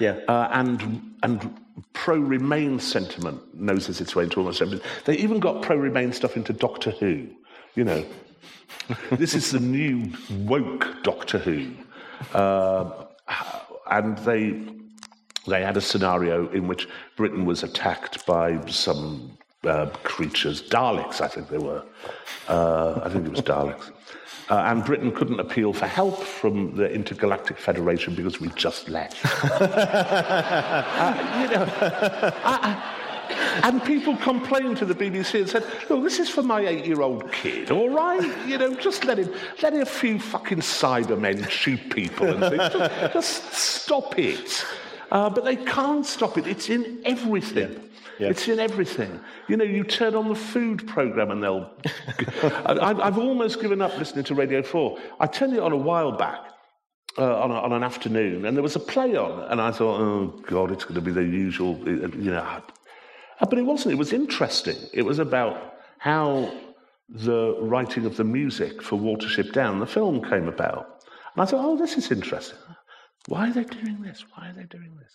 Yeah. 0.00 0.18
Uh, 0.26 0.48
and 0.50 1.14
and 1.22 1.60
pro 1.92 2.18
Remain 2.18 2.80
sentiment 2.80 3.54
noses 3.54 4.00
its 4.00 4.16
way 4.16 4.24
into 4.24 4.40
almost 4.40 4.60
everything. 4.60 4.86
They 5.04 5.16
even 5.18 5.38
got 5.38 5.62
pro 5.62 5.76
Remain 5.76 6.12
stuff 6.12 6.36
into 6.36 6.52
Doctor 6.52 6.90
Who. 6.90 7.28
You 7.76 7.84
know, 7.84 8.04
this 9.12 9.34
is 9.34 9.52
the 9.52 9.60
new 9.60 10.10
woke 10.30 10.88
Doctor 11.04 11.38
Who, 11.38 11.70
uh, 12.34 13.04
and 13.90 14.18
they 14.18 14.60
they 15.46 15.62
had 15.62 15.76
a 15.76 15.80
scenario 15.80 16.48
in 16.48 16.66
which 16.66 16.88
Britain 17.16 17.44
was 17.44 17.62
attacked 17.62 18.26
by 18.26 18.64
some 18.66 19.38
uh, 19.64 19.86
creatures, 20.04 20.62
Daleks, 20.62 21.20
I 21.20 21.28
think 21.28 21.48
they 21.48 21.58
were. 21.58 21.82
Uh, 22.48 23.00
I 23.04 23.08
think 23.10 23.26
it 23.26 23.30
was 23.30 23.42
Daleks. 23.42 23.90
Uh, 24.50 24.64
and 24.66 24.84
Britain 24.84 25.12
couldn't 25.12 25.38
appeal 25.38 25.72
for 25.72 25.86
help 25.86 26.24
from 26.24 26.74
the 26.74 26.92
Intergalactic 26.92 27.56
Federation 27.56 28.16
because 28.16 28.40
we 28.40 28.48
just 28.56 28.88
left. 28.88 29.24
uh, 29.44 29.60
you 31.40 31.48
know, 31.54 31.66
I, 32.44 32.96
and 33.62 33.82
people 33.84 34.16
complained 34.16 34.76
to 34.78 34.84
the 34.84 34.94
BBC 34.94 35.40
and 35.40 35.48
said, 35.48 35.64
"Oh, 35.88 36.02
this 36.02 36.18
is 36.18 36.28
for 36.28 36.42
my 36.42 36.66
eight-year-old 36.66 37.30
kid, 37.30 37.70
all 37.70 37.90
right? 37.90 38.28
You 38.48 38.58
know, 38.58 38.74
just 38.74 39.04
let 39.04 39.18
him, 39.18 39.32
let 39.62 39.72
a 39.74 39.86
few 39.86 40.18
fucking 40.18 40.60
Cybermen 40.60 41.48
shoot 41.48 41.88
people 41.90 42.26
and 42.26 42.40
things. 42.40 42.72
Just, 42.72 43.12
just 43.12 43.54
stop 43.54 44.18
it." 44.18 44.64
Uh, 45.12 45.30
but 45.30 45.44
they 45.44 45.56
can't 45.56 46.06
stop 46.06 46.38
it. 46.38 46.46
It's 46.46 46.70
in 46.70 47.00
everything. 47.04 47.72
Yeah. 47.72 47.89
Yeah. 48.20 48.28
It's 48.28 48.46
in 48.48 48.60
everything. 48.60 49.18
You 49.48 49.56
know, 49.56 49.64
you 49.64 49.82
turn 49.82 50.14
on 50.14 50.28
the 50.28 50.34
food 50.34 50.86
program 50.86 51.30
and 51.30 51.42
they'll. 51.42 51.70
I, 52.66 52.94
have 53.02 53.18
almost 53.18 53.60
given 53.62 53.80
up 53.80 53.96
listening 53.96 54.24
to 54.24 54.34
Radio 54.34 54.62
4. 54.62 54.98
I 55.18 55.26
turned 55.26 55.54
it 55.54 55.60
on 55.60 55.72
a 55.72 55.76
while 55.76 56.12
back. 56.12 56.40
Uh, 57.18 57.40
on, 57.40 57.50
a, 57.50 57.54
on, 57.54 57.72
an 57.72 57.82
afternoon, 57.82 58.46
and 58.46 58.56
there 58.56 58.62
was 58.62 58.76
a 58.76 58.80
play 58.80 59.16
on, 59.16 59.40
and 59.50 59.60
I 59.60 59.72
thought, 59.72 60.00
oh 60.00 60.26
God, 60.46 60.70
it's 60.70 60.84
going 60.84 60.94
to 60.94 61.00
be 61.00 61.10
the 61.10 61.24
usual, 61.24 61.76
you 61.84 62.30
know. 62.30 62.62
But 63.40 63.58
it 63.58 63.62
wasn't. 63.62 63.94
It 63.94 63.98
was 63.98 64.12
interesting. 64.12 64.76
It 64.92 65.02
was 65.02 65.18
about 65.18 65.74
how 65.98 66.54
the 67.08 67.56
writing 67.60 68.06
of 68.06 68.16
the 68.16 68.22
music 68.22 68.80
for 68.80 68.96
Watership 68.96 69.52
Down, 69.52 69.80
the 69.80 69.86
film, 69.86 70.22
came 70.22 70.46
about. 70.46 71.02
And 71.34 71.42
I 71.42 71.46
thought, 71.46 71.64
oh, 71.64 71.76
this 71.76 71.96
is 71.96 72.12
interesting. 72.12 72.58
Why 73.26 73.50
are 73.50 73.52
they 73.52 73.64
doing 73.64 74.02
this? 74.02 74.24
Why 74.34 74.50
are 74.50 74.52
they 74.52 74.64
doing 74.64 74.96
this? 75.00 75.12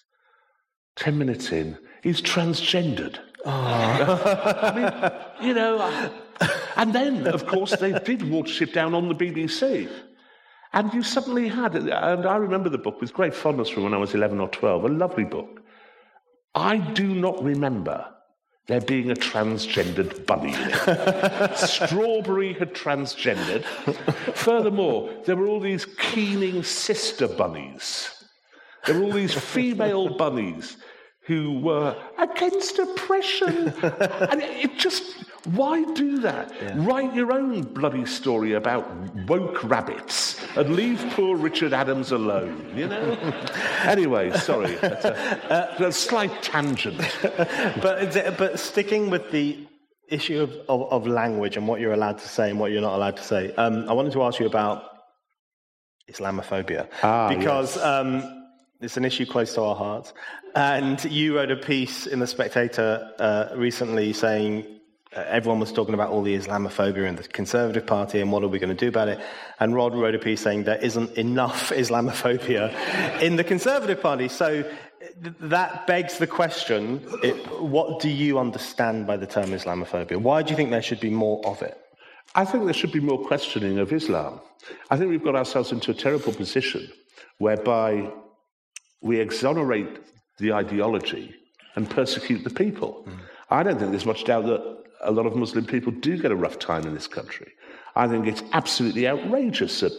Ten 0.96 1.18
minutes 1.18 1.52
in, 1.52 1.78
he's 2.06 2.22
transgendered. 2.22 3.18
Oh. 3.46 3.52
I 4.62 5.40
mean, 5.42 5.48
you 5.48 5.54
know, 5.54 6.12
and 6.78 6.94
then, 6.94 7.28
of 7.28 7.48
course, 7.48 7.76
they 7.76 7.92
did 7.92 8.20
Watership 8.22 8.72
Down 8.74 8.94
on 8.94 9.10
the 9.10 9.16
BBC. 9.16 9.90
And 10.72 10.94
you 10.94 11.04
suddenly 11.04 11.48
had, 11.48 11.76
and 11.76 12.26
I 12.26 12.36
remember 12.36 12.70
the 12.70 12.78
book 12.78 13.02
with 13.02 13.14
great 13.14 13.34
fondness 13.34 13.70
from 13.70 13.84
when 13.84 13.94
I 13.94 13.98
was 13.98 14.14
11 14.14 14.40
or 14.40 14.50
12, 14.50 14.84
a 14.84 14.88
lovely 14.90 15.24
book. 15.24 15.62
I 16.54 16.78
do 16.78 17.08
not 17.08 17.42
remember 17.44 18.06
there 18.68 18.82
being 18.82 19.10
a 19.10 19.16
transgendered 19.16 20.26
bunny. 20.26 20.54
Strawberry 21.56 22.54
had 22.54 22.74
transgendered. 22.74 23.64
Furthermore, 24.36 25.12
there 25.26 25.36
were 25.36 25.48
all 25.48 25.60
these 25.60 25.86
keening 25.86 26.62
sister 26.64 27.28
bunnies. 27.28 28.12
There 28.86 29.00
were 29.00 29.06
all 29.06 29.12
these 29.12 29.34
female 29.34 30.18
bunnies 30.18 30.78
who 31.26 31.60
were 31.60 31.96
against 32.20 32.78
oppression. 32.78 33.70
and 34.30 34.42
it 34.42 34.78
just, 34.78 35.04
why 35.46 35.84
do 35.94 36.20
that? 36.20 36.54
Yeah. 36.62 36.74
Write 36.78 37.16
your 37.16 37.32
own 37.32 37.62
bloody 37.62 38.06
story 38.06 38.54
about 38.54 38.88
woke 39.28 39.64
rabbits 39.64 40.40
and 40.56 40.76
leave 40.76 41.04
poor 41.12 41.36
Richard 41.36 41.74
Adams 41.74 42.12
alone, 42.12 42.72
you 42.76 42.88
know? 42.88 43.14
anyway, 43.84 44.32
sorry. 44.38 44.76
That's 44.82 45.06
a, 45.06 45.82
uh, 45.82 45.88
a 45.88 45.92
slight 45.92 46.44
tangent. 46.44 47.00
but, 47.82 48.38
but 48.38 48.60
sticking 48.60 49.10
with 49.10 49.32
the 49.32 49.68
issue 50.08 50.42
of, 50.42 50.52
of, 50.70 50.92
of, 50.92 51.08
language 51.08 51.58
and 51.58 51.68
what 51.68 51.82
you're 51.82 51.94
allowed 51.94 52.20
to 52.20 52.28
say 52.28 52.52
and 52.52 52.60
what 52.60 52.72
you're 52.72 52.82
not 52.82 52.94
allowed 52.94 53.18
to 53.18 53.24
say, 53.24 53.52
um, 53.56 53.90
I 53.90 53.94
wanted 53.94 54.14
to 54.14 54.22
ask 54.22 54.40
you 54.40 54.46
about 54.46 54.84
Islamophobia. 56.08 56.88
Ah, 57.02 57.30
because 57.30 57.76
yes. 57.76 57.84
um, 57.84 58.35
it's 58.82 58.98
an 58.98 59.06
issue 59.06 59.26
close 59.26 59.54
to 59.56 59.62
our 59.62 59.76
hearts. 59.76 60.14
And 60.56 61.04
you 61.06 61.36
wrote 61.36 61.52
a 61.52 61.56
piece 61.56 62.08
in 62.08 62.20
The 62.20 62.28
Spectator 62.28 63.12
uh, 63.20 63.50
recently 63.56 64.14
saying 64.14 64.66
uh, 65.16 65.24
everyone 65.28 65.60
was 65.60 65.72
talking 65.72 65.94
about 65.94 66.12
all 66.12 66.22
the 66.22 66.36
Islamophobia 66.38 67.08
in 67.08 67.16
the 67.16 67.24
Conservative 67.24 67.86
Party 67.86 68.20
and 68.20 68.32
what 68.32 68.44
are 68.44 68.48
we 68.48 68.60
going 68.60 68.76
to 68.76 68.76
do 68.76 68.90
about 68.90 69.08
it. 69.08 69.20
And 69.60 69.74
Rod 69.74 69.96
wrote 69.96 70.16
a 70.16 70.20
piece 70.20 70.42
saying 70.42 70.64
there 70.64 70.78
isn't 70.78 71.18
enough 71.18 71.70
Islamophobia 71.76 73.22
in 73.22 73.38
the 73.38 73.44
Conservative 73.44 74.02
Party. 74.02 74.28
So 74.28 74.64
th- 74.64 75.36
that 75.40 75.88
begs 75.88 76.18
the 76.18 76.28
question 76.28 77.02
it, 77.24 77.36
what 77.62 78.02
do 78.02 78.10
you 78.10 78.40
understand 78.40 79.08
by 79.08 79.18
the 79.18 79.28
term 79.28 79.52
Islamophobia? 79.52 80.18
Why 80.18 80.42
do 80.42 80.52
you 80.52 80.58
think 80.58 80.72
there 80.72 80.82
should 80.82 81.00
be 81.00 81.10
more 81.10 81.46
of 81.46 81.62
it? 81.62 81.78
I 82.34 82.44
think 82.44 82.66
there 82.66 82.74
should 82.74 82.92
be 82.92 83.00
more 83.00 83.24
questioning 83.26 83.80
of 83.80 83.94
Islam. 83.94 84.42
I 84.90 84.98
think 84.98 85.10
we've 85.10 85.24
got 85.24 85.36
ourselves 85.36 85.72
into 85.72 85.92
a 85.92 85.94
terrible 85.94 86.34
position 86.34 86.92
whereby 87.38 88.12
we 89.02 89.20
exonerate 89.20 90.00
the 90.38 90.54
ideology 90.54 91.36
and 91.76 91.90
persecute 91.90 92.44
the 92.44 92.50
people. 92.50 93.06
Mm. 93.08 93.20
I 93.50 93.64
don't 93.64 93.78
think 93.78 93.92
there's 93.92 94.06
much 94.06 94.26
doubt 94.26 94.46
that 94.46 94.84
a 95.02 95.12
lot 95.12 95.26
of 95.26 95.36
Muslim 95.36 95.66
people 95.66 95.92
do 95.92 96.18
get 96.18 96.32
a 96.32 96.36
rough 96.36 96.58
time 96.60 96.84
in 96.86 96.94
this 96.94 97.08
country. 97.08 97.52
I 97.96 98.08
think 98.08 98.28
it's 98.28 98.44
absolutely 98.54 99.08
outrageous 99.08 99.82
that, 99.82 99.94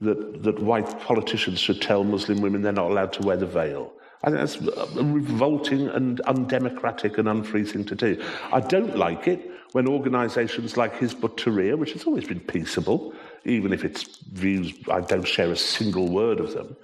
that, 0.00 0.42
that 0.42 0.58
white 0.60 1.00
politicians 1.00 1.58
should 1.58 1.82
tell 1.82 2.04
Muslim 2.04 2.40
women 2.40 2.62
they're 2.62 2.72
not 2.72 2.90
allowed 2.90 3.12
to 3.14 3.22
wear 3.22 3.36
the 3.36 3.46
veil. 3.46 3.92
I 4.22 4.30
think 4.30 4.40
that's 4.40 4.56
a 4.96 5.04
revolting 5.04 5.88
and 5.88 6.20
undemocratic 6.22 7.18
and 7.18 7.28
unfree 7.28 7.64
thing 7.64 7.84
to 7.84 7.94
do. 7.94 8.22
I 8.52 8.60
don't 8.60 8.96
like 8.96 9.28
it 9.28 9.50
when 9.72 9.86
organisations 9.86 10.76
like 10.76 10.94
Hizb 10.94 11.22
ut-Tahrir, 11.22 11.76
which 11.76 11.92
has 11.92 12.04
always 12.04 12.26
been 12.26 12.40
peaceable, 12.40 13.14
even 13.44 13.72
if 13.72 13.84
its 13.84 14.18
views, 14.32 14.72
I 14.90 15.00
don't 15.00 15.26
share 15.26 15.52
a 15.52 15.56
single 15.56 16.08
word 16.08 16.40
of 16.40 16.54
them, 16.54 16.76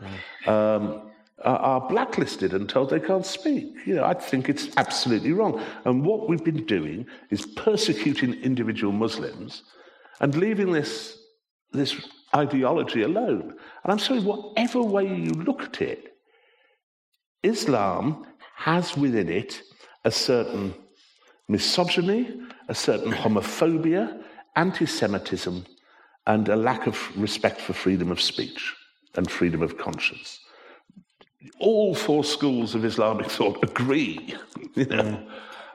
mm. 0.44 0.48
um, 0.48 1.10
are 1.44 1.80
blacklisted 1.88 2.52
and 2.52 2.68
told 2.68 2.90
they 2.90 3.00
can't 3.00 3.26
speak. 3.26 3.74
You 3.86 3.96
know, 3.96 4.04
I 4.04 4.14
think 4.14 4.48
it's 4.48 4.68
absolutely 4.76 5.32
wrong. 5.32 5.62
And 5.84 6.04
what 6.04 6.28
we've 6.28 6.44
been 6.44 6.64
doing 6.66 7.06
is 7.30 7.46
persecuting 7.46 8.34
individual 8.34 8.92
Muslims 8.92 9.62
and 10.20 10.34
leaving 10.36 10.72
this, 10.72 11.18
this 11.72 12.08
ideology 12.34 13.02
alone. 13.02 13.54
And 13.82 13.92
I'm 13.92 13.98
sorry, 13.98 14.20
whatever 14.20 14.82
way 14.82 15.06
you 15.06 15.32
look 15.32 15.62
at 15.62 15.82
it, 15.82 16.14
Islam 17.42 18.24
has 18.56 18.96
within 18.96 19.28
it 19.28 19.62
a 20.04 20.10
certain 20.10 20.74
misogyny, 21.48 22.40
a 22.68 22.74
certain 22.74 23.12
homophobia, 23.12 24.22
anti 24.54 24.86
Semitism, 24.86 25.64
and 26.26 26.48
a 26.48 26.56
lack 26.56 26.86
of 26.86 26.96
respect 27.20 27.60
for 27.60 27.72
freedom 27.72 28.10
of 28.12 28.20
speech 28.20 28.74
and 29.16 29.30
freedom 29.30 29.62
of 29.62 29.76
conscience 29.76 30.38
all 31.58 31.94
four 31.94 32.24
schools 32.24 32.74
of 32.74 32.84
Islamic 32.84 33.30
thought 33.30 33.62
agree. 33.62 34.34
You 34.74 34.86
know? 34.86 35.26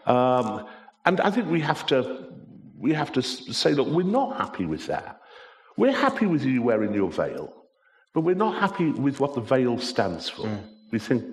Mm. 0.07 0.09
Um, 0.11 0.65
and 1.05 1.21
I 1.21 1.29
think 1.29 1.51
we 1.51 1.59
have 1.59 1.85
to 1.87 2.25
we 2.79 2.93
have 2.93 3.11
to 3.11 3.21
say, 3.21 3.73
look, 3.73 3.87
we're 3.87 4.03
not 4.03 4.37
happy 4.37 4.65
with 4.65 4.87
that. 4.87 5.21
We're 5.77 5.91
happy 5.91 6.25
with 6.25 6.43
you 6.43 6.61
wearing 6.63 6.93
your 6.93 7.11
veil, 7.11 7.53
but 8.13 8.21
we're 8.21 8.35
not 8.35 8.59
happy 8.59 8.89
with 8.89 9.19
what 9.19 9.35
the 9.35 9.41
veil 9.41 9.77
stands 9.77 10.29
for. 10.29 10.43
Mm. 10.43 10.63
We 10.91 10.99
think 10.99 11.23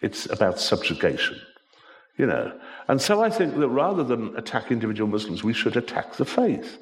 it's 0.00 0.26
about 0.30 0.58
subjugation, 0.58 1.40
you 2.18 2.26
know. 2.26 2.58
And 2.88 3.00
so 3.00 3.22
I 3.22 3.30
think 3.30 3.56
that 3.56 3.68
rather 3.68 4.02
than 4.02 4.36
attack 4.36 4.72
individual 4.72 5.08
Muslims, 5.08 5.44
we 5.44 5.52
should 5.52 5.76
attack 5.76 6.14
the 6.14 6.24
faith. 6.24 6.78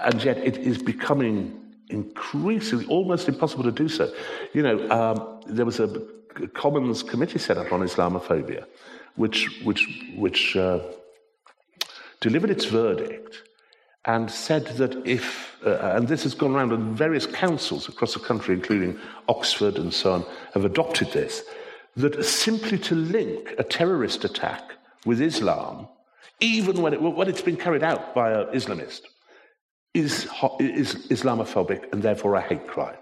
And 0.00 0.22
yet 0.22 0.38
it 0.38 0.58
is 0.58 0.82
becoming 0.82 1.63
increasingly 1.88 2.86
almost 2.86 3.28
impossible 3.28 3.64
to 3.64 3.72
do 3.72 3.88
so. 3.88 4.12
You 4.52 4.62
know, 4.62 4.90
um, 4.90 5.40
there 5.46 5.66
was 5.66 5.80
a 5.80 5.88
Commons 6.54 7.02
committee 7.02 7.38
set 7.38 7.58
up 7.58 7.72
on 7.72 7.80
Islamophobia, 7.80 8.66
which 9.16 9.62
which 9.62 9.86
which 10.16 10.56
uh, 10.56 10.80
delivered 12.20 12.50
its 12.50 12.64
verdict 12.64 13.42
and 14.06 14.30
said 14.30 14.66
that 14.78 14.94
if 15.06 15.56
uh, 15.64 15.94
and 15.96 16.08
this 16.08 16.24
has 16.24 16.34
gone 16.34 16.54
around 16.54 16.72
and 16.72 16.96
various 16.96 17.26
councils 17.26 17.88
across 17.88 18.14
the 18.14 18.20
country, 18.20 18.54
including 18.54 18.98
Oxford 19.28 19.76
and 19.76 19.92
so 19.92 20.12
on, 20.12 20.26
have 20.52 20.64
adopted 20.64 21.12
this. 21.12 21.42
That 21.96 22.24
simply 22.24 22.78
to 22.78 22.94
link 22.96 23.54
a 23.56 23.62
terrorist 23.62 24.24
attack 24.24 24.72
with 25.06 25.20
Islam, 25.20 25.86
even 26.40 26.82
when, 26.82 26.92
it, 26.92 27.00
when 27.00 27.28
it's 27.28 27.40
been 27.40 27.56
carried 27.56 27.84
out 27.84 28.14
by 28.14 28.32
an 28.32 28.46
Islamist, 28.48 29.02
is, 29.94 30.24
is 30.58 30.96
Islamophobic 31.08 31.92
and 31.92 32.02
therefore 32.02 32.34
a 32.34 32.40
hate 32.40 32.66
crime. 32.66 32.96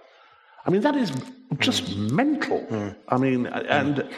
I 0.64 0.70
mean, 0.70 0.82
that 0.82 0.94
is 0.94 1.12
just 1.58 1.86
mm. 1.86 2.10
mental. 2.10 2.60
Mm. 2.70 2.96
I 3.08 3.18
mean, 3.18 3.46
and 3.46 4.08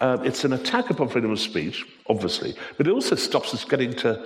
uh, 0.00 0.18
it's 0.24 0.44
an 0.44 0.54
attack 0.54 0.90
upon 0.90 1.08
freedom 1.08 1.30
of 1.30 1.38
speech, 1.38 1.84
obviously, 2.08 2.56
but 2.76 2.86
it 2.86 2.90
also 2.90 3.14
stops 3.14 3.54
us 3.54 3.64
getting 3.64 3.92
to 3.94 4.24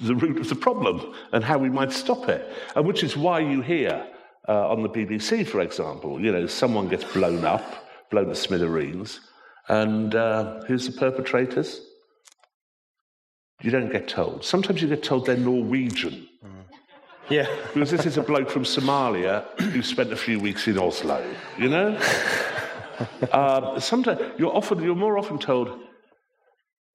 the 0.00 0.14
root 0.14 0.38
of 0.38 0.48
the 0.48 0.54
problem 0.54 1.14
and 1.32 1.44
how 1.44 1.56
we 1.56 1.70
might 1.70 1.92
stop 1.92 2.28
it. 2.28 2.52
And 2.74 2.86
which 2.86 3.02
is 3.02 3.16
why 3.16 3.38
you 3.38 3.62
hear 3.62 4.06
uh, 4.48 4.70
on 4.70 4.82
the 4.82 4.88
BBC, 4.88 5.46
for 5.46 5.60
example, 5.60 6.20
you 6.20 6.32
know, 6.32 6.46
someone 6.46 6.88
gets 6.88 7.04
blown 7.04 7.44
up, 7.44 7.86
blown 8.10 8.26
to 8.28 8.34
smithereens, 8.34 9.20
and 9.68 10.14
uh, 10.14 10.62
who's 10.64 10.86
the 10.86 10.92
perpetrators? 10.92 11.80
You 13.62 13.70
don't 13.70 13.90
get 13.90 14.08
told. 14.08 14.44
Sometimes 14.44 14.82
you 14.82 14.88
get 14.88 15.02
told 15.02 15.26
they're 15.26 15.36
Norwegian. 15.36 16.27
Yeah. 17.30 17.46
Because 17.74 17.90
this 17.90 18.06
is 18.06 18.16
a 18.16 18.22
bloke 18.22 18.50
from 18.50 18.64
Somalia 18.64 19.44
who 19.60 19.82
spent 19.82 20.12
a 20.12 20.16
few 20.16 20.40
weeks 20.40 20.66
in 20.66 20.78
Oslo, 20.78 21.24
you 21.58 21.68
know? 21.68 21.98
uh, 23.32 23.78
sometimes 23.80 24.20
you're 24.38 24.54
often, 24.54 24.82
you're 24.82 24.94
more 24.94 25.18
often 25.18 25.38
told, 25.38 25.78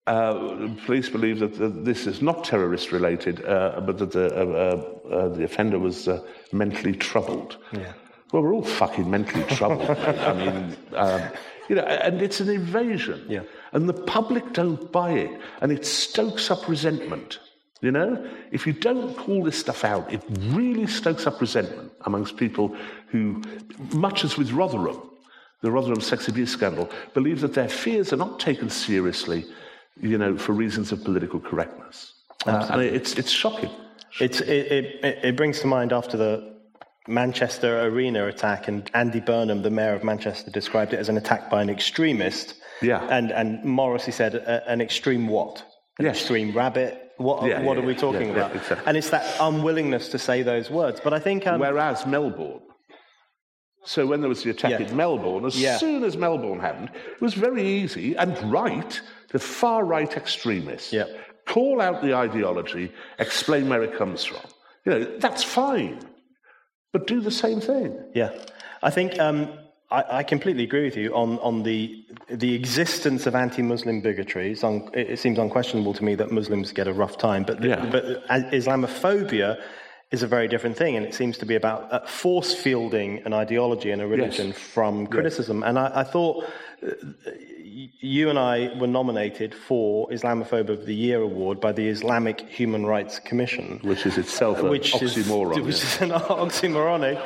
uh, 0.07 0.67
police 0.85 1.09
believe 1.09 1.39
that 1.39 1.85
this 1.85 2.07
is 2.07 2.21
not 2.21 2.43
terrorist 2.43 2.91
related, 2.91 3.45
uh, 3.45 3.81
but 3.85 3.97
that 3.99 4.11
the, 4.11 4.35
uh, 4.35 5.09
uh, 5.09 5.29
the 5.29 5.43
offender 5.43 5.79
was 5.79 6.07
uh, 6.07 6.19
mentally 6.51 6.93
troubled. 6.93 7.57
Yeah. 7.71 7.93
Well, 8.31 8.41
we're 8.41 8.53
all 8.53 8.65
fucking 8.65 9.09
mentally 9.09 9.43
troubled. 9.45 9.89
I 9.89 10.33
mean, 10.33 10.75
um, 10.95 11.21
you 11.69 11.75
know, 11.75 11.83
and 11.83 12.21
it's 12.21 12.39
an 12.39 12.49
invasion. 12.49 13.23
Yeah. 13.29 13.43
And 13.71 13.87
the 13.87 13.93
public 13.93 14.53
don't 14.53 14.91
buy 14.91 15.11
it, 15.11 15.39
and 15.61 15.71
it 15.71 15.85
stokes 15.85 16.51
up 16.51 16.67
resentment. 16.67 17.39
You 17.83 17.91
know, 17.91 18.25
if 18.49 18.65
you 18.65 18.71
don't 18.71 19.13
call 19.17 19.43
this 19.43 19.59
stuff 19.59 19.83
out, 19.83 20.11
it 20.11 20.23
really 20.51 20.87
stokes 20.87 21.27
up 21.27 21.41
resentment 21.41 21.91
amongst 22.05 22.37
people 22.37 22.73
who, 23.07 23.41
much 23.93 24.23
as 24.23 24.37
with 24.37 24.53
Rotherham, 24.53 25.01
the 25.59 25.69
Rotherham 25.69 25.99
sex 25.99 26.29
abuse 26.29 26.49
scandal, 26.49 26.89
believe 27.13 27.41
that 27.41 27.53
their 27.53 27.67
fears 27.67 28.13
are 28.13 28.15
not 28.15 28.39
taken 28.39 28.69
seriously, 28.69 29.45
you 29.99 30.17
know, 30.17 30.37
for 30.37 30.53
reasons 30.53 30.93
of 30.93 31.03
political 31.03 31.41
correctness. 31.41 32.13
Uh, 32.45 32.69
and 32.71 32.81
it's, 32.81 33.17
it's 33.17 33.31
shocking. 33.31 33.69
It's, 34.21 34.39
it, 34.39 34.71
it, 34.71 35.25
it 35.25 35.35
brings 35.35 35.59
to 35.59 35.67
mind 35.67 35.91
after 35.91 36.15
the 36.15 36.55
Manchester 37.09 37.81
Arena 37.81 38.27
attack, 38.27 38.69
and 38.69 38.89
Andy 38.93 39.19
Burnham, 39.19 39.61
the 39.61 39.69
mayor 39.69 39.93
of 39.93 40.05
Manchester, 40.05 40.49
described 40.51 40.93
it 40.93 40.99
as 40.99 41.09
an 41.09 41.17
attack 41.17 41.49
by 41.49 41.61
an 41.61 41.69
extremist. 41.69 42.55
Yeah. 42.81 43.05
And, 43.09 43.29
and 43.33 43.61
Morrissey 43.65 44.13
said, 44.13 44.35
an 44.35 44.79
extreme 44.79 45.27
what? 45.27 45.65
An 45.99 46.05
Yes. 46.05 46.17
extreme 46.17 46.55
rabbit? 46.55 47.11
What, 47.17 47.45
Yeah, 47.45 47.61
what 47.61 47.77
yeah, 47.77 47.83
are 47.83 47.85
we 47.85 47.95
talking 47.95 48.29
yeah, 48.29 48.35
about? 48.35 48.55
exactly. 48.55 48.87
And 48.87 48.97
it's 48.97 49.11
that 49.11 49.25
unwillingness 49.39 50.09
to 50.09 50.17
say 50.19 50.41
those 50.41 50.69
words. 50.71 50.99
But 51.03 51.13
I 51.13 51.19
think. 51.19 51.45
Um, 51.45 51.59
Whereas 51.59 52.05
Melbourne, 52.07 52.61
so 53.85 54.07
when 54.07 54.21
there 54.21 54.29
was 54.29 54.43
the 54.43 54.49
attack 54.49 54.79
in 54.81 54.95
Melbourne, 54.95 55.45
as 55.45 55.55
soon 55.79 56.03
as 56.03 56.17
Melbourne 56.17 56.59
happened, 56.59 56.89
it 56.93 57.21
was 57.21 57.33
very 57.33 57.63
easy 57.67 58.15
and 58.15 58.35
right 58.51 59.01
to 59.29 59.39
far 59.39 59.83
right 59.85 60.15
extremists 60.17 60.93
call 61.45 61.81
out 61.81 62.01
the 62.01 62.13
ideology, 62.13 62.91
explain 63.19 63.67
where 63.69 63.83
it 63.83 63.97
comes 63.97 64.23
from. 64.23 64.41
You 64.85 64.91
know, 64.91 65.17
that's 65.19 65.43
fine, 65.43 65.99
but 66.91 67.07
do 67.07 67.21
the 67.21 67.31
same 67.31 67.61
thing. 67.61 67.97
Yeah, 68.13 68.31
I 68.81 68.89
think 68.89 69.19
um, 69.19 69.49
I, 69.93 70.19
I 70.19 70.23
completely 70.23 70.63
agree 70.63 70.85
with 70.85 70.97
you 70.97 71.13
on, 71.13 71.39
on 71.39 71.63
the 71.63 72.03
the 72.29 72.53
existence 72.55 73.27
of 73.27 73.35
anti-Muslim 73.35 74.01
bigotry. 74.01 74.51
It's 74.53 74.63
un, 74.63 74.89
it, 74.93 75.11
it 75.11 75.19
seems 75.19 75.37
unquestionable 75.37 75.93
to 75.93 76.03
me 76.03 76.15
that 76.15 76.31
Muslims 76.31 76.71
get 76.71 76.87
a 76.87 76.93
rough 76.93 77.17
time, 77.17 77.43
but 77.43 77.61
the, 77.61 77.67
Yeah. 77.69 77.85
but 77.91 78.03
uh, 78.29 78.39
Islamophobia 78.51 79.61
is 80.13 80.21
a 80.23 80.27
very 80.27 80.47
different 80.47 80.77
thing, 80.77 80.95
and 80.97 81.05
it 81.05 81.13
seems 81.13 81.37
to 81.39 81.45
be 81.45 81.55
about 81.55 81.79
uh, 81.91 81.99
force 82.21 82.53
fielding 82.53 83.09
an 83.27 83.33
ideology 83.33 83.89
and 83.91 84.01
a 84.01 84.07
religion 84.07 84.53
from 84.53 85.07
criticism. 85.07 85.63
And 85.63 85.77
I, 85.77 85.87
I 86.01 86.03
thought. 86.13 86.45
uh, 86.85 87.31
You 88.17 88.29
and 88.29 88.37
I 88.37 88.57
were 88.81 88.91
nominated 89.01 89.51
for 89.67 90.07
Islamophobe 90.17 90.69
of 90.69 90.85
the 90.85 90.93
Year 90.93 91.21
award 91.21 91.59
by 91.59 91.71
the 91.79 91.87
Islamic 91.95 92.37
Human 92.59 92.83
Rights 92.85 93.15
Commission, 93.29 93.79
Which 93.91 94.05
is 94.05 94.15
itself 94.23 94.59
an 94.59 94.69
which 94.69 94.91
oxymoron. 94.93 95.57
Is, 95.57 95.65
which 95.69 95.81
yeah. 95.83 95.89
is 95.91 96.01
an 96.01 96.11
oxymoronic. 96.45 97.17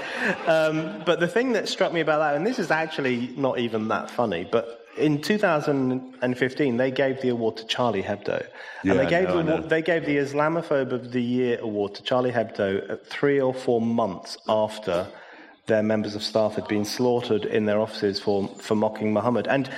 Um, 0.47 0.75
but 1.09 1.19
the 1.19 1.27
thing 1.35 1.47
that 1.53 1.67
struck 1.67 1.91
me 1.97 2.01
about 2.07 2.19
that, 2.23 2.35
and 2.37 2.45
this 2.49 2.59
is 2.59 2.69
actually 2.71 3.17
not 3.35 3.55
even 3.59 3.89
that 3.89 4.09
funny, 4.09 4.47
but 4.49 4.65
in 4.97 5.21
2015 5.21 6.77
they 6.77 6.91
gave 6.91 7.21
the 7.21 7.29
award 7.29 7.57
to 7.57 7.65
Charlie 7.65 8.03
Hebdo, 8.03 8.45
Yeah, 8.83 8.91
and 8.91 8.99
they 8.99 9.05
gave 9.09 9.27
the 9.27 9.35
I 9.35 9.41
know. 9.41 9.53
award, 9.57 9.69
they 9.69 9.81
gave 9.81 10.05
the 10.05 10.17
Islamophobe 10.17 10.91
of 10.91 11.11
the 11.11 11.21
Year 11.21 11.59
award 11.61 11.95
to 11.95 12.03
Charlie 12.03 12.31
Hebdo 12.31 13.03
three 13.05 13.39
or 13.39 13.53
four 13.53 13.81
months 13.81 14.37
after 14.47 15.07
their 15.67 15.83
members 15.83 16.15
of 16.15 16.23
staff 16.23 16.55
had 16.55 16.67
been 16.67 16.85
slaughtered 16.85 17.45
in 17.45 17.65
their 17.65 17.79
offices 17.79 18.19
for, 18.19 18.47
for 18.47 18.75
mocking 18.75 19.13
Muhammad. 19.13 19.47
And 19.47 19.69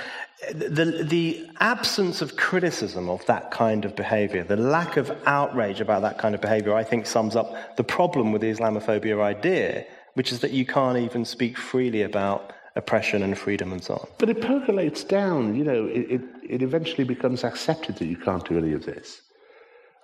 the, 0.54 1.04
the 1.04 1.48
absence 1.60 2.22
of 2.22 2.36
criticism 2.36 3.10
of 3.10 3.24
that 3.26 3.50
kind 3.50 3.84
of 3.84 3.94
behavior, 3.94 4.42
the 4.44 4.56
lack 4.56 4.96
of 4.96 5.10
outrage 5.26 5.80
about 5.80 6.02
that 6.02 6.18
kind 6.18 6.34
of 6.34 6.40
behavior, 6.40 6.74
I 6.74 6.84
think 6.84 7.06
sums 7.06 7.36
up 7.36 7.76
the 7.76 7.84
problem 7.84 8.32
with 8.32 8.40
the 8.40 8.50
Islamophobia 8.50 9.20
idea, 9.20 9.84
which 10.14 10.32
is 10.32 10.40
that 10.40 10.52
you 10.52 10.64
can't 10.64 10.98
even 10.98 11.24
speak 11.24 11.58
freely 11.58 12.02
about 12.02 12.52
oppression 12.76 13.22
and 13.22 13.36
freedom 13.36 13.72
and 13.72 13.82
so 13.82 13.94
on. 13.94 14.08
But 14.18 14.30
it 14.30 14.40
percolates 14.40 15.04
down, 15.04 15.54
you 15.56 15.64
know, 15.64 15.86
it, 15.86 16.10
it, 16.10 16.20
it 16.48 16.62
eventually 16.62 17.04
becomes 17.04 17.44
accepted 17.44 17.96
that 17.96 18.06
you 18.06 18.16
can't 18.16 18.46
do 18.48 18.58
any 18.58 18.72
of 18.72 18.84
this. 18.86 19.22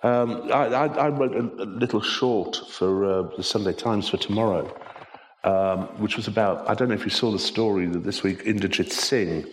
Um, 0.03 0.43
I, 0.51 0.67
I, 0.67 0.85
I 0.87 1.09
wrote 1.09 1.35
a, 1.35 1.63
a 1.63 1.65
little 1.65 2.01
short 2.01 2.61
for 2.69 3.05
uh, 3.05 3.35
the 3.35 3.43
Sunday 3.43 3.73
Times 3.73 4.09
for 4.09 4.17
tomorrow, 4.17 4.75
um, 5.43 5.87
which 5.99 6.17
was 6.17 6.27
about, 6.27 6.69
I 6.69 6.75
don't 6.75 6.89
know 6.89 6.95
if 6.95 7.03
you 7.03 7.09
saw 7.09 7.31
the 7.31 7.39
story 7.39 7.87
that 7.87 8.03
this 8.03 8.21
week 8.21 8.43
Indarjit 8.43 8.91
Singh, 8.91 9.45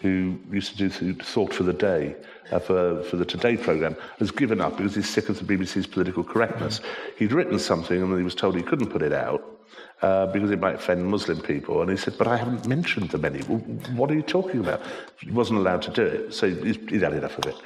who 0.00 0.38
used 0.50 0.76
to 0.76 0.88
do 0.88 1.14
Thought 1.14 1.54
for 1.54 1.62
the 1.62 1.72
Day 1.72 2.14
uh, 2.52 2.58
for, 2.58 3.02
for 3.04 3.16
the 3.16 3.24
Today 3.24 3.56
programme, 3.56 3.96
has 4.18 4.30
given 4.30 4.60
up 4.60 4.76
because 4.76 4.94
he's 4.94 5.08
sick 5.08 5.30
of 5.30 5.38
the 5.38 5.56
BBC's 5.56 5.86
political 5.86 6.22
correctness. 6.22 6.80
He'd 7.16 7.32
written 7.32 7.58
something 7.58 8.02
and 8.02 8.10
then 8.10 8.18
he 8.18 8.24
was 8.24 8.34
told 8.34 8.54
he 8.54 8.62
couldn't 8.62 8.88
put 8.88 9.00
it 9.00 9.14
out 9.14 9.55
uh, 10.02 10.26
because 10.26 10.50
it 10.50 10.60
might 10.60 10.74
offend 10.74 11.06
Muslim 11.06 11.40
people. 11.40 11.80
And 11.80 11.90
he 11.90 11.96
said, 11.96 12.18
But 12.18 12.28
I 12.28 12.36
haven't 12.36 12.66
mentioned 12.66 13.10
them 13.10 13.24
any. 13.24 13.40
What 13.40 14.10
are 14.10 14.14
you 14.14 14.22
talking 14.22 14.60
about? 14.60 14.80
He 15.20 15.30
wasn't 15.30 15.58
allowed 15.58 15.82
to 15.82 15.90
do 15.90 16.02
it, 16.02 16.34
so 16.34 16.48
he'd 16.48 17.02
had 17.02 17.14
enough 17.14 17.38
of 17.38 17.46
it. 17.46 17.56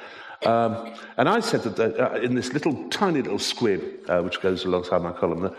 Um, 0.47 0.93
and 1.17 1.29
I 1.29 1.39
said 1.39 1.63
that 1.63 1.99
uh, 1.99 2.15
in 2.15 2.33
this 2.33 2.51
little, 2.53 2.89
tiny 2.89 3.21
little 3.21 3.39
squib, 3.39 3.81
uh, 4.07 4.21
which 4.21 4.41
goes 4.41 4.65
alongside 4.65 5.01
my 5.03 5.11
column, 5.11 5.41
that 5.41 5.53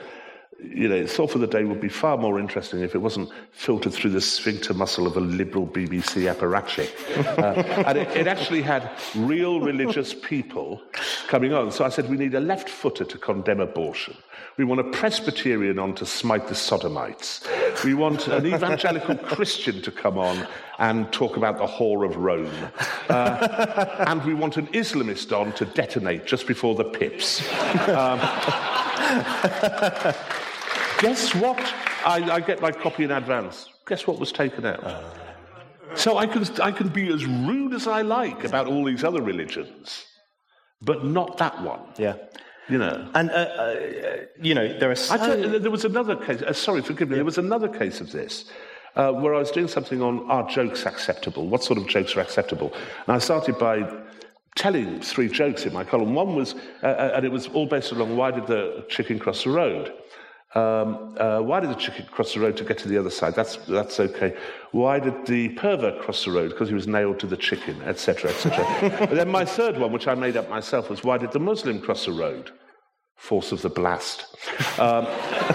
you 0.65 0.89
know, 0.89 1.07
Thought 1.07 1.33
for 1.33 1.39
the 1.39 1.47
Day 1.47 1.65
would 1.65 1.81
be 1.81 1.89
far 1.89 2.17
more 2.17 2.39
interesting 2.39 2.81
if 2.81 2.95
it 2.95 2.99
wasn't 2.99 3.31
filtered 3.53 3.93
through 3.93 4.11
the 4.11 4.21
sphincter 4.21 4.75
muscle 4.75 5.07
of 5.07 5.17
a 5.17 5.21
liberal 5.21 5.67
BBC 5.67 6.33
apparatchik. 6.33 6.91
Uh, 7.39 7.83
and 7.87 7.99
it, 7.99 8.09
it 8.17 8.27
actually 8.27 8.63
had 8.63 8.91
real 9.15 9.61
religious 9.61 10.15
people 10.15 10.83
coming 11.27 11.53
on. 11.53 11.73
So 11.73 11.85
I 11.85 11.89
said, 11.89 12.09
we 12.09 12.17
need 12.17 12.35
a 12.35 12.41
left 12.41 12.69
footer 12.69 13.05
to 13.05 13.19
condemn 13.19 13.61
abortion. 13.61 14.17
We 14.57 14.65
want 14.65 14.81
a 14.81 14.85
Presbyterian 14.85 15.79
on 15.79 15.95
to 15.95 16.07
smite 16.07 16.49
the 16.49 16.55
sodomites. 16.55 17.47
We 17.85 17.95
want 17.95 18.29
an 18.29 18.47
evangelical 18.47 19.17
Christian 19.17 19.81
to 19.83 19.91
come 19.91 20.19
on 20.19 20.47
and 20.79 21.11
talk 21.13 21.37
about 21.37 21.59
the 21.59 21.67
whore 21.67 22.05
of 22.05 22.17
Rome. 22.17 22.53
Uh, 23.09 24.05
and 24.07 24.23
we 24.25 24.35
want 24.35 24.57
an 24.57 24.67
Islamist 24.69 25.37
on 25.37 25.53
to 25.53 25.65
detonate 25.65 26.27
just 26.27 26.47
before 26.47 26.75
the 26.75 26.85
pips. 26.85 27.43
Guess 31.03 31.35
what? 31.35 31.59
I, 32.07 32.37
I 32.37 32.41
get 32.41 32.63
my 32.63 32.71
copy 32.71 33.03
in 33.03 33.11
advance. 33.11 33.69
Guess 33.89 34.07
what 34.07 34.21
was 34.21 34.31
taken 34.31 34.65
out? 34.65 34.85
So 35.97 36.17
I 36.17 36.29
can, 36.29 36.45
I 36.61 36.71
can 36.71 36.89
be 36.89 37.13
as 37.13 37.27
rude 37.27 37.75
as 37.75 37.89
I 37.89 38.03
like 38.03 38.45
about 38.45 38.69
all 38.69 38.85
these 38.85 39.03
other 39.03 39.21
religions, 39.21 40.05
but 40.81 41.05
not 41.05 41.39
that 41.39 41.61
one. 41.61 41.81
Yeah. 41.99 42.15
You 42.69 42.79
know. 42.79 43.11
And, 43.15 43.31
uh, 43.31 43.35
uh, 43.35 43.77
you 44.41 44.55
know, 44.55 44.79
there 44.79 44.93
are 44.93 44.95
so... 44.95 45.35
You, 45.35 45.59
there 45.59 45.73
was 45.73 45.85
another 45.85 46.15
case. 46.15 46.41
Uh, 46.41 46.53
sorry, 46.53 46.83
forgive 46.83 47.11
me. 47.11 47.17
There 47.17 47.25
was 47.25 47.37
another 47.37 47.69
case 47.69 48.01
of 48.01 48.13
this 48.13 48.49
uh, 48.95 49.11
where 49.11 49.35
I 49.35 49.41
was 49.41 49.51
doing 49.51 49.67
something 49.67 50.01
on 50.01 50.31
are 50.31 50.49
jokes 50.49 50.87
acceptable? 50.87 51.49
What 51.49 51.65
sort 51.65 51.81
of 51.81 51.89
jokes 51.89 52.17
are 52.17 52.21
acceptable? 52.21 52.73
And 53.09 53.17
I 53.17 53.19
started 53.19 53.59
by 53.59 53.93
telling 54.55 55.01
three 55.01 55.29
jokes 55.29 55.67
in 55.67 55.73
my 55.73 55.83
column. 55.83 56.15
One 56.15 56.37
was, 56.37 56.55
uh, 56.85 56.87
uh, 56.87 57.13
and 57.17 57.27
it 57.27 57.33
was 57.33 57.49
all 57.49 57.67
based 57.67 57.91
along 57.91 58.17
why 58.17 58.31
did 58.31 58.47
the 58.47 58.85
chicken 58.89 59.19
cross 59.19 59.43
the 59.43 59.51
road? 59.51 59.93
Um, 60.55 61.17
uh, 61.19 61.41
why 61.41 61.61
did 61.61 61.71
the 61.71 61.75
chicken 61.75 62.05
cross 62.07 62.35
the 62.35 62.41
road 62.41 62.59
to 62.59 62.65
get 62.65 62.77
to 62.79 62.89
the 62.89 62.99
other 62.99 63.11
side? 63.11 63.35
That's, 63.35 63.57
that's 63.57 63.99
okay. 63.99 64.37
Why 64.73 64.99
did 64.99 65.25
the 65.27 65.49
pervert 65.51 66.03
cross 66.03 66.27
the 66.27 66.31
road? 66.31 66.51
Because 66.51 66.69
he 66.69 66.75
was 66.75 66.87
nailed 66.87 67.19
to 67.21 67.27
the 67.27 67.39
chicken, 67.39 67.81
etc., 67.83 68.31
etc. 68.31 68.65
and 69.09 69.19
then 69.19 69.31
my 69.31 69.47
third 69.47 69.79
one, 69.79 69.93
which 69.93 70.07
I 70.07 70.15
made 70.15 70.37
up 70.37 70.51
myself, 70.51 70.91
was 70.91 71.03
why 71.03 71.17
did 71.17 71.33
the 71.33 71.41
Muslim 71.41 71.81
cross 71.81 72.05
the 72.05 72.13
road? 72.13 72.51
Force 73.17 73.53
of 73.53 73.63
the 73.63 73.71
blast. 73.71 74.27
Um, 74.79 75.05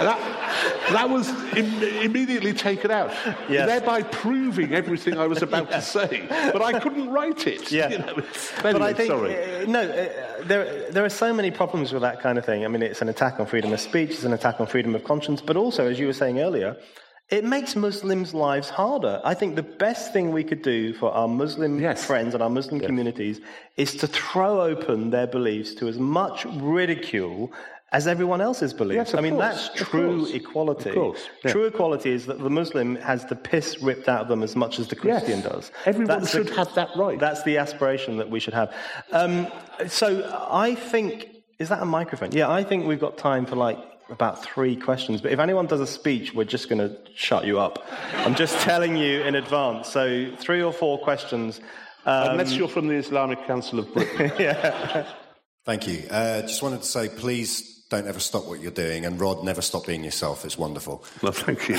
that, 0.00 0.43
that 0.92 1.08
was 1.10 1.28
Im- 1.56 1.82
immediately 2.02 2.52
taken 2.52 2.90
out, 2.90 3.10
Yes. 3.48 3.66
thereby 3.66 4.02
proving 4.02 4.72
everything 4.74 5.18
I 5.18 5.26
was 5.26 5.42
about 5.42 5.70
to 5.70 5.80
say. 5.82 6.26
But 6.52 6.62
I 6.62 6.78
couldn't 6.80 7.10
write 7.10 7.46
it. 7.46 7.70
Yeah. 7.72 7.88
You 7.90 7.98
know. 7.98 8.14
but 8.62 8.66
Anyway, 8.66 8.86
I 8.86 8.92
think 8.92 9.10
uh, 9.10 9.70
no, 9.70 9.80
uh, 9.82 10.44
there 10.44 10.90
there 10.90 11.04
are 11.04 11.08
so 11.10 11.32
many 11.32 11.50
problems 11.50 11.92
with 11.92 12.02
that 12.02 12.20
kind 12.20 12.38
of 12.38 12.44
thing. 12.44 12.64
I 12.64 12.68
mean, 12.68 12.82
it's 12.82 13.02
an 13.02 13.08
attack 13.08 13.40
on 13.40 13.46
freedom 13.46 13.72
of 13.72 13.80
speech, 13.80 14.10
it's 14.10 14.24
an 14.24 14.32
attack 14.32 14.60
on 14.60 14.66
freedom 14.66 14.94
of 14.94 15.04
conscience, 15.04 15.40
but 15.40 15.56
also, 15.56 15.88
as 15.88 15.98
you 15.98 16.06
were 16.06 16.12
saying 16.12 16.40
earlier, 16.40 16.76
it 17.30 17.42
makes 17.42 17.74
Muslims' 17.74 18.34
lives 18.34 18.68
harder. 18.68 19.18
I 19.24 19.32
think 19.32 19.56
the 19.56 19.62
best 19.62 20.12
thing 20.12 20.30
we 20.30 20.44
could 20.44 20.60
do 20.60 20.92
for 20.92 21.10
our 21.12 21.26
Muslim 21.26 21.80
Yes. 21.80 22.04
friends 22.04 22.34
and 22.34 22.42
our 22.42 22.50
Muslim 22.50 22.80
communities 22.80 23.40
is 23.78 23.96
to 23.96 24.06
throw 24.06 24.60
open 24.60 25.08
their 25.10 25.26
beliefs 25.26 25.74
to 25.76 25.88
as 25.88 25.98
much 25.98 26.44
ridicule 26.44 27.50
as 27.94 28.06
everyone 28.08 28.40
else's 28.40 28.74
beliefs. 28.74 28.96
Yes, 28.96 29.12
of 29.14 29.20
I 29.20 29.22
mean, 29.22 29.34
course, 29.36 29.68
that's 29.68 29.80
of 29.80 29.86
true 29.88 30.18
course, 30.18 30.30
equality. 30.32 30.88
of 30.90 30.94
course, 30.96 31.28
yeah. 31.44 31.52
True 31.52 31.64
equality 31.66 32.10
is 32.10 32.26
that 32.26 32.38
the 32.40 32.50
Muslim 32.50 32.96
has 32.96 33.24
the 33.26 33.36
piss 33.36 33.80
ripped 33.80 34.08
out 34.08 34.22
of 34.22 34.28
them 34.28 34.42
as 34.42 34.56
much 34.56 34.78
as 34.80 34.88
the 34.88 34.96
Yes. 34.96 35.24
Christian 35.24 35.40
does. 35.42 35.70
Everyone 35.86 36.18
That's 36.18 36.30
should 36.32 36.48
the- 36.48 36.54
have 36.56 36.74
that 36.74 36.88
right. 36.96 37.18
that's 37.20 37.42
the 37.44 37.56
aspiration 37.58 38.16
that 38.18 38.28
we 38.30 38.40
should 38.40 38.52
have. 38.54 38.74
Um, 39.12 39.46
so 39.86 40.06
I 40.50 40.74
think, 40.74 41.28
is 41.60 41.68
that 41.68 41.80
a 41.80 41.84
microphone? 41.86 42.32
Yeah, 42.32 42.50
I 42.50 42.64
think 42.64 42.86
we've 42.86 43.00
got 43.00 43.16
time 43.16 43.46
for 43.46 43.54
like 43.56 43.78
about 44.10 44.42
three 44.44 44.74
questions. 44.76 45.20
But 45.22 45.30
if 45.32 45.38
anyone 45.38 45.66
does 45.66 45.80
a 45.80 45.86
speech, 45.86 46.34
we're 46.34 46.44
just 46.44 46.68
going 46.68 46.78
to 46.86 46.96
shut 47.14 47.44
you 47.46 47.58
up. 47.60 47.86
I'm 48.26 48.34
just 48.34 48.58
telling 48.58 48.96
you 48.96 49.22
in 49.22 49.34
advance. 49.36 49.88
So 49.88 50.30
three 50.36 50.62
or 50.62 50.72
four 50.72 50.98
questions. 50.98 51.60
Um, 52.06 52.32
Unless 52.32 52.52
you're 52.54 52.68
from 52.68 52.88
the 52.88 52.94
Islamic 52.96 53.46
Council 53.46 53.78
of 53.78 53.90
Britain. 53.94 54.30
yeah. 54.38 55.06
Thank 55.64 55.86
you. 55.88 56.02
Uh, 56.10 56.42
just 56.42 56.62
wanted 56.62 56.82
to 56.82 56.86
say, 56.88 57.08
please 57.08 57.73
don't 57.90 58.06
ever 58.06 58.20
stop 58.20 58.46
what 58.46 58.60
you're 58.60 58.70
doing, 58.70 59.04
and 59.04 59.20
Rod, 59.20 59.44
never 59.44 59.62
stop 59.62 59.86
being 59.86 60.04
yourself. 60.04 60.44
It's 60.44 60.58
wonderful. 60.58 61.04
Well, 61.22 61.32
thank 61.32 61.68
you. 61.68 61.78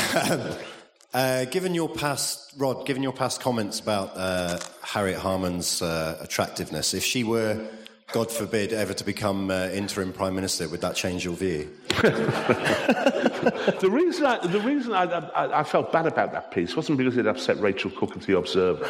uh, 1.13 1.45
given 1.45 1.73
your 1.73 1.89
past, 1.89 2.53
Rod, 2.57 2.85
given 2.85 3.03
your 3.03 3.13
past 3.13 3.41
comments 3.41 3.79
about 3.79 4.11
uh, 4.15 4.59
Harriet 4.81 5.19
Harman's 5.19 5.81
uh, 5.81 6.17
attractiveness, 6.21 6.93
if 6.93 7.03
she 7.03 7.23
were 7.23 7.67
God 8.11 8.31
forbid, 8.31 8.71
ever 8.71 8.93
to 8.93 9.03
become 9.03 9.49
uh, 9.49 9.69
interim 9.73 10.13
prime 10.13 10.35
minister, 10.35 10.69
would 10.69 10.81
that 10.81 10.95
change 10.95 11.25
your 11.25 11.35
view? 11.35 11.69
the 11.89 13.89
reason, 13.91 14.25
I, 14.25 14.45
the 14.45 14.61
reason 14.61 14.93
I, 14.93 15.03
I, 15.03 15.61
I, 15.61 15.63
felt 15.63 15.91
bad 15.91 16.05
about 16.05 16.31
that 16.31 16.51
piece 16.51 16.75
wasn't 16.75 16.99
because 16.99 17.17
it 17.17 17.25
upset 17.25 17.59
Rachel 17.59 17.89
Cooke 17.91 18.15
of 18.15 18.25
The 18.25 18.37
Observer. 18.37 18.87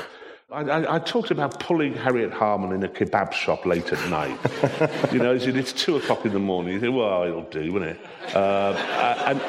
I, 0.51 0.99
talked 0.99 1.31
about 1.31 1.59
pulling 1.59 1.95
Harriet 1.95 2.31
Harman 2.31 2.71
in 2.71 2.83
a 2.83 2.87
kebab 2.87 3.33
shop 3.33 3.65
late 3.65 3.91
at 3.91 4.09
night. 4.09 4.37
you 5.11 5.17
know, 5.17 5.33
it's 5.33 5.73
two 5.73 5.97
o'clock 5.97 6.23
in 6.23 6.33
the 6.33 6.39
morning. 6.39 6.73
You 6.73 6.79
think, 6.79 6.95
well, 6.95 7.23
it'll 7.23 7.49
do, 7.49 7.73
won't 7.73 7.85
it? 7.85 7.99
Uh, 8.35 8.73
and, 9.25 9.41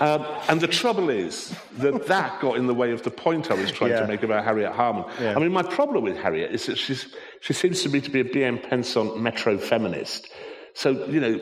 um, 0.00 0.26
and 0.48 0.60
the 0.60 0.68
trouble 0.68 1.10
is 1.10 1.54
that 1.76 2.06
that 2.06 2.40
got 2.40 2.56
in 2.56 2.66
the 2.66 2.72
way 2.74 2.92
of 2.92 3.02
the 3.02 3.10
point 3.10 3.50
I 3.50 3.54
was 3.54 3.70
trying 3.70 3.90
yeah. 3.90 4.00
to 4.00 4.08
make 4.08 4.22
about 4.22 4.44
Harriet 4.44 4.72
Harman. 4.72 5.04
Yeah. 5.20 5.36
I 5.36 5.38
mean, 5.38 5.52
my 5.52 5.62
problem 5.62 6.04
with 6.04 6.16
Harriet 6.16 6.50
is 6.50 6.64
that 6.64 6.78
she's, 6.78 7.14
she 7.40 7.52
seems 7.52 7.82
to 7.82 7.90
me 7.90 8.00
to 8.00 8.10
be 8.10 8.20
a 8.20 8.24
bien 8.24 8.58
pensant 8.58 9.20
metro 9.20 9.58
feminist. 9.58 10.28
So, 10.72 11.06
you 11.06 11.20
know, 11.20 11.40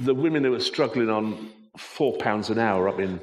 the 0.00 0.14
women 0.14 0.44
who 0.44 0.52
are 0.52 0.60
struggling 0.60 1.08
on 1.08 1.50
four 1.78 2.18
pounds 2.18 2.50
an 2.50 2.58
hour 2.58 2.90
up 2.90 3.00
in 3.00 3.20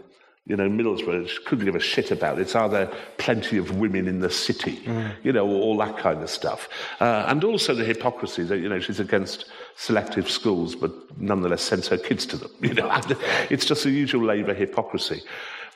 you 0.49 0.57
know, 0.57 0.67
Middlesbrough 0.67 1.45
couldn't 1.45 1.65
give 1.65 1.75
a 1.75 1.79
shit 1.79 2.09
about 2.09 2.39
it. 2.39 2.55
Are 2.55 2.67
there 2.67 2.91
plenty 3.19 3.57
of 3.57 3.77
women 3.77 4.07
in 4.07 4.19
the 4.19 4.31
city? 4.31 4.77
Mm. 4.77 5.13
You 5.21 5.31
know, 5.31 5.47
all 5.47 5.77
that 5.77 5.97
kind 5.97 6.23
of 6.23 6.29
stuff. 6.29 6.67
Uh, 6.99 7.25
and 7.27 7.43
also 7.43 7.75
the 7.75 7.85
hypocrisy 7.85 8.41
that, 8.43 8.57
you 8.57 8.67
know, 8.67 8.79
she's 8.79 8.99
against 8.99 9.45
selective 9.75 10.27
schools, 10.29 10.75
but 10.75 10.91
nonetheless 11.21 11.61
sends 11.61 11.87
her 11.87 11.97
kids 11.97 12.25
to 12.25 12.37
them. 12.37 12.51
You 12.61 12.73
know, 12.73 12.89
it's 13.51 13.63
just 13.65 13.83
the 13.83 13.91
usual 13.91 14.25
Labour 14.25 14.55
hypocrisy. 14.55 15.21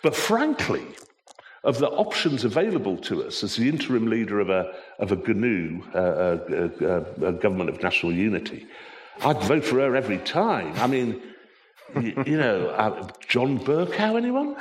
But 0.02 0.16
frankly, 0.16 0.86
of 1.64 1.78
the 1.78 1.90
options 1.90 2.44
available 2.44 2.98
to 2.98 3.24
us 3.26 3.44
as 3.44 3.56
the 3.56 3.70
interim 3.70 4.08
leader 4.10 4.40
of 4.40 4.50
a, 4.50 4.74
of 4.98 5.12
a 5.12 5.16
GNU, 5.16 5.84
uh, 5.94 6.38
a, 6.50 7.26
a, 7.26 7.28
a 7.30 7.34
government 7.34 7.70
of 7.70 7.82
national 7.82 8.12
unity, 8.12 8.68
I'd 9.22 9.42
vote 9.44 9.64
for 9.64 9.76
her 9.76 9.96
every 9.96 10.18
time. 10.18 10.74
I 10.78 10.88
mean, 10.88 11.22
you, 11.96 12.24
you 12.26 12.38
know, 12.38 12.70
uh, 12.70 13.08
John 13.28 13.60
Bercow, 13.60 14.18
anyone? 14.18 14.56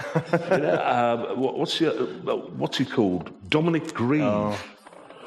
you 0.50 0.58
know, 0.58 1.28
um, 1.32 1.40
what, 1.40 1.58
what's, 1.58 1.80
your, 1.80 1.92
uh, 1.92 2.36
what's 2.56 2.78
he 2.78 2.84
called? 2.84 3.32
Dominic 3.48 3.92
Grieve. 3.94 4.22
Oh, 4.22 4.58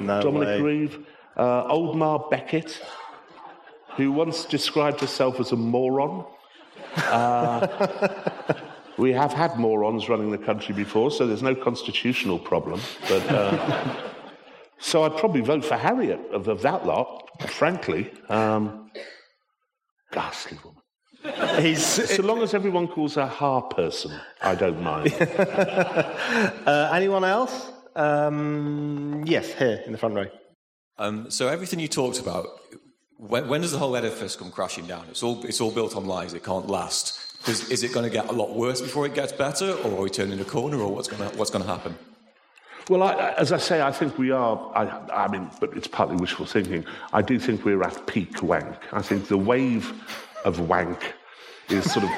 no 0.00 0.22
Dominic 0.22 0.48
way. 0.48 0.60
Grieve. 0.60 1.06
Uh, 1.36 1.72
Oldmar 1.72 2.30
Beckett, 2.30 2.80
who 3.96 4.12
once 4.12 4.44
described 4.44 5.00
herself 5.00 5.40
as 5.40 5.52
a 5.52 5.56
moron. 5.56 6.24
Uh, 6.96 8.56
we 8.96 9.12
have 9.12 9.32
had 9.32 9.58
morons 9.58 10.08
running 10.08 10.30
the 10.30 10.38
country 10.38 10.74
before, 10.74 11.10
so 11.10 11.26
there's 11.26 11.42
no 11.42 11.54
constitutional 11.54 12.38
problem. 12.38 12.80
But 13.08 13.30
uh, 13.30 13.94
so 14.78 15.04
I'd 15.04 15.16
probably 15.16 15.40
vote 15.40 15.64
for 15.64 15.76
Harriet 15.76 16.20
of, 16.32 16.48
of 16.48 16.62
that 16.62 16.86
lot, 16.86 17.28
frankly. 17.50 18.12
Um, 18.28 18.90
ghastly 20.12 20.58
woman. 20.64 20.75
He's, 21.60 21.84
so 21.84 22.22
long 22.22 22.42
as 22.42 22.54
everyone 22.54 22.88
calls 22.88 23.14
her 23.14 23.26
Har 23.26 23.62
person, 23.62 24.12
I 24.42 24.54
don't 24.54 24.82
mind. 24.82 25.14
uh, 25.20 26.90
anyone 26.92 27.24
else? 27.24 27.70
Um, 27.94 29.24
yes, 29.26 29.52
here 29.52 29.82
in 29.86 29.92
the 29.92 29.98
front 29.98 30.14
row. 30.14 30.26
Um, 30.98 31.30
so 31.30 31.48
everything 31.48 31.80
you 31.80 31.88
talked 31.88 32.20
about, 32.20 32.46
when, 33.16 33.48
when, 33.48 33.60
does 33.62 33.72
the 33.72 33.78
whole 33.78 33.96
edifice 33.96 34.36
come 34.36 34.50
crashing 34.50 34.86
down? 34.86 35.06
It's 35.10 35.22
all, 35.22 35.44
it's 35.44 35.60
all 35.60 35.70
built 35.70 35.96
on 35.96 36.06
lies. 36.06 36.34
It 36.34 36.44
can't 36.44 36.68
last. 36.68 37.48
Is, 37.48 37.70
is 37.70 37.82
it 37.82 37.92
going 37.92 38.04
to 38.04 38.10
get 38.10 38.28
a 38.28 38.32
lot 38.32 38.54
worse 38.54 38.80
before 38.80 39.06
it 39.06 39.14
gets 39.14 39.32
better, 39.32 39.72
or 39.72 39.98
are 39.98 40.02
we 40.02 40.10
turning 40.10 40.40
a 40.40 40.44
corner, 40.44 40.78
or 40.78 40.92
what's 40.92 41.08
going 41.08 41.28
to, 41.28 41.36
what's 41.36 41.50
to 41.50 41.62
happen? 41.62 41.96
Well, 42.88 43.02
I, 43.02 43.32
as 43.32 43.50
I 43.50 43.58
say, 43.58 43.82
I 43.82 43.90
think 43.90 44.16
we 44.16 44.30
are. 44.30 44.72
I, 44.74 45.24
I 45.24 45.28
mean, 45.28 45.50
but 45.60 45.76
it's 45.76 45.88
partly 45.88 46.16
wishful 46.16 46.46
thinking. 46.46 46.84
I 47.12 47.20
do 47.20 47.38
think 47.38 47.64
we're 47.64 47.82
at 47.82 48.06
peak 48.06 48.42
wank. 48.42 48.76
I 48.92 49.02
think 49.02 49.26
the 49.26 49.38
wave 49.38 49.92
of 50.46 50.60
wank 50.60 51.14
is 51.68 51.92
sort 51.92 52.04
of 52.04 52.10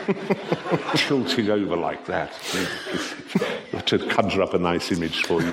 tilting 0.95 1.51
over 1.51 1.77
like 1.77 2.05
that 2.07 2.31
to 3.87 3.99
conjure 4.09 4.43
up 4.43 4.55
a 4.55 4.59
nice 4.59 4.93
image 4.93 5.23
for 5.23 5.43
you. 5.43 5.51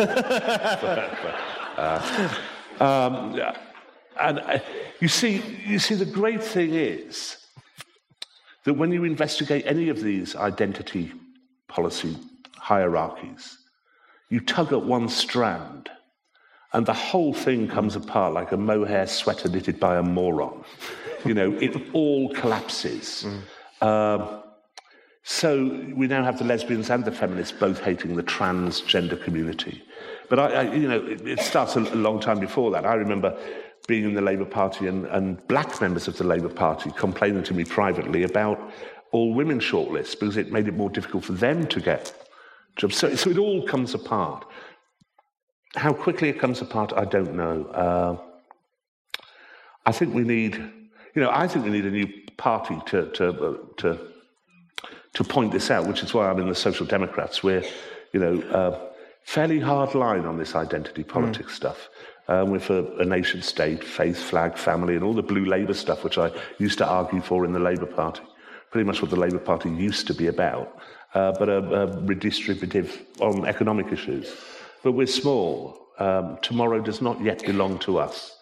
uh, 1.78 2.30
um, 2.80 3.42
and 4.20 4.40
uh, 4.40 4.60
you 5.00 5.08
see, 5.08 5.42
you 5.66 5.80
see, 5.80 5.96
the 5.96 6.06
great 6.06 6.44
thing 6.44 6.74
is 6.74 7.38
that 8.66 8.74
when 8.74 8.92
you 8.92 9.06
investigate 9.06 9.64
any 9.66 9.90
of 9.90 10.02
these 10.02 10.36
identity 10.36 11.14
policy 11.68 12.18
hierarchies, 12.58 13.58
you 14.30 14.42
tug 14.42 14.74
at 14.74 14.82
one 14.82 15.08
strand 15.08 15.90
and 16.76 16.86
the 16.86 16.94
whole 16.94 17.34
thing 17.34 17.68
comes 17.68 17.96
apart 17.96 18.34
like 18.34 18.52
a 18.52 18.58
mohair 18.58 19.08
sweater 19.08 19.50
knitted 19.50 19.80
by 19.80 19.98
a 19.98 20.04
moron. 20.04 20.64
You 21.24 21.34
know, 21.34 21.54
it 21.54 21.76
all 21.94 22.34
collapses. 22.34 23.26
Mm. 23.82 24.42
So 25.28 25.66
we 25.96 26.06
now 26.06 26.24
have 26.24 26.38
the 26.38 26.44
lesbians 26.44 26.92
and 26.92 27.04
the 27.04 27.12
feminists 27.12 27.58
both 27.58 27.82
hating 27.82 28.16
the 28.16 28.22
transgender 28.22 29.22
community. 29.22 29.84
But 30.30 30.38
I, 30.38 30.46
I 30.46 30.74
you 30.74 30.88
know, 30.88 31.04
it, 31.04 31.28
it 31.28 31.40
starts 31.40 31.76
a, 31.76 31.80
a, 31.80 31.96
long 31.96 32.20
time 32.20 32.40
before 32.40 32.70
that. 32.72 32.86
I 32.86 32.94
remember 32.94 33.36
being 33.88 34.04
in 34.04 34.14
the 34.14 34.22
Labour 34.22 34.46
Party 34.46 34.86
and, 34.86 35.08
and 35.08 35.46
black 35.48 35.82
members 35.82 36.08
of 36.08 36.18
the 36.18 36.24
Labour 36.24 36.50
Party 36.50 36.92
complaining 36.92 37.42
to 37.44 37.56
me 37.56 37.64
privately 37.64 38.22
about 38.22 38.60
all 39.12 39.34
women 39.34 39.60
shortlists 39.60 40.20
because 40.20 40.38
it 40.38 40.52
made 40.52 40.68
it 40.68 40.76
more 40.76 40.92
difficult 40.92 41.24
for 41.24 41.34
them 41.34 41.66
to 41.68 41.80
get 41.80 42.14
jobs. 42.76 42.96
So, 42.96 43.16
so 43.16 43.32
it 43.32 43.40
all 43.40 43.66
comes 43.66 43.96
apart. 43.96 44.46
How 45.76 45.94
quickly 45.94 46.30
it 46.30 46.40
comes 46.40 46.62
apart, 46.62 46.94
I 46.96 47.06
don't 47.06 47.36
know. 47.36 47.66
Uh, 47.66 48.18
I 49.86 49.92
think 49.92 50.14
we 50.14 50.24
need, 50.24 50.56
you 50.56 51.22
know, 51.22 51.30
I 51.32 51.48
think 51.48 51.66
we 51.66 51.72
need 51.72 51.86
a 51.86 51.92
new 51.92 52.08
party 52.38 52.80
to, 52.88 53.12
to, 53.12 53.30
uh, 53.30 53.58
to, 53.78 54.00
to 55.14 55.24
point 55.24 55.52
this 55.52 55.70
out, 55.70 55.88
which 55.88 56.02
is 56.02 56.14
why 56.14 56.30
I'm 56.30 56.40
in 56.40 56.50
the 56.50 56.56
Social 56.56 56.86
Democrats. 56.86 57.44
We're, 57.44 57.64
you 58.14 58.20
know, 58.20 58.42
uh, 58.50 58.80
fairly 59.24 59.60
hard 59.60 59.96
line 59.96 60.26
on 60.26 60.38
this 60.38 60.56
identity 60.56 61.04
politics 61.04 61.54
mm. 61.54 61.56
stuff. 61.56 61.90
Um, 62.28 62.50
with 62.50 62.72
a, 62.72 62.84
a 62.98 63.06
nation 63.06 63.44
state, 63.44 63.84
faith, 63.84 64.18
flag, 64.18 64.58
family, 64.58 64.96
and 64.96 65.04
all 65.04 65.14
the 65.14 65.22
blue 65.22 65.46
Labour 65.46 65.76
stuff, 65.76 66.04
which 66.04 66.18
I 66.18 66.32
used 66.58 66.80
to 66.80 66.88
argue 66.88 67.22
for 67.22 67.46
in 67.46 67.54
the 67.54 67.60
Labour 67.60 67.86
Party. 67.86 68.24
Pretty 68.72 68.84
much 68.84 69.00
what 69.00 69.12
the 69.12 69.16
Labour 69.16 69.38
Party 69.38 69.70
used 69.70 70.08
to 70.08 70.14
be 70.16 70.26
about, 70.26 70.76
uh, 71.14 71.34
but 71.38 71.50
a, 71.50 71.58
a, 71.58 71.88
redistributive 71.98 73.06
on 73.22 73.46
economic 73.46 73.94
issues. 73.94 74.36
But 74.86 74.92
we're 74.92 75.08
small. 75.08 75.80
Um, 75.98 76.38
tomorrow 76.44 76.80
does 76.80 77.02
not 77.02 77.20
yet 77.20 77.44
belong 77.44 77.80
to 77.80 77.98
us. 77.98 78.38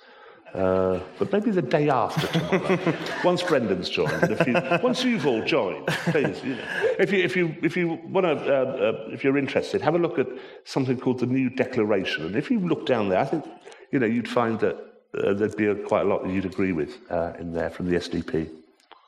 Uh, 0.53 0.99
but 1.17 1.31
maybe 1.31 1.51
the 1.51 1.61
day 1.61 1.87
after 1.87 2.27
tomorrow, 2.27 2.97
once 3.23 3.41
Brendan's 3.41 3.87
joined, 3.89 4.23
if 4.23 4.45
you, 4.45 4.53
once 4.83 5.05
you've 5.05 5.25
all 5.25 5.41
joined, 5.45 5.87
please, 5.87 6.43
you 6.43 6.55
know, 6.55 6.65
if 6.99 7.13
you 7.13 7.23
if 7.23 7.37
you 7.37 7.55
if 7.63 7.77
you 7.77 7.97
want 8.09 8.25
to, 8.25 8.31
uh, 8.31 8.65
uh, 8.65 9.09
if 9.13 9.23
you're 9.23 9.37
interested, 9.37 9.81
have 9.81 9.95
a 9.95 9.97
look 9.97 10.19
at 10.19 10.27
something 10.65 10.99
called 10.99 11.19
the 11.19 11.25
New 11.25 11.49
Declaration, 11.49 12.25
and 12.25 12.35
if 12.35 12.51
you 12.51 12.59
look 12.59 12.85
down 12.85 13.07
there, 13.07 13.19
I 13.19 13.25
think 13.25 13.45
you 13.91 13.99
know 13.99 14.05
you'd 14.05 14.27
find 14.27 14.59
that 14.59 14.75
uh, 15.17 15.33
there'd 15.33 15.55
be 15.55 15.67
a, 15.67 15.75
quite 15.75 16.01
a 16.01 16.09
lot 16.09 16.25
that 16.25 16.29
you'd 16.33 16.45
agree 16.45 16.73
with 16.73 16.99
uh, 17.09 17.31
in 17.39 17.53
there 17.53 17.69
from 17.69 17.89
the 17.89 17.95
SDP. 17.95 18.49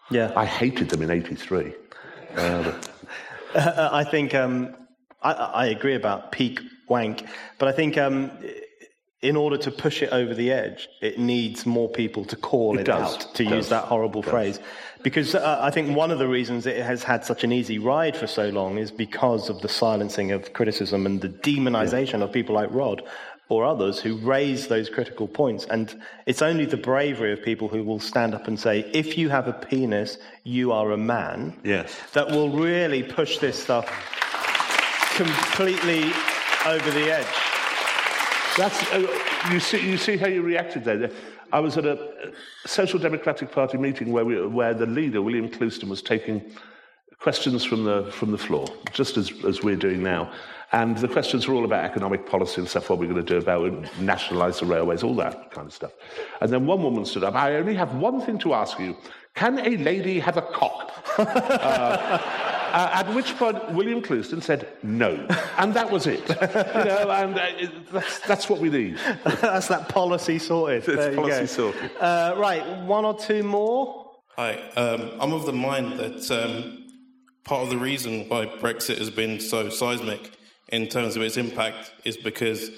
Yeah, 0.10 0.32
I 0.38 0.46
hated 0.46 0.90
them 0.90 1.02
in 1.02 1.12
'83. 1.12 1.74
I 3.56 4.06
think 4.06 4.34
um, 4.34 4.74
I, 5.22 5.34
I, 5.34 5.66
agree 5.68 5.96
about 5.96 6.32
peak 6.32 6.60
wank, 6.88 7.26
but 7.58 7.68
I 7.68 7.72
think. 7.72 7.98
Um, 7.98 8.32
in 9.22 9.36
order 9.36 9.58
to 9.58 9.72
push 9.72 10.04
it 10.04 10.10
over 10.12 10.36
the 10.36 10.52
edge, 10.52 10.88
it 11.02 11.18
needs 11.18 11.66
more 11.66 11.90
people 11.90 12.24
to 12.26 12.36
call 12.36 12.78
it, 12.78 12.82
it 12.82 12.90
out, 12.90 13.34
to 13.34 13.44
use 13.44 13.70
that 13.70 13.86
horrible 13.86 14.22
phrase. 14.22 14.60
Because 15.02 15.34
uh, 15.34 15.60
I 15.62 15.72
think 15.72 15.96
one 15.96 16.12
of 16.12 16.20
the 16.20 16.28
reasons 16.28 16.68
it 16.68 16.84
has 16.86 17.02
had 17.02 17.26
such 17.26 17.44
an 17.44 17.52
easy 17.52 17.80
ride 17.80 18.16
for 18.16 18.28
so 18.28 18.50
long 18.50 18.78
is 18.78 18.92
because 18.92 19.50
of 19.50 19.62
the 19.62 19.70
silencing 19.70 20.32
of 20.32 20.54
criticism 20.54 21.08
and 21.08 21.22
the 21.22 21.30
demonization 21.30 22.20
yeah. 22.20 22.26
of 22.26 22.32
people 22.32 22.54
like 22.54 22.70
Rod 22.72 23.02
or 23.50 23.66
others 23.66 24.00
who 24.00 24.18
raise 24.18 24.68
those 24.68 24.90
critical 24.90 25.28
points. 25.28 25.66
And 25.66 26.02
it's 26.26 26.42
only 26.42 26.66
the 26.66 26.78
bravery 26.78 27.32
of 27.34 27.42
people 27.44 27.68
who 27.68 27.84
will 27.84 28.00
stand 28.00 28.36
up 28.36 28.48
and 28.48 28.60
say, 28.60 28.80
if 28.94 29.18
you 29.18 29.30
have 29.30 29.48
a 29.48 29.54
penis, 29.54 30.18
you 30.44 30.72
are 30.72 30.92
a 30.92 30.98
man, 30.98 31.60
yes. 31.64 31.96
that 32.14 32.30
will 32.30 32.50
really 32.50 33.02
push 33.02 33.38
this 33.40 33.62
stuff 33.62 33.88
completely 35.16 36.12
over 36.66 36.91
the 36.91 37.11
edge. 37.11 37.28
That's, 38.57 38.91
uh, 38.91 39.07
you, 39.51 39.59
see, 39.59 39.89
you 39.89 39.97
see 39.97 40.18
how 40.18 40.28
you 40.28 40.41
reacted 40.41 40.84
there. 40.84 41.11
I 41.51 41.59
was 41.59 41.78
at 41.78 41.86
a 41.86 42.34
Social 42.66 42.99
Democratic 42.99 43.51
Party 43.51 43.78
meeting 43.78 44.11
where, 44.11 44.26
we, 44.26 44.45
where 44.47 44.74
the 44.74 44.86
leader, 44.86 45.22
William 45.22 45.49
Clouston, 45.49 45.89
was 45.89 46.01
taking 46.01 46.41
questions 47.20 47.63
from 47.63 47.84
the, 47.84 48.11
from 48.11 48.32
the 48.32 48.38
floor, 48.38 48.68
just 48.91 49.18
as, 49.18 49.32
as 49.45 49.61
we're 49.61 49.76
doing 49.76 50.01
now. 50.01 50.32
And 50.72 50.97
the 50.97 51.07
questions 51.07 51.47
were 51.47 51.55
all 51.55 51.66
about 51.66 51.86
economic 51.86 52.26
policy 52.26 52.61
and 52.61 52.70
stuff, 52.70 52.89
what 52.89 52.99
we're 52.99 53.09
going 53.09 53.24
to 53.24 53.34
do 53.34 53.38
about 53.38 53.66
it, 53.66 53.99
nationalise 53.99 54.59
the 54.59 54.66
railways, 54.66 55.03
all 55.03 55.16
that 55.16 55.51
kind 55.51 55.68
of 55.68 55.74
stuff. 55.74 55.91
And 56.41 56.51
then 56.51 56.66
one 56.66 56.82
woman 56.82 57.05
stood 57.05 57.24
up, 57.24 57.36
I 57.36 57.55
only 57.55 57.76
have 57.76 57.95
one 57.95 58.22
thing 58.22 58.38
to 58.39 58.53
ask 58.53 58.80
you. 58.80 58.97
Can 59.36 59.59
a 59.59 59.78
lady 59.78 60.20
have 60.20 60.38
a 60.38 60.41
cock? 60.41 60.91
uh, 61.18 62.20
uh, 62.76 62.89
at 62.91 63.15
which 63.15 63.36
point 63.38 63.71
William 63.71 64.01
Clouston 64.01 64.41
said 64.41 64.67
no, 64.84 65.26
and 65.57 65.73
that 65.73 65.89
was 65.89 66.07
it. 66.07 66.28
you 66.28 66.36
know, 66.36 67.09
and 67.09 67.39
uh, 67.39 67.69
that's, 67.91 68.19
that's 68.19 68.49
what 68.49 68.59
we 68.59 68.69
need. 68.69 68.97
that's 69.23 69.69
that 69.69 69.88
policy 69.88 70.38
sorted. 70.38 70.88
It's 70.88 71.15
policy 71.15 71.47
sorted. 71.47 71.89
Uh, 71.99 72.36
right, 72.38 72.82
one 72.84 73.05
or 73.05 73.17
two 73.17 73.43
more. 73.43 74.11
Hi, 74.36 74.55
um, 74.76 75.11
I'm 75.21 75.32
of 75.32 75.45
the 75.45 75.53
mind 75.53 75.97
that 75.99 76.30
um, 76.30 76.86
part 77.45 77.63
of 77.63 77.69
the 77.69 77.78
reason 77.78 78.28
why 78.28 78.45
Brexit 78.45 78.97
has 78.97 79.09
been 79.09 79.39
so 79.39 79.69
seismic 79.69 80.32
in 80.67 80.88
terms 80.88 81.15
of 81.15 81.21
its 81.21 81.38
impact 81.38 81.93
is 82.03 82.17
because 82.17 82.71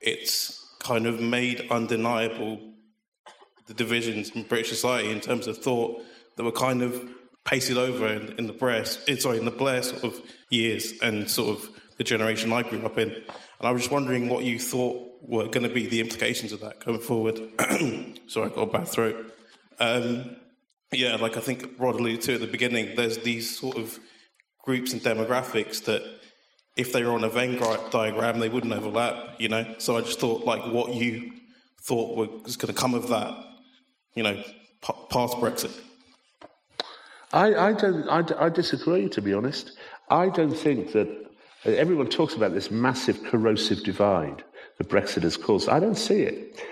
it's 0.00 0.58
kind 0.78 1.06
of 1.06 1.20
made 1.20 1.66
undeniable 1.70 2.58
the 3.66 3.74
divisions 3.74 4.30
in 4.30 4.44
British 4.44 4.70
society 4.70 5.10
in 5.10 5.20
terms 5.20 5.46
of 5.46 5.58
thought 5.58 6.02
that 6.36 6.44
were 6.44 6.52
kind 6.52 6.82
of 6.82 7.06
pasted 7.44 7.76
over 7.76 8.06
in, 8.08 8.34
in 8.38 8.46
the 8.46 8.52
Blair, 8.52 8.84
eh, 9.08 9.16
sorry, 9.16 9.38
in 9.38 9.44
the 9.44 9.50
Blair 9.50 9.82
sort 9.82 10.04
of 10.04 10.20
years 10.50 10.94
and 11.02 11.30
sort 11.30 11.58
of 11.58 11.68
the 11.98 12.04
generation 12.04 12.52
I 12.52 12.62
grew 12.62 12.84
up 12.84 12.98
in. 12.98 13.10
And 13.10 13.24
I 13.68 13.70
was 13.70 13.82
just 13.82 13.92
wondering 13.92 14.28
what 14.28 14.44
you 14.44 14.58
thought 14.58 15.10
were 15.22 15.46
going 15.46 15.66
to 15.66 15.72
be 15.72 15.86
the 15.86 16.00
implications 16.00 16.52
of 16.52 16.60
that 16.60 16.84
going 16.84 17.00
forward. 17.00 17.38
sorry, 18.26 18.50
I 18.50 18.54
got 18.54 18.62
a 18.62 18.66
bad 18.66 18.88
throat. 18.88 19.32
Um, 19.78 20.36
yeah, 20.92 21.16
like 21.16 21.36
I 21.36 21.40
think 21.40 21.74
Rod 21.78 21.96
alluded 21.96 22.22
to 22.22 22.34
at 22.34 22.40
the 22.40 22.46
beginning, 22.46 22.94
there's 22.96 23.18
these 23.18 23.58
sort 23.58 23.76
of 23.76 23.98
groups 24.62 24.92
and 24.92 25.02
demographics 25.02 25.84
that 25.84 26.02
if 26.76 26.92
they 26.92 27.04
were 27.04 27.12
on 27.12 27.24
a 27.24 27.28
Venn 27.28 27.58
diagram, 27.90 28.40
they 28.40 28.48
wouldn't 28.48 28.72
overlap, 28.72 29.40
you 29.40 29.48
know? 29.48 29.74
So 29.78 29.96
I 29.96 30.00
just 30.00 30.18
thought, 30.18 30.44
like, 30.44 30.72
what 30.72 30.94
you 30.94 31.32
thought 31.82 32.16
was 32.16 32.56
going 32.56 32.74
to 32.74 32.78
come 32.78 32.94
of 32.94 33.08
that, 33.08 33.36
you 34.14 34.22
know, 34.22 34.42
past 34.82 35.36
Brexit. 35.36 35.72
I, 37.34 37.68
I 37.68 37.72
don't. 37.72 38.08
I, 38.08 38.46
I 38.46 38.48
disagree, 38.48 39.08
to 39.08 39.20
be 39.20 39.34
honest. 39.34 39.72
I 40.08 40.28
don't 40.28 40.54
think 40.54 40.92
that 40.92 41.08
everyone 41.64 42.08
talks 42.08 42.34
about 42.34 42.54
this 42.54 42.70
massive 42.70 43.24
corrosive 43.24 43.82
divide 43.82 44.44
that 44.78 44.88
Brexit 44.88 45.24
has 45.24 45.36
caused. 45.36 45.68
I 45.68 45.80
don't 45.80 45.96
see 45.96 46.22
it. 46.22 46.62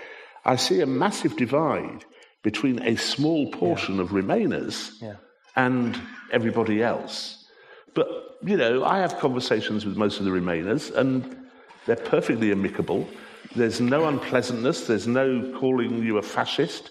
I 0.45 0.55
see 0.55 0.79
a 0.79 0.85
massive 0.85 1.35
divide 1.35 2.05
between 2.43 2.81
a 2.81 2.95
small 2.95 3.51
portion 3.51 3.95
yeah. 3.95 4.01
of 4.01 4.09
Remainers 4.09 5.01
yeah. 5.01 5.15
and 5.55 5.99
everybody 6.31 6.81
else. 6.81 7.45
But, 7.93 8.07
you 8.43 8.57
know, 8.57 8.83
I 8.83 8.99
have 8.99 9.19
conversations 9.19 9.85
with 9.85 9.97
most 9.97 10.19
of 10.19 10.25
the 10.25 10.31
Remainers, 10.31 10.93
and 10.95 11.37
they're 11.85 11.95
perfectly 11.95 12.51
amicable. 12.51 13.07
There's 13.55 13.79
no 13.79 14.07
unpleasantness, 14.07 14.87
there's 14.87 15.07
no 15.07 15.57
calling 15.59 16.03
you 16.03 16.17
a 16.17 16.21
fascist. 16.21 16.89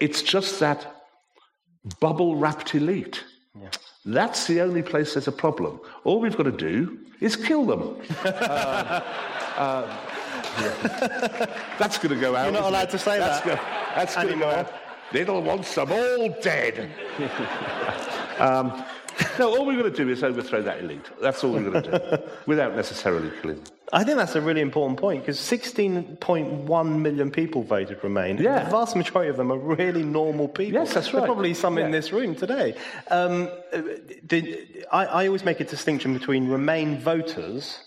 It's 0.00 0.22
just 0.22 0.60
that 0.60 1.01
bubble 2.00 2.36
wrapped 2.36 2.74
elite. 2.74 3.24
Yeah. 3.60 3.68
That's 4.04 4.46
the 4.46 4.60
only 4.60 4.82
place 4.82 5.14
there's 5.14 5.28
a 5.28 5.32
problem. 5.32 5.80
All 6.04 6.20
we've 6.20 6.36
got 6.36 6.44
to 6.44 6.52
do 6.52 6.98
is 7.20 7.36
kill 7.36 7.64
them. 7.66 7.96
uh, 8.24 8.28
uh, 9.56 9.96
yeah. 10.60 11.46
That's 11.78 11.98
going 11.98 12.14
to 12.14 12.20
go 12.20 12.34
out. 12.36 12.44
You're 12.44 12.60
not 12.60 12.68
allowed 12.70 12.88
it? 12.88 12.90
to 12.90 12.98
say 12.98 13.18
that's 13.18 13.44
that. 13.44 13.58
Go, 13.58 13.64
that's 13.94 14.14
going 14.14 14.28
to 14.28 14.36
go 14.36 14.50
out. 14.50 14.72
Liddle 15.12 15.42
wants 15.42 15.74
them 15.74 15.92
all 15.92 16.34
dead. 16.40 16.90
um, 18.38 18.84
no, 19.38 19.56
all 19.56 19.66
we're 19.66 19.78
going 19.78 19.92
to 19.92 20.04
do 20.04 20.08
is 20.08 20.22
overthrow 20.22 20.62
that 20.62 20.80
elite. 20.80 21.10
That's 21.20 21.42
all 21.44 21.52
we're 21.52 21.70
going 21.70 21.82
to 21.82 21.90
do, 21.90 22.32
without 22.46 22.74
necessarily 22.74 23.30
killing 23.40 23.62
them. 23.62 23.72
I 23.94 24.04
think 24.04 24.16
that's 24.16 24.34
a 24.34 24.40
really 24.40 24.62
important 24.62 24.98
point 24.98 25.20
because 25.20 25.38
16.1 25.38 26.98
million 26.98 27.30
people 27.30 27.62
voted 27.62 28.02
Remain. 28.02 28.38
Yeah. 28.38 28.64
The 28.64 28.70
vast 28.70 28.96
majority 28.96 29.28
of 29.28 29.36
them 29.36 29.52
are 29.52 29.58
really 29.58 30.02
normal 30.02 30.48
people. 30.48 30.80
Yes, 30.80 30.94
that's 30.94 31.08
right. 31.08 31.12
There 31.12 31.22
are 31.22 31.26
probably 31.26 31.52
some 31.52 31.76
yeah. 31.76 31.86
in 31.86 31.90
this 31.90 32.10
room 32.10 32.34
today. 32.34 32.74
Um, 33.08 33.50
the, 34.22 34.66
I, 34.90 35.04
I, 35.04 35.26
always 35.26 35.44
make 35.44 35.60
a 35.60 35.64
distinction 35.64 36.14
between 36.14 36.48
Remain 36.48 37.00
voters 37.00 37.78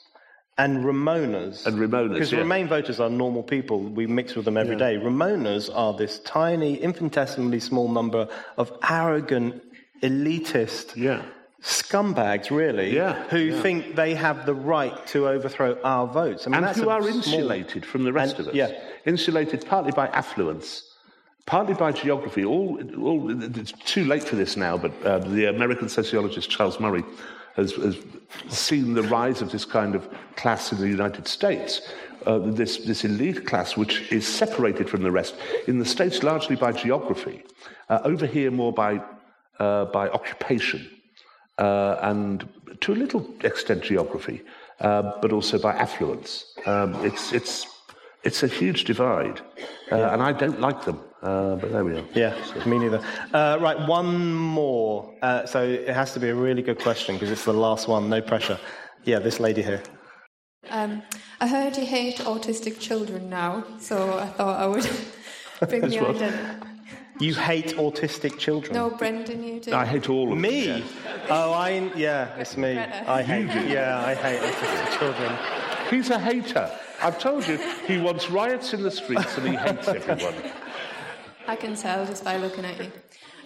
and 0.60 0.86
Remoaners. 0.86 1.66
And 1.66 1.78
Remoaners, 1.80 2.14
Because 2.14 2.32
yeah. 2.32 2.40
Remain 2.40 2.68
voters 2.68 3.00
are 3.00 3.10
normal 3.10 3.42
people. 3.42 3.80
We 3.80 4.06
mix 4.06 4.36
with 4.36 4.46
them 4.46 4.58
every 4.58 4.76
yeah. 4.76 4.90
day. 4.92 4.98
Remoaners 4.98 5.72
are 5.74 5.94
this 5.96 6.20
tiny, 6.20 6.76
infinitesimally 6.76 7.60
small 7.60 7.90
number 7.90 8.28
of 8.58 8.72
arrogant, 8.88 9.64
elitist 10.04 10.96
yeah 10.96 11.24
scumbags, 11.66 12.52
really, 12.52 12.96
yeah, 12.96 13.24
who 13.30 13.40
yeah. 13.40 13.62
think 13.62 13.96
they 13.96 14.14
have 14.14 14.46
the 14.46 14.54
right 14.54 15.06
to 15.08 15.28
overthrow 15.28 15.76
our 15.84 16.06
votes. 16.06 16.46
I 16.46 16.52
mean, 16.52 16.64
and 16.64 16.78
who 16.78 16.90
are 16.90 17.02
small... 17.02 17.16
insulated 17.16 17.84
from 17.86 18.04
the 18.04 18.14
rest 18.14 18.38
and, 18.38 18.42
of 18.42 18.48
us. 18.50 18.56
Yeah. 18.56 18.80
Insulated 19.06 19.66
partly 19.66 19.92
by 19.92 20.08
affluence, 20.10 20.94
partly 21.48 21.74
by 21.74 21.92
geography. 21.92 22.46
All, 22.46 22.80
all, 23.02 23.44
it's 23.60 23.72
too 23.72 24.06
late 24.06 24.24
for 24.24 24.36
this 24.36 24.56
now, 24.56 24.78
but 24.78 24.92
uh, 25.04 25.20
the 25.20 25.46
American 25.46 25.90
sociologist 25.90 26.52
Charles 26.52 26.80
Murray 26.80 27.04
has, 27.56 27.74
has, 27.74 27.98
seen 28.50 28.94
the 28.94 29.04
rise 29.04 29.42
of 29.42 29.52
this 29.52 29.66
kind 29.66 29.96
of 29.96 30.08
class 30.36 30.72
in 30.72 30.80
the 30.80 30.90
United 30.90 31.28
States. 31.28 31.82
Uh, 32.26 32.40
this, 32.40 32.78
this 32.78 33.06
elite 33.06 33.46
class, 33.48 33.78
which 33.78 34.12
is 34.12 34.28
separated 34.28 34.90
from 34.90 35.04
the 35.04 35.12
rest, 35.12 35.36
in 35.68 35.80
the 35.80 35.86
States 35.86 36.22
largely 36.22 36.56
by 36.56 36.72
geography, 36.72 37.44
uh, 37.90 38.00
over 38.04 38.26
here 38.26 38.52
more 38.52 38.74
by, 38.74 39.02
uh, 39.60 39.86
by 39.86 40.10
occupation 40.10 40.90
uh, 41.58 41.98
and 42.02 42.48
to 42.82 42.94
a 42.94 42.96
little 42.96 43.26
extent 43.44 43.84
geography, 43.84 44.42
uh, 44.82 45.14
but 45.22 45.32
also 45.32 45.58
by 45.58 45.74
affluence. 45.74 46.54
Um, 46.66 46.94
it's, 47.06 47.32
it's, 47.34 47.68
it's 48.24 48.44
a 48.44 48.48
huge 48.48 48.84
divide, 48.86 49.40
uh, 49.92 49.98
yeah. 49.98 50.14
and 50.14 50.22
I 50.22 50.32
don't 50.32 50.60
like 50.60 50.84
them. 50.86 51.00
Uh, 51.22 51.56
but 51.56 51.72
there 51.72 51.84
we 51.84 51.98
are. 51.98 52.06
Yeah, 52.14 52.36
so. 52.44 52.70
me 52.70 52.78
neither. 52.78 53.02
Uh, 53.34 53.58
right, 53.60 53.88
one 53.88 54.36
more. 54.36 55.12
Uh, 55.24 55.46
so 55.46 55.64
it 55.64 55.90
has 55.90 56.14
to 56.14 56.20
be 56.20 56.30
a 56.30 56.36
really 56.36 56.62
good 56.62 56.80
question 56.80 57.16
because 57.16 57.32
it's 57.32 57.46
the 57.46 57.54
last 57.54 57.88
one. 57.88 58.10
No 58.10 58.22
pressure. 58.22 58.60
Yeah, 59.06 59.20
this 59.20 59.40
lady 59.40 59.64
here. 59.64 59.82
Um, 60.70 61.02
I 61.40 61.48
heard 61.48 61.78
you 61.78 61.86
hate 61.86 62.18
autistic 62.18 62.80
children 62.80 63.30
now, 63.30 63.64
so 63.80 64.20
I 64.20 64.28
thought 64.28 64.60
I 64.60 64.68
would 64.68 64.88
bring 65.70 65.82
the 65.82 66.00
idea. 66.00 66.60
You 67.20 67.34
hate 67.34 67.78
autistic 67.78 68.38
children? 68.38 68.74
No, 68.74 68.90
Brendan, 68.90 69.44
you 69.44 69.60
do. 69.62 69.74
I 69.74 69.86
hate 69.86 70.10
all 70.10 70.34
of 70.34 70.38
me? 70.38 70.68
them. 70.68 70.82
Me? 70.82 70.88
Oh, 71.30 71.54
I 71.54 71.92
yeah, 71.96 72.36
it's 72.38 72.58
me. 72.58 72.78
I 72.78 73.22
hate. 73.22 73.48
Yeah, 73.70 74.04
I 74.06 74.16
hate 74.16 74.42
autistic 74.42 75.00
children. 75.00 75.38
He's 75.90 76.10
a 76.10 76.20
hater. 76.20 76.70
I've 77.02 77.20
told 77.20 77.48
you, 77.48 77.58
he 77.88 78.00
wants 78.00 78.30
riots 78.30 78.74
in 78.74 78.84
the 78.84 78.92
streets 78.92 79.38
and 79.38 79.48
he 79.48 79.56
hates 79.56 79.88
everyone. 79.88 80.36
I 81.48 81.56
can 81.56 81.76
tell 81.76 82.06
just 82.06 82.24
by 82.24 82.38
looking 82.38 82.66
at 82.66 82.78
you. 82.80 82.92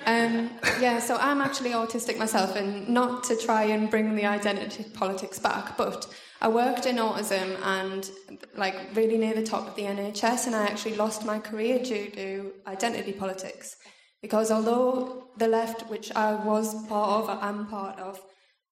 Um, 0.05 0.51
yeah, 0.79 0.99
so 0.99 1.17
I'm 1.17 1.41
actually 1.41 1.71
autistic 1.71 2.17
myself, 2.17 2.55
and 2.55 2.87
not 2.87 3.23
to 3.25 3.35
try 3.35 3.63
and 3.63 3.89
bring 3.89 4.15
the 4.15 4.25
identity 4.25 4.85
politics 4.93 5.37
back, 5.37 5.77
but 5.77 6.07
I 6.41 6.47
worked 6.47 6.85
in 6.85 6.95
autism 6.97 7.59
and 7.63 8.09
like 8.55 8.75
really 8.95 9.17
near 9.17 9.33
the 9.33 9.43
top 9.43 9.67
of 9.67 9.75
the 9.75 9.83
NHS, 9.83 10.47
and 10.47 10.55
I 10.55 10.63
actually 10.63 10.95
lost 10.95 11.25
my 11.25 11.39
career 11.39 11.79
due 11.79 12.09
to 12.11 12.53
identity 12.65 13.11
politics. 13.11 13.75
Because 14.21 14.51
although 14.51 15.27
the 15.37 15.47
left, 15.47 15.89
which 15.89 16.13
I 16.15 16.33
was 16.33 16.87
part 16.87 17.09
of, 17.09 17.29
I 17.29 17.49
am 17.49 17.67
part 17.67 17.99
of, 17.99 18.21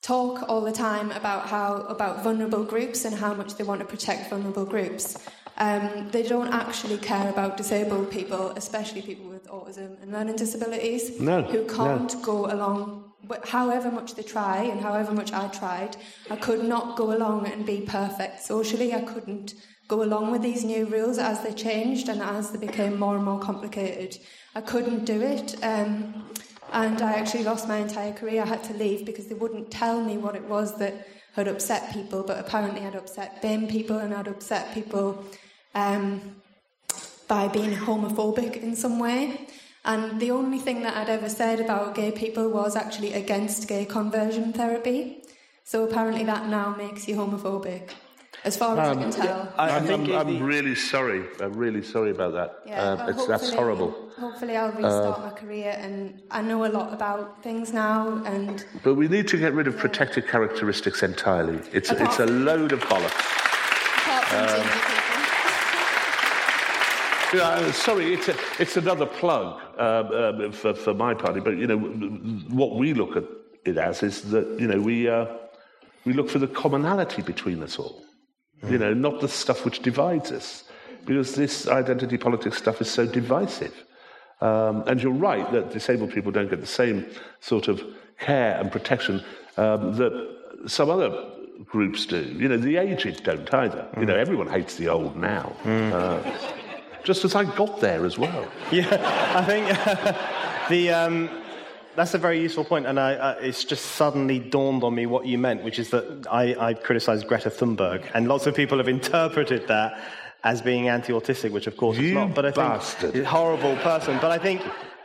talk 0.01 0.47
all 0.49 0.61
the 0.61 0.71
time 0.71 1.11
about 1.11 1.47
how 1.47 1.81
about 1.95 2.23
vulnerable 2.23 2.63
groups 2.63 3.03
and 3.05 3.15
how 3.15 3.33
much 3.33 3.55
they 3.55 3.63
want 3.63 3.81
to 3.81 3.85
protect 3.85 4.29
vulnerable 4.29 4.65
groups, 4.65 5.17
um, 5.57 6.07
they 6.11 6.23
don't 6.23 6.53
actually 6.53 6.97
care 6.97 7.29
about 7.29 7.57
disabled 7.57 8.11
people, 8.11 8.51
especially 8.51 9.01
people 9.01 9.27
with 9.27 9.47
autism 9.47 10.01
and 10.01 10.11
learning 10.11 10.35
disabilities, 10.35 11.19
no, 11.19 11.41
who 11.41 11.65
can't 11.65 12.13
no. 12.13 12.21
go 12.21 12.45
along 12.51 13.06
but 13.23 13.47
however 13.47 13.91
much 13.91 14.15
they 14.15 14.23
try 14.23 14.63
and 14.63 14.79
however 14.79 15.11
much 15.11 15.33
I 15.33 15.47
tried, 15.47 15.97
I 16.29 16.35
could 16.35 16.63
not 16.63 16.97
go 16.97 17.15
along 17.15 17.47
and 17.47 17.65
be 17.65 17.81
perfect 17.81 18.41
socially. 18.41 18.93
I 18.93 19.01
couldn't 19.01 19.55
go 19.87 20.03
along 20.03 20.31
with 20.31 20.41
these 20.41 20.63
new 20.63 20.85
rules 20.85 21.17
as 21.17 21.41
they 21.43 21.53
changed 21.53 22.09
and 22.09 22.21
as 22.21 22.51
they 22.51 22.59
became 22.59 22.99
more 22.99 23.15
and 23.15 23.25
more 23.25 23.39
complicated. 23.39 24.17
I 24.55 24.61
couldn't 24.61 25.05
do 25.05 25.21
it. 25.21 25.55
Um, 25.63 26.25
and 26.73 27.01
I 27.01 27.13
actually 27.13 27.43
lost 27.43 27.67
my 27.67 27.77
entire 27.77 28.13
career. 28.13 28.41
I 28.41 28.45
had 28.45 28.63
to 28.65 28.73
leave 28.73 29.05
because 29.05 29.27
they 29.27 29.35
wouldn't 29.35 29.71
tell 29.71 30.01
me 30.01 30.17
what 30.17 30.35
it 30.35 30.43
was 30.43 30.77
that 30.79 31.07
had 31.33 31.47
upset 31.47 31.93
people, 31.93 32.23
but 32.23 32.39
apparently 32.39 32.81
I'd 32.81 32.95
upset 32.95 33.41
BAME 33.41 33.69
people 33.69 33.99
and 33.99 34.13
I'd 34.13 34.27
upset 34.27 34.73
people 34.73 35.23
um, 35.75 36.35
by 37.27 37.47
being 37.47 37.71
homophobic 37.71 38.61
in 38.61 38.75
some 38.75 38.99
way. 38.99 39.47
And 39.87 40.19
the 40.19 40.31
only 40.31 40.59
thing 40.59 40.83
that 40.83 40.95
I'd 40.97 41.09
ever 41.09 41.29
said 41.29 41.59
about 41.61 41.95
gay 41.95 42.11
people 42.11 42.49
was 42.49 42.75
actually 42.75 43.13
against 43.13 43.67
gay 43.67 43.85
conversion 43.85 44.51
therapy. 44.53 45.23
So 45.63 45.83
apparently 45.85 46.23
that 46.25 46.47
now 46.49 46.75
makes 46.77 47.07
you 47.07 47.15
homophobic. 47.15 47.89
as 48.43 48.55
far 48.57 48.77
as 48.79 48.97
I 48.97 49.01
can 49.01 49.11
tell. 49.11 49.51
I, 49.57 49.69
I 49.69 49.77
I'm, 49.77 49.85
think 49.85 50.09
I'm, 50.09 50.27
I'm 50.27 50.43
really 50.43 50.75
sorry. 50.75 51.25
I'm 51.41 51.53
really 51.53 51.81
sorry 51.83 52.11
about 52.11 52.33
that. 52.33 52.49
Yeah, 52.65 52.81
Um, 52.83 52.97
well, 52.99 53.09
it's, 53.09 53.25
that's 53.27 53.53
horrible. 53.53 53.89
Uh, 54.17 54.21
Hopefully, 54.21 54.55
I'll 54.57 54.71
restart 54.71 55.19
my 55.21 55.29
career, 55.29 55.75
and 55.79 56.21
I 56.31 56.41
know 56.41 56.65
a 56.65 56.71
lot 56.79 56.93
about 56.93 57.43
things 57.43 57.71
now. 57.71 58.21
And 58.25 58.65
But 58.83 58.95
we 58.95 59.07
need 59.07 59.27
to 59.29 59.37
get 59.37 59.53
rid 59.53 59.67
of 59.67 59.77
protected 59.77 60.27
characteristics 60.27 61.01
entirely. 61.03 61.59
It's, 61.71 61.91
Apart 61.91 62.09
it's 62.09 62.19
a 62.19 62.25
load 62.25 62.71
of 62.71 62.79
bollocks. 62.81 63.25
apart 64.01 64.25
from 64.25 64.39
Um, 64.39 64.47
ginger 64.47 64.69
people, 64.79 64.96
Yeah, 67.33 67.41
uh, 67.41 67.71
sorry, 67.73 68.13
it's, 68.13 68.29
a, 68.29 68.35
it's 68.57 68.77
another 68.77 69.05
plug 69.05 69.61
um, 69.77 70.07
um, 70.13 70.51
for, 70.51 70.73
for 70.73 70.93
my 70.93 71.13
party, 71.13 71.41
but 71.41 71.57
you 71.57 71.67
know 71.67 71.77
what 71.77 72.77
we 72.77 72.93
look 72.93 73.17
at 73.17 73.23
it 73.65 73.77
as 73.77 74.01
is 74.01 74.21
that 74.31 74.47
you 74.59 74.65
know 74.65 74.79
we 74.79 75.09
uh, 75.09 75.25
we 76.05 76.13
look 76.13 76.29
for 76.29 76.39
the 76.39 76.47
commonality 76.47 77.21
between 77.21 77.61
us 77.61 77.77
all, 77.77 78.01
you 78.69 78.77
know, 78.77 78.93
not 78.93 79.19
the 79.19 79.27
stuff 79.27 79.65
which 79.65 79.81
divides 79.81 80.31
us, 80.31 80.63
because 81.05 81.35
this 81.35 81.67
identity 81.67 82.17
politics 82.17 82.57
stuff 82.57 82.79
is 82.79 82.89
so 82.89 83.05
divisive. 83.05 83.83
Um, 84.39 84.83
and 84.87 85.01
you're 85.01 85.11
right 85.11 85.51
that 85.51 85.71
disabled 85.71 86.11
people 86.11 86.31
don't 86.31 86.49
get 86.49 86.61
the 86.61 86.67
same 86.67 87.05
sort 87.41 87.67
of 87.67 87.83
care 88.19 88.57
and 88.57 88.71
protection 88.71 89.23
um, 89.57 89.97
that 89.97 90.13
some 90.67 90.89
other 90.89 91.25
groups 91.65 92.05
do. 92.05 92.21
You 92.21 92.47
know, 92.47 92.57
the 92.57 92.77
aged 92.77 93.23
don't 93.23 93.51
either. 93.53 93.87
You 93.99 94.05
know, 94.05 94.15
everyone 94.15 94.47
hates 94.47 94.75
the 94.75 94.87
old 94.89 95.17
now. 95.17 95.55
Uh, 95.65 96.21
just 97.07 97.23
as 97.23 97.35
I 97.35 97.45
got 97.45 97.79
there 97.79 98.05
as 98.05 98.17
well. 98.19 98.45
Yeah, 98.71 98.85
I 99.33 99.43
think 99.45 99.65
the 100.69 100.91
um, 100.91 101.29
that's 101.95 102.13
a 102.13 102.17
very 102.17 102.39
useful 102.41 102.65
point, 102.65 102.85
and 102.85 102.99
I, 102.99 103.13
uh, 103.15 103.35
it's 103.39 103.63
just 103.63 103.85
suddenly 104.01 104.39
dawned 104.39 104.83
on 104.83 104.93
me 104.93 105.05
what 105.05 105.25
you 105.25 105.37
meant, 105.37 105.63
which 105.63 105.79
is 105.79 105.89
that 105.91 106.27
I, 106.29 106.43
I 106.59 106.73
criticised 106.73 107.25
Greta 107.29 107.49
Thunberg, 107.49 108.01
and 108.13 108.27
lots 108.27 108.45
of 108.45 108.53
people 108.55 108.77
have 108.77 108.89
interpreted 108.89 109.67
that 109.69 109.97
as 110.43 110.61
being 110.61 110.89
anti-autistic, 110.89 111.51
which 111.51 111.65
of 111.65 111.77
course 111.77 111.97
it's 111.97 112.05
You 112.07 112.15
not. 112.15 112.35
But 112.35 112.45
I 112.45 112.51
think 112.51 112.67
bastard. 112.67 113.15
it's 113.15 113.25
a 113.25 113.29
horrible 113.29 113.75
person. 113.77 114.17
But 114.21 114.31
I 114.31 114.37
think 114.37 114.61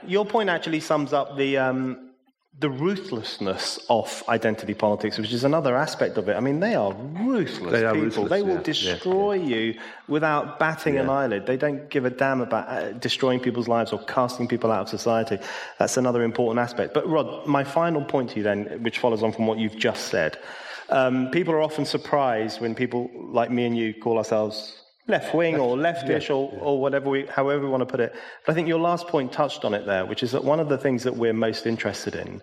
your 0.07 0.27
point 0.27 0.51
actually 0.51 0.81
sums 0.81 1.13
up 1.13 1.37
the. 1.37 1.57
Um, 1.57 2.12
the 2.59 2.69
ruthlessness 2.69 3.79
of 3.89 4.23
identity 4.29 4.75
politics, 4.75 5.19
which 5.19 5.33
is 5.33 5.43
another 5.43 5.75
aspect 5.75 6.19
of 6.19 6.29
it. 6.29 6.37
I 6.37 6.41
mean, 6.41 6.61
they 6.61 6.75
are 6.75 6.93
ruthless 6.93 7.73
They 7.73 7.85
are 7.85 7.95
people. 7.95 8.25
ruthless, 8.25 8.31
they 8.31 8.43
will 8.43 8.49
yeah, 8.51 8.57
yeah, 8.57 8.63
destroy 8.63 9.33
you 9.33 9.79
without 10.07 10.59
batting 10.59 10.99
an 10.99 11.09
eyelid. 11.09 11.47
They 11.47 11.57
don't 11.57 11.89
give 11.89 12.05
a 12.05 12.11
damn 12.11 12.43
about 12.43 12.69
uh, 12.69 12.93
destroying 12.93 13.41
people's 13.41 13.69
lives 13.69 13.93
or 13.93 14.05
casting 14.05 14.47
people 14.47 14.71
out 14.71 14.83
of 14.83 14.89
society. 14.91 15.39
That's 15.79 15.97
another 15.97 16.23
important 16.23 16.61
aspect. 16.61 16.93
But 16.93 17.09
Rod, 17.09 17.47
my 17.47 17.65
final 17.65 18.05
point 18.05 18.31
to 18.31 18.37
you 18.37 18.43
then, 18.43 18.83
which 18.83 18.99
follows 18.99 19.23
on 19.23 19.33
from 19.33 19.47
what 19.47 19.59
you've 19.59 19.77
just 19.79 20.09
said, 20.09 20.39
um, 20.91 21.31
people 21.31 21.55
are 21.55 21.63
often 21.63 21.87
surprised 21.87 22.61
when 22.61 22.75
people 22.75 23.11
like 23.15 23.51
me 23.51 23.65
and 23.65 23.77
you 23.77 23.95
call 23.95 24.19
ourselves 24.19 24.83
left 25.13 25.35
wing 25.35 25.55
or 25.65 25.77
leftish 25.77 26.27
or, 26.31 26.51
or 26.61 26.81
whatever 26.81 27.09
we, 27.15 27.27
however 27.27 27.63
we 27.65 27.71
want 27.75 27.83
to 27.87 27.87
put 27.95 28.01
it. 28.01 28.13
But 28.45 28.53
I 28.53 28.55
think 28.57 28.67
your 28.67 28.81
last 28.91 29.07
point 29.07 29.33
touched 29.33 29.65
on 29.65 29.73
it 29.75 29.85
there, 29.87 30.05
which 30.11 30.23
is 30.27 30.31
that 30.33 30.43
one 30.53 30.61
of 30.65 30.69
the 30.69 30.79
things 30.79 31.05
that 31.05 31.17
we're 31.17 31.33
most 31.49 31.67
interested 31.67 32.15
in 32.17 32.43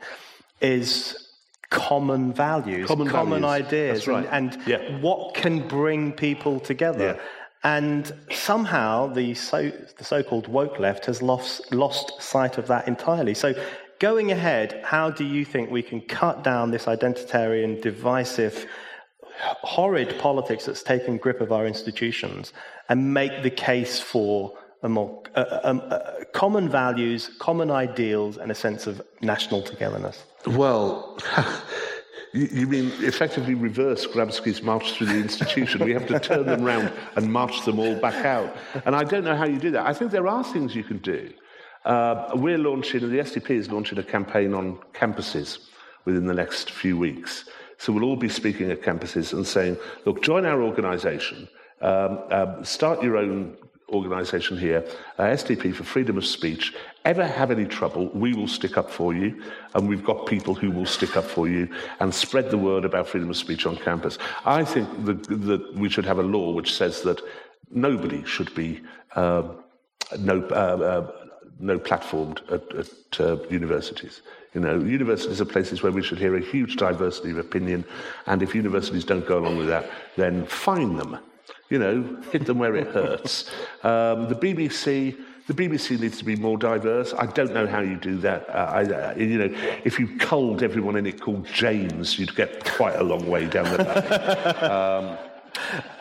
is 0.61 1.27
common 1.69 2.33
values, 2.33 2.87
Common 2.87 3.09
values. 3.09 3.43
ideas, 3.43 4.07
right. 4.07 4.27
and, 4.31 4.53
and 4.53 4.67
Yeah. 4.67 4.99
what 5.01 5.35
can 5.35 5.67
bring 5.67 6.11
people 6.13 6.59
together. 6.59 7.17
Yeah. 7.17 7.21
And 7.63 8.11
somehow 8.31 9.07
the, 9.19 9.33
so, 9.35 9.69
the 9.97 10.03
so-called 10.03 10.47
woke 10.47 10.79
left 10.79 11.05
has 11.07 11.21
lost, 11.21 11.73
lost 11.73 12.21
sight 12.21 12.57
of 12.57 12.67
that 12.67 12.87
entirely. 12.87 13.33
So 13.33 13.53
going 13.99 14.31
ahead, 14.31 14.81
how 14.83 15.09
do 15.11 15.25
you 15.25 15.43
think 15.45 15.69
we 15.69 15.83
can 15.83 16.01
cut 16.01 16.43
down 16.43 16.71
this 16.71 16.85
identitarian, 16.85 17.81
divisive, 17.81 18.65
horrid 19.39 20.17
politics 20.19 20.65
that's 20.65 20.83
taken 20.83 21.17
grip 21.17 21.41
of 21.41 21.51
our 21.51 21.65
institutions 21.65 22.53
and 22.89 23.13
make 23.13 23.43
the 23.43 23.49
case 23.49 23.99
for 23.99 24.57
a 24.83 24.89
more 24.89 25.23
uh, 25.35 25.39
uh, 25.39 26.23
common 26.33 26.69
values, 26.69 27.31
common 27.39 27.69
ideals, 27.69 28.37
and 28.37 28.51
a 28.51 28.55
sense 28.55 28.87
of 28.87 29.01
national 29.21 29.61
togetherness? 29.61 30.23
Well, 30.45 31.17
you, 32.33 32.67
mean 32.67 32.91
effectively 32.99 33.55
reverse 33.55 34.07
Gramsci's 34.07 34.61
march 34.61 34.93
through 34.93 35.07
the 35.07 35.17
institution? 35.17 35.83
we 35.83 35.93
have 35.93 36.07
to 36.07 36.19
turn 36.19 36.45
them 36.45 36.63
round 36.63 36.91
and 37.15 37.31
march 37.31 37.65
them 37.65 37.79
all 37.79 37.95
back 37.95 38.25
out. 38.25 38.55
And 38.85 38.95
I 38.95 39.03
don't 39.03 39.23
know 39.23 39.35
how 39.35 39.45
you 39.45 39.59
do 39.59 39.71
that. 39.71 39.85
I 39.85 39.93
think 39.93 40.11
there 40.11 40.27
are 40.27 40.43
things 40.43 40.75
you 40.75 40.83
can 40.83 40.99
do. 40.99 41.33
Uh, 41.85 42.31
we're 42.35 42.57
launching, 42.57 43.01
the 43.01 43.19
SDP 43.19 43.51
is 43.51 43.71
launching 43.71 43.97
a 43.97 44.03
campaign 44.03 44.53
on 44.53 44.77
campuses 44.93 45.69
within 46.05 46.25
the 46.25 46.33
next 46.33 46.71
few 46.71 46.97
weeks. 46.97 47.45
So 47.79 47.93
we'll 47.93 48.03
all 48.03 48.17
be 48.17 48.27
speaking 48.27 48.69
at 48.71 48.81
campuses 48.81 49.31
and 49.31 49.47
saying, 49.47 49.77
look, 50.05 50.21
join 50.21 50.45
our 50.45 50.61
organisation, 50.61 51.47
um, 51.81 52.19
um, 52.29 52.65
start 52.65 53.01
your 53.01 53.15
own 53.15 53.55
organisation 53.87 54.57
here, 54.57 54.85
uh, 55.17 55.23
SDP 55.23 55.73
for 55.73 55.85
freedom 55.85 56.17
of 56.17 56.25
speech. 56.25 56.75
Ever 57.05 57.25
have 57.25 57.51
any 57.51 57.65
trouble, 57.65 58.09
we 58.09 58.33
will 58.33 58.49
stick 58.49 58.77
up 58.77 58.91
for 58.91 59.13
you, 59.13 59.41
and 59.73 59.87
we've 59.87 60.03
got 60.03 60.25
people 60.25 60.53
who 60.53 60.71
will 60.71 60.85
stick 60.85 61.15
up 61.15 61.23
for 61.23 61.47
you 61.47 61.69
and 62.01 62.13
spread 62.13 62.51
the 62.51 62.57
word 62.57 62.83
about 62.83 63.07
freedom 63.07 63.29
of 63.29 63.37
speech 63.37 63.65
on 63.65 63.77
campus. 63.77 64.17
I 64.45 64.65
think 64.65 65.05
that, 65.05 65.23
that 65.47 65.73
we 65.73 65.87
should 65.89 66.05
have 66.05 66.19
a 66.19 66.23
law 66.23 66.51
which 66.51 66.73
says 66.73 67.01
that 67.03 67.21
nobody 67.71 68.25
should 68.25 68.53
be 68.53 68.81
um, 69.15 69.63
no. 70.19 70.43
Uh, 70.49 70.53
uh, 70.53 71.11
no 71.59 71.77
platformed 71.77 72.39
at, 72.51 72.73
at 72.73 73.19
uh, 73.19 73.37
universities. 73.49 74.21
You 74.53 74.61
know, 74.61 74.79
universities 74.79 75.39
are 75.41 75.45
places 75.45 75.83
where 75.83 75.91
we 75.91 76.01
should 76.01 76.17
hear 76.17 76.35
a 76.35 76.41
huge 76.41 76.75
diversity 76.75 77.31
of 77.31 77.37
opinion, 77.37 77.85
and 78.25 78.41
if 78.41 78.55
universities 78.55 79.05
don't 79.05 79.27
go 79.27 79.37
along 79.37 79.57
with 79.57 79.67
that, 79.67 79.89
then 80.15 80.45
fine 80.47 80.95
them. 80.95 81.19
You 81.69 81.79
know, 81.79 82.21
hit 82.31 82.45
them 82.45 82.57
where 82.57 82.75
it 82.75 82.87
hurts. 82.93 83.49
Um, 83.83 84.27
the 84.27 84.35
BBC. 84.35 85.15
The 85.47 85.67
BBC 85.67 85.99
needs 85.99 86.19
to 86.19 86.25
be 86.25 86.35
more 86.35 86.59
diverse. 86.59 87.11
I 87.17 87.25
don't 87.25 87.55
know 87.55 87.65
how 87.65 87.79
you 87.79 87.95
do 87.95 88.17
that. 88.17 88.47
Uh, 88.49 88.71
I, 88.71 88.83
uh, 88.83 89.15
you 89.17 89.39
know, 89.39 89.79
if 89.83 89.97
you 89.97 90.15
culled 90.19 90.61
everyone 90.61 90.95
in 90.95 91.07
it 91.07 91.19
called 91.19 91.47
James, 91.47 92.19
you'd 92.19 92.35
get 92.35 92.63
quite 92.65 92.95
a 92.97 93.03
long 93.03 93.25
way 93.25 93.47
down 93.47 93.63
the. 93.63 94.71
um, 94.71 95.17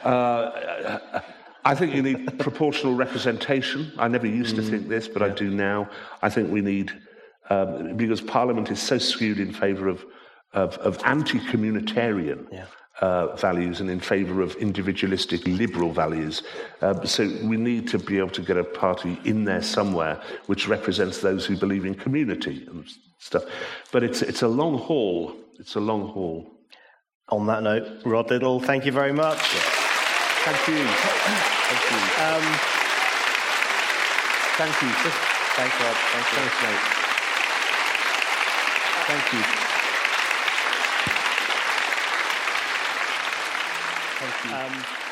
uh, 0.05 1.21
I 1.65 1.75
think 1.75 1.95
you 1.95 2.03
need 2.03 2.39
proportional 2.39 2.95
representation. 2.95 3.93
I 3.99 4.09
never 4.09 4.27
used 4.27 4.57
to 4.57 4.63
think 4.63 4.89
this, 4.89 5.09
but 5.09 5.23
I 5.23 5.29
do 5.29 5.51
now. 5.51 5.91
I 6.23 6.31
think 6.31 6.51
we 6.51 6.61
need, 6.61 6.93
um, 7.51 7.97
because 7.97 8.21
Parliament 8.21 8.71
is 8.71 8.81
so 8.81 8.99
skewed 8.99 9.39
in 9.39 9.53
favour 9.53 9.89
of, 9.89 10.05
of, 10.53 10.77
of 10.79 10.99
anti 11.05 11.39
communitarian 11.41 12.47
uh, 13.01 13.37
values 13.37 13.81
and 13.81 13.89
in 13.91 14.01
favour 14.01 14.43
of 14.43 14.55
individualistic 14.57 15.47
liberal 15.47 15.93
values. 15.93 16.43
Um, 16.81 17.07
so 17.07 17.25
we 17.43 17.57
need 17.57 17.89
to 17.89 17.99
be 17.99 18.19
able 18.19 18.31
to 18.31 18.43
get 18.43 18.57
a 18.57 18.65
party 18.65 19.19
in 19.25 19.45
there 19.45 19.63
somewhere 19.63 20.21
which 20.47 20.67
represents 20.69 21.19
those 21.21 21.47
who 21.47 21.57
believe 21.57 21.85
in 21.85 21.95
community 21.95 22.67
and 22.69 22.85
stuff. 23.19 23.45
But 23.93 24.03
it's, 24.03 24.23
it's 24.23 24.43
a 24.43 24.49
long 24.49 24.79
haul. 24.79 25.37
It's 25.59 25.77
a 25.77 25.81
long 25.81 26.09
haul. 26.09 26.51
On 27.31 27.47
that 27.47 27.63
note, 27.63 28.01
Rod 28.05 28.31
Liddle, 28.31 28.59
thank 28.59 28.87
you 28.87 28.93
very 28.93 29.13
much. 29.13 29.39
Thank 29.39 30.69
you. 30.69 30.85
Thank 30.87 31.91
you. 31.91 32.25
Um, 32.25 32.79
Thank 34.59 34.83
you. 34.83 34.89
thanks, 34.89 35.81
Rod. 35.81 35.95
Thanks. 35.95 36.29
Thanks, 36.31 36.63
mate. 36.65 36.98
Thank 39.09 39.33
you. 39.33 39.41
Thank 44.21 44.53
Um, 44.53 45.08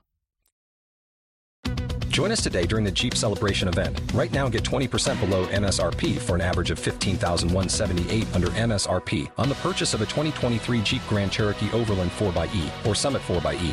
Join 2.08 2.32
us 2.32 2.42
today 2.42 2.66
during 2.66 2.84
the 2.84 2.90
Jeep 2.90 3.14
Celebration 3.14 3.68
event. 3.68 4.00
Right 4.12 4.32
now, 4.32 4.48
get 4.48 4.64
20% 4.64 5.20
below 5.20 5.46
MSRP 5.46 6.18
for 6.18 6.34
an 6.34 6.40
average 6.40 6.72
of 6.72 6.80
15178 6.80 8.34
under 8.34 8.48
MSRP 8.48 9.30
on 9.38 9.48
the 9.48 9.54
purchase 9.54 9.94
of 9.94 10.00
a 10.00 10.06
2023 10.06 10.82
Jeep 10.82 11.02
Grand 11.08 11.30
Cherokee 11.30 11.70
Overland 11.70 12.10
4xE 12.10 12.84
or 12.84 12.96
Summit 12.96 13.22
4xE. 13.22 13.72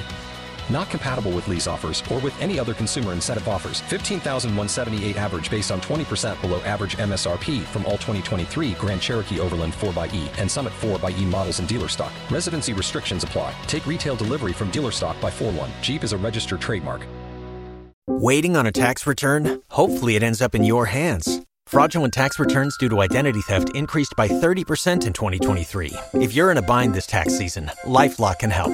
Not 0.69 0.89
compatible 0.89 1.31
with 1.31 1.47
lease 1.47 1.67
offers 1.67 2.03
or 2.11 2.19
with 2.19 2.39
any 2.41 2.59
other 2.59 2.73
consumer 2.73 3.13
incentive 3.13 3.47
offers. 3.47 3.81
15,178 3.81 5.17
average 5.17 5.49
based 5.49 5.71
on 5.71 5.81
20% 5.81 6.39
below 6.41 6.61
average 6.61 6.97
MSRP 6.97 7.63
from 7.63 7.85
all 7.85 7.93
2023 7.97 8.73
Grand 8.73 9.01
Cherokee 9.01 9.39
Overland 9.39 9.73
4xE 9.73 10.29
and 10.37 10.49
Summit 10.49 10.73
4xE 10.73 11.25
models 11.25 11.59
in 11.59 11.65
dealer 11.65 11.87
stock. 11.87 12.11
Residency 12.29 12.73
restrictions 12.73 13.23
apply. 13.23 13.53
Take 13.67 13.85
retail 13.87 14.15
delivery 14.15 14.53
from 14.53 14.71
dealer 14.71 14.91
stock 14.91 15.19
by 15.21 15.31
4 15.31 15.51
1. 15.51 15.71
Jeep 15.81 16.03
is 16.03 16.13
a 16.13 16.17
registered 16.17 16.61
trademark. 16.61 17.05
Waiting 18.07 18.57
on 18.57 18.65
a 18.65 18.71
tax 18.71 19.05
return? 19.05 19.61
Hopefully, 19.69 20.15
it 20.15 20.23
ends 20.23 20.41
up 20.41 20.55
in 20.55 20.63
your 20.63 20.87
hands. 20.87 21.41
Fraudulent 21.67 22.11
tax 22.11 22.39
returns 22.39 22.75
due 22.77 22.89
to 22.89 23.01
identity 23.01 23.41
theft 23.41 23.69
increased 23.75 24.15
by 24.17 24.27
30% 24.27 25.05
in 25.05 25.13
2023. 25.13 25.93
If 26.15 26.33
you're 26.33 26.49
in 26.49 26.57
a 26.57 26.63
bind 26.63 26.95
this 26.95 27.05
tax 27.05 27.37
season, 27.37 27.69
LifeLock 27.85 28.39
can 28.39 28.49
help. 28.49 28.73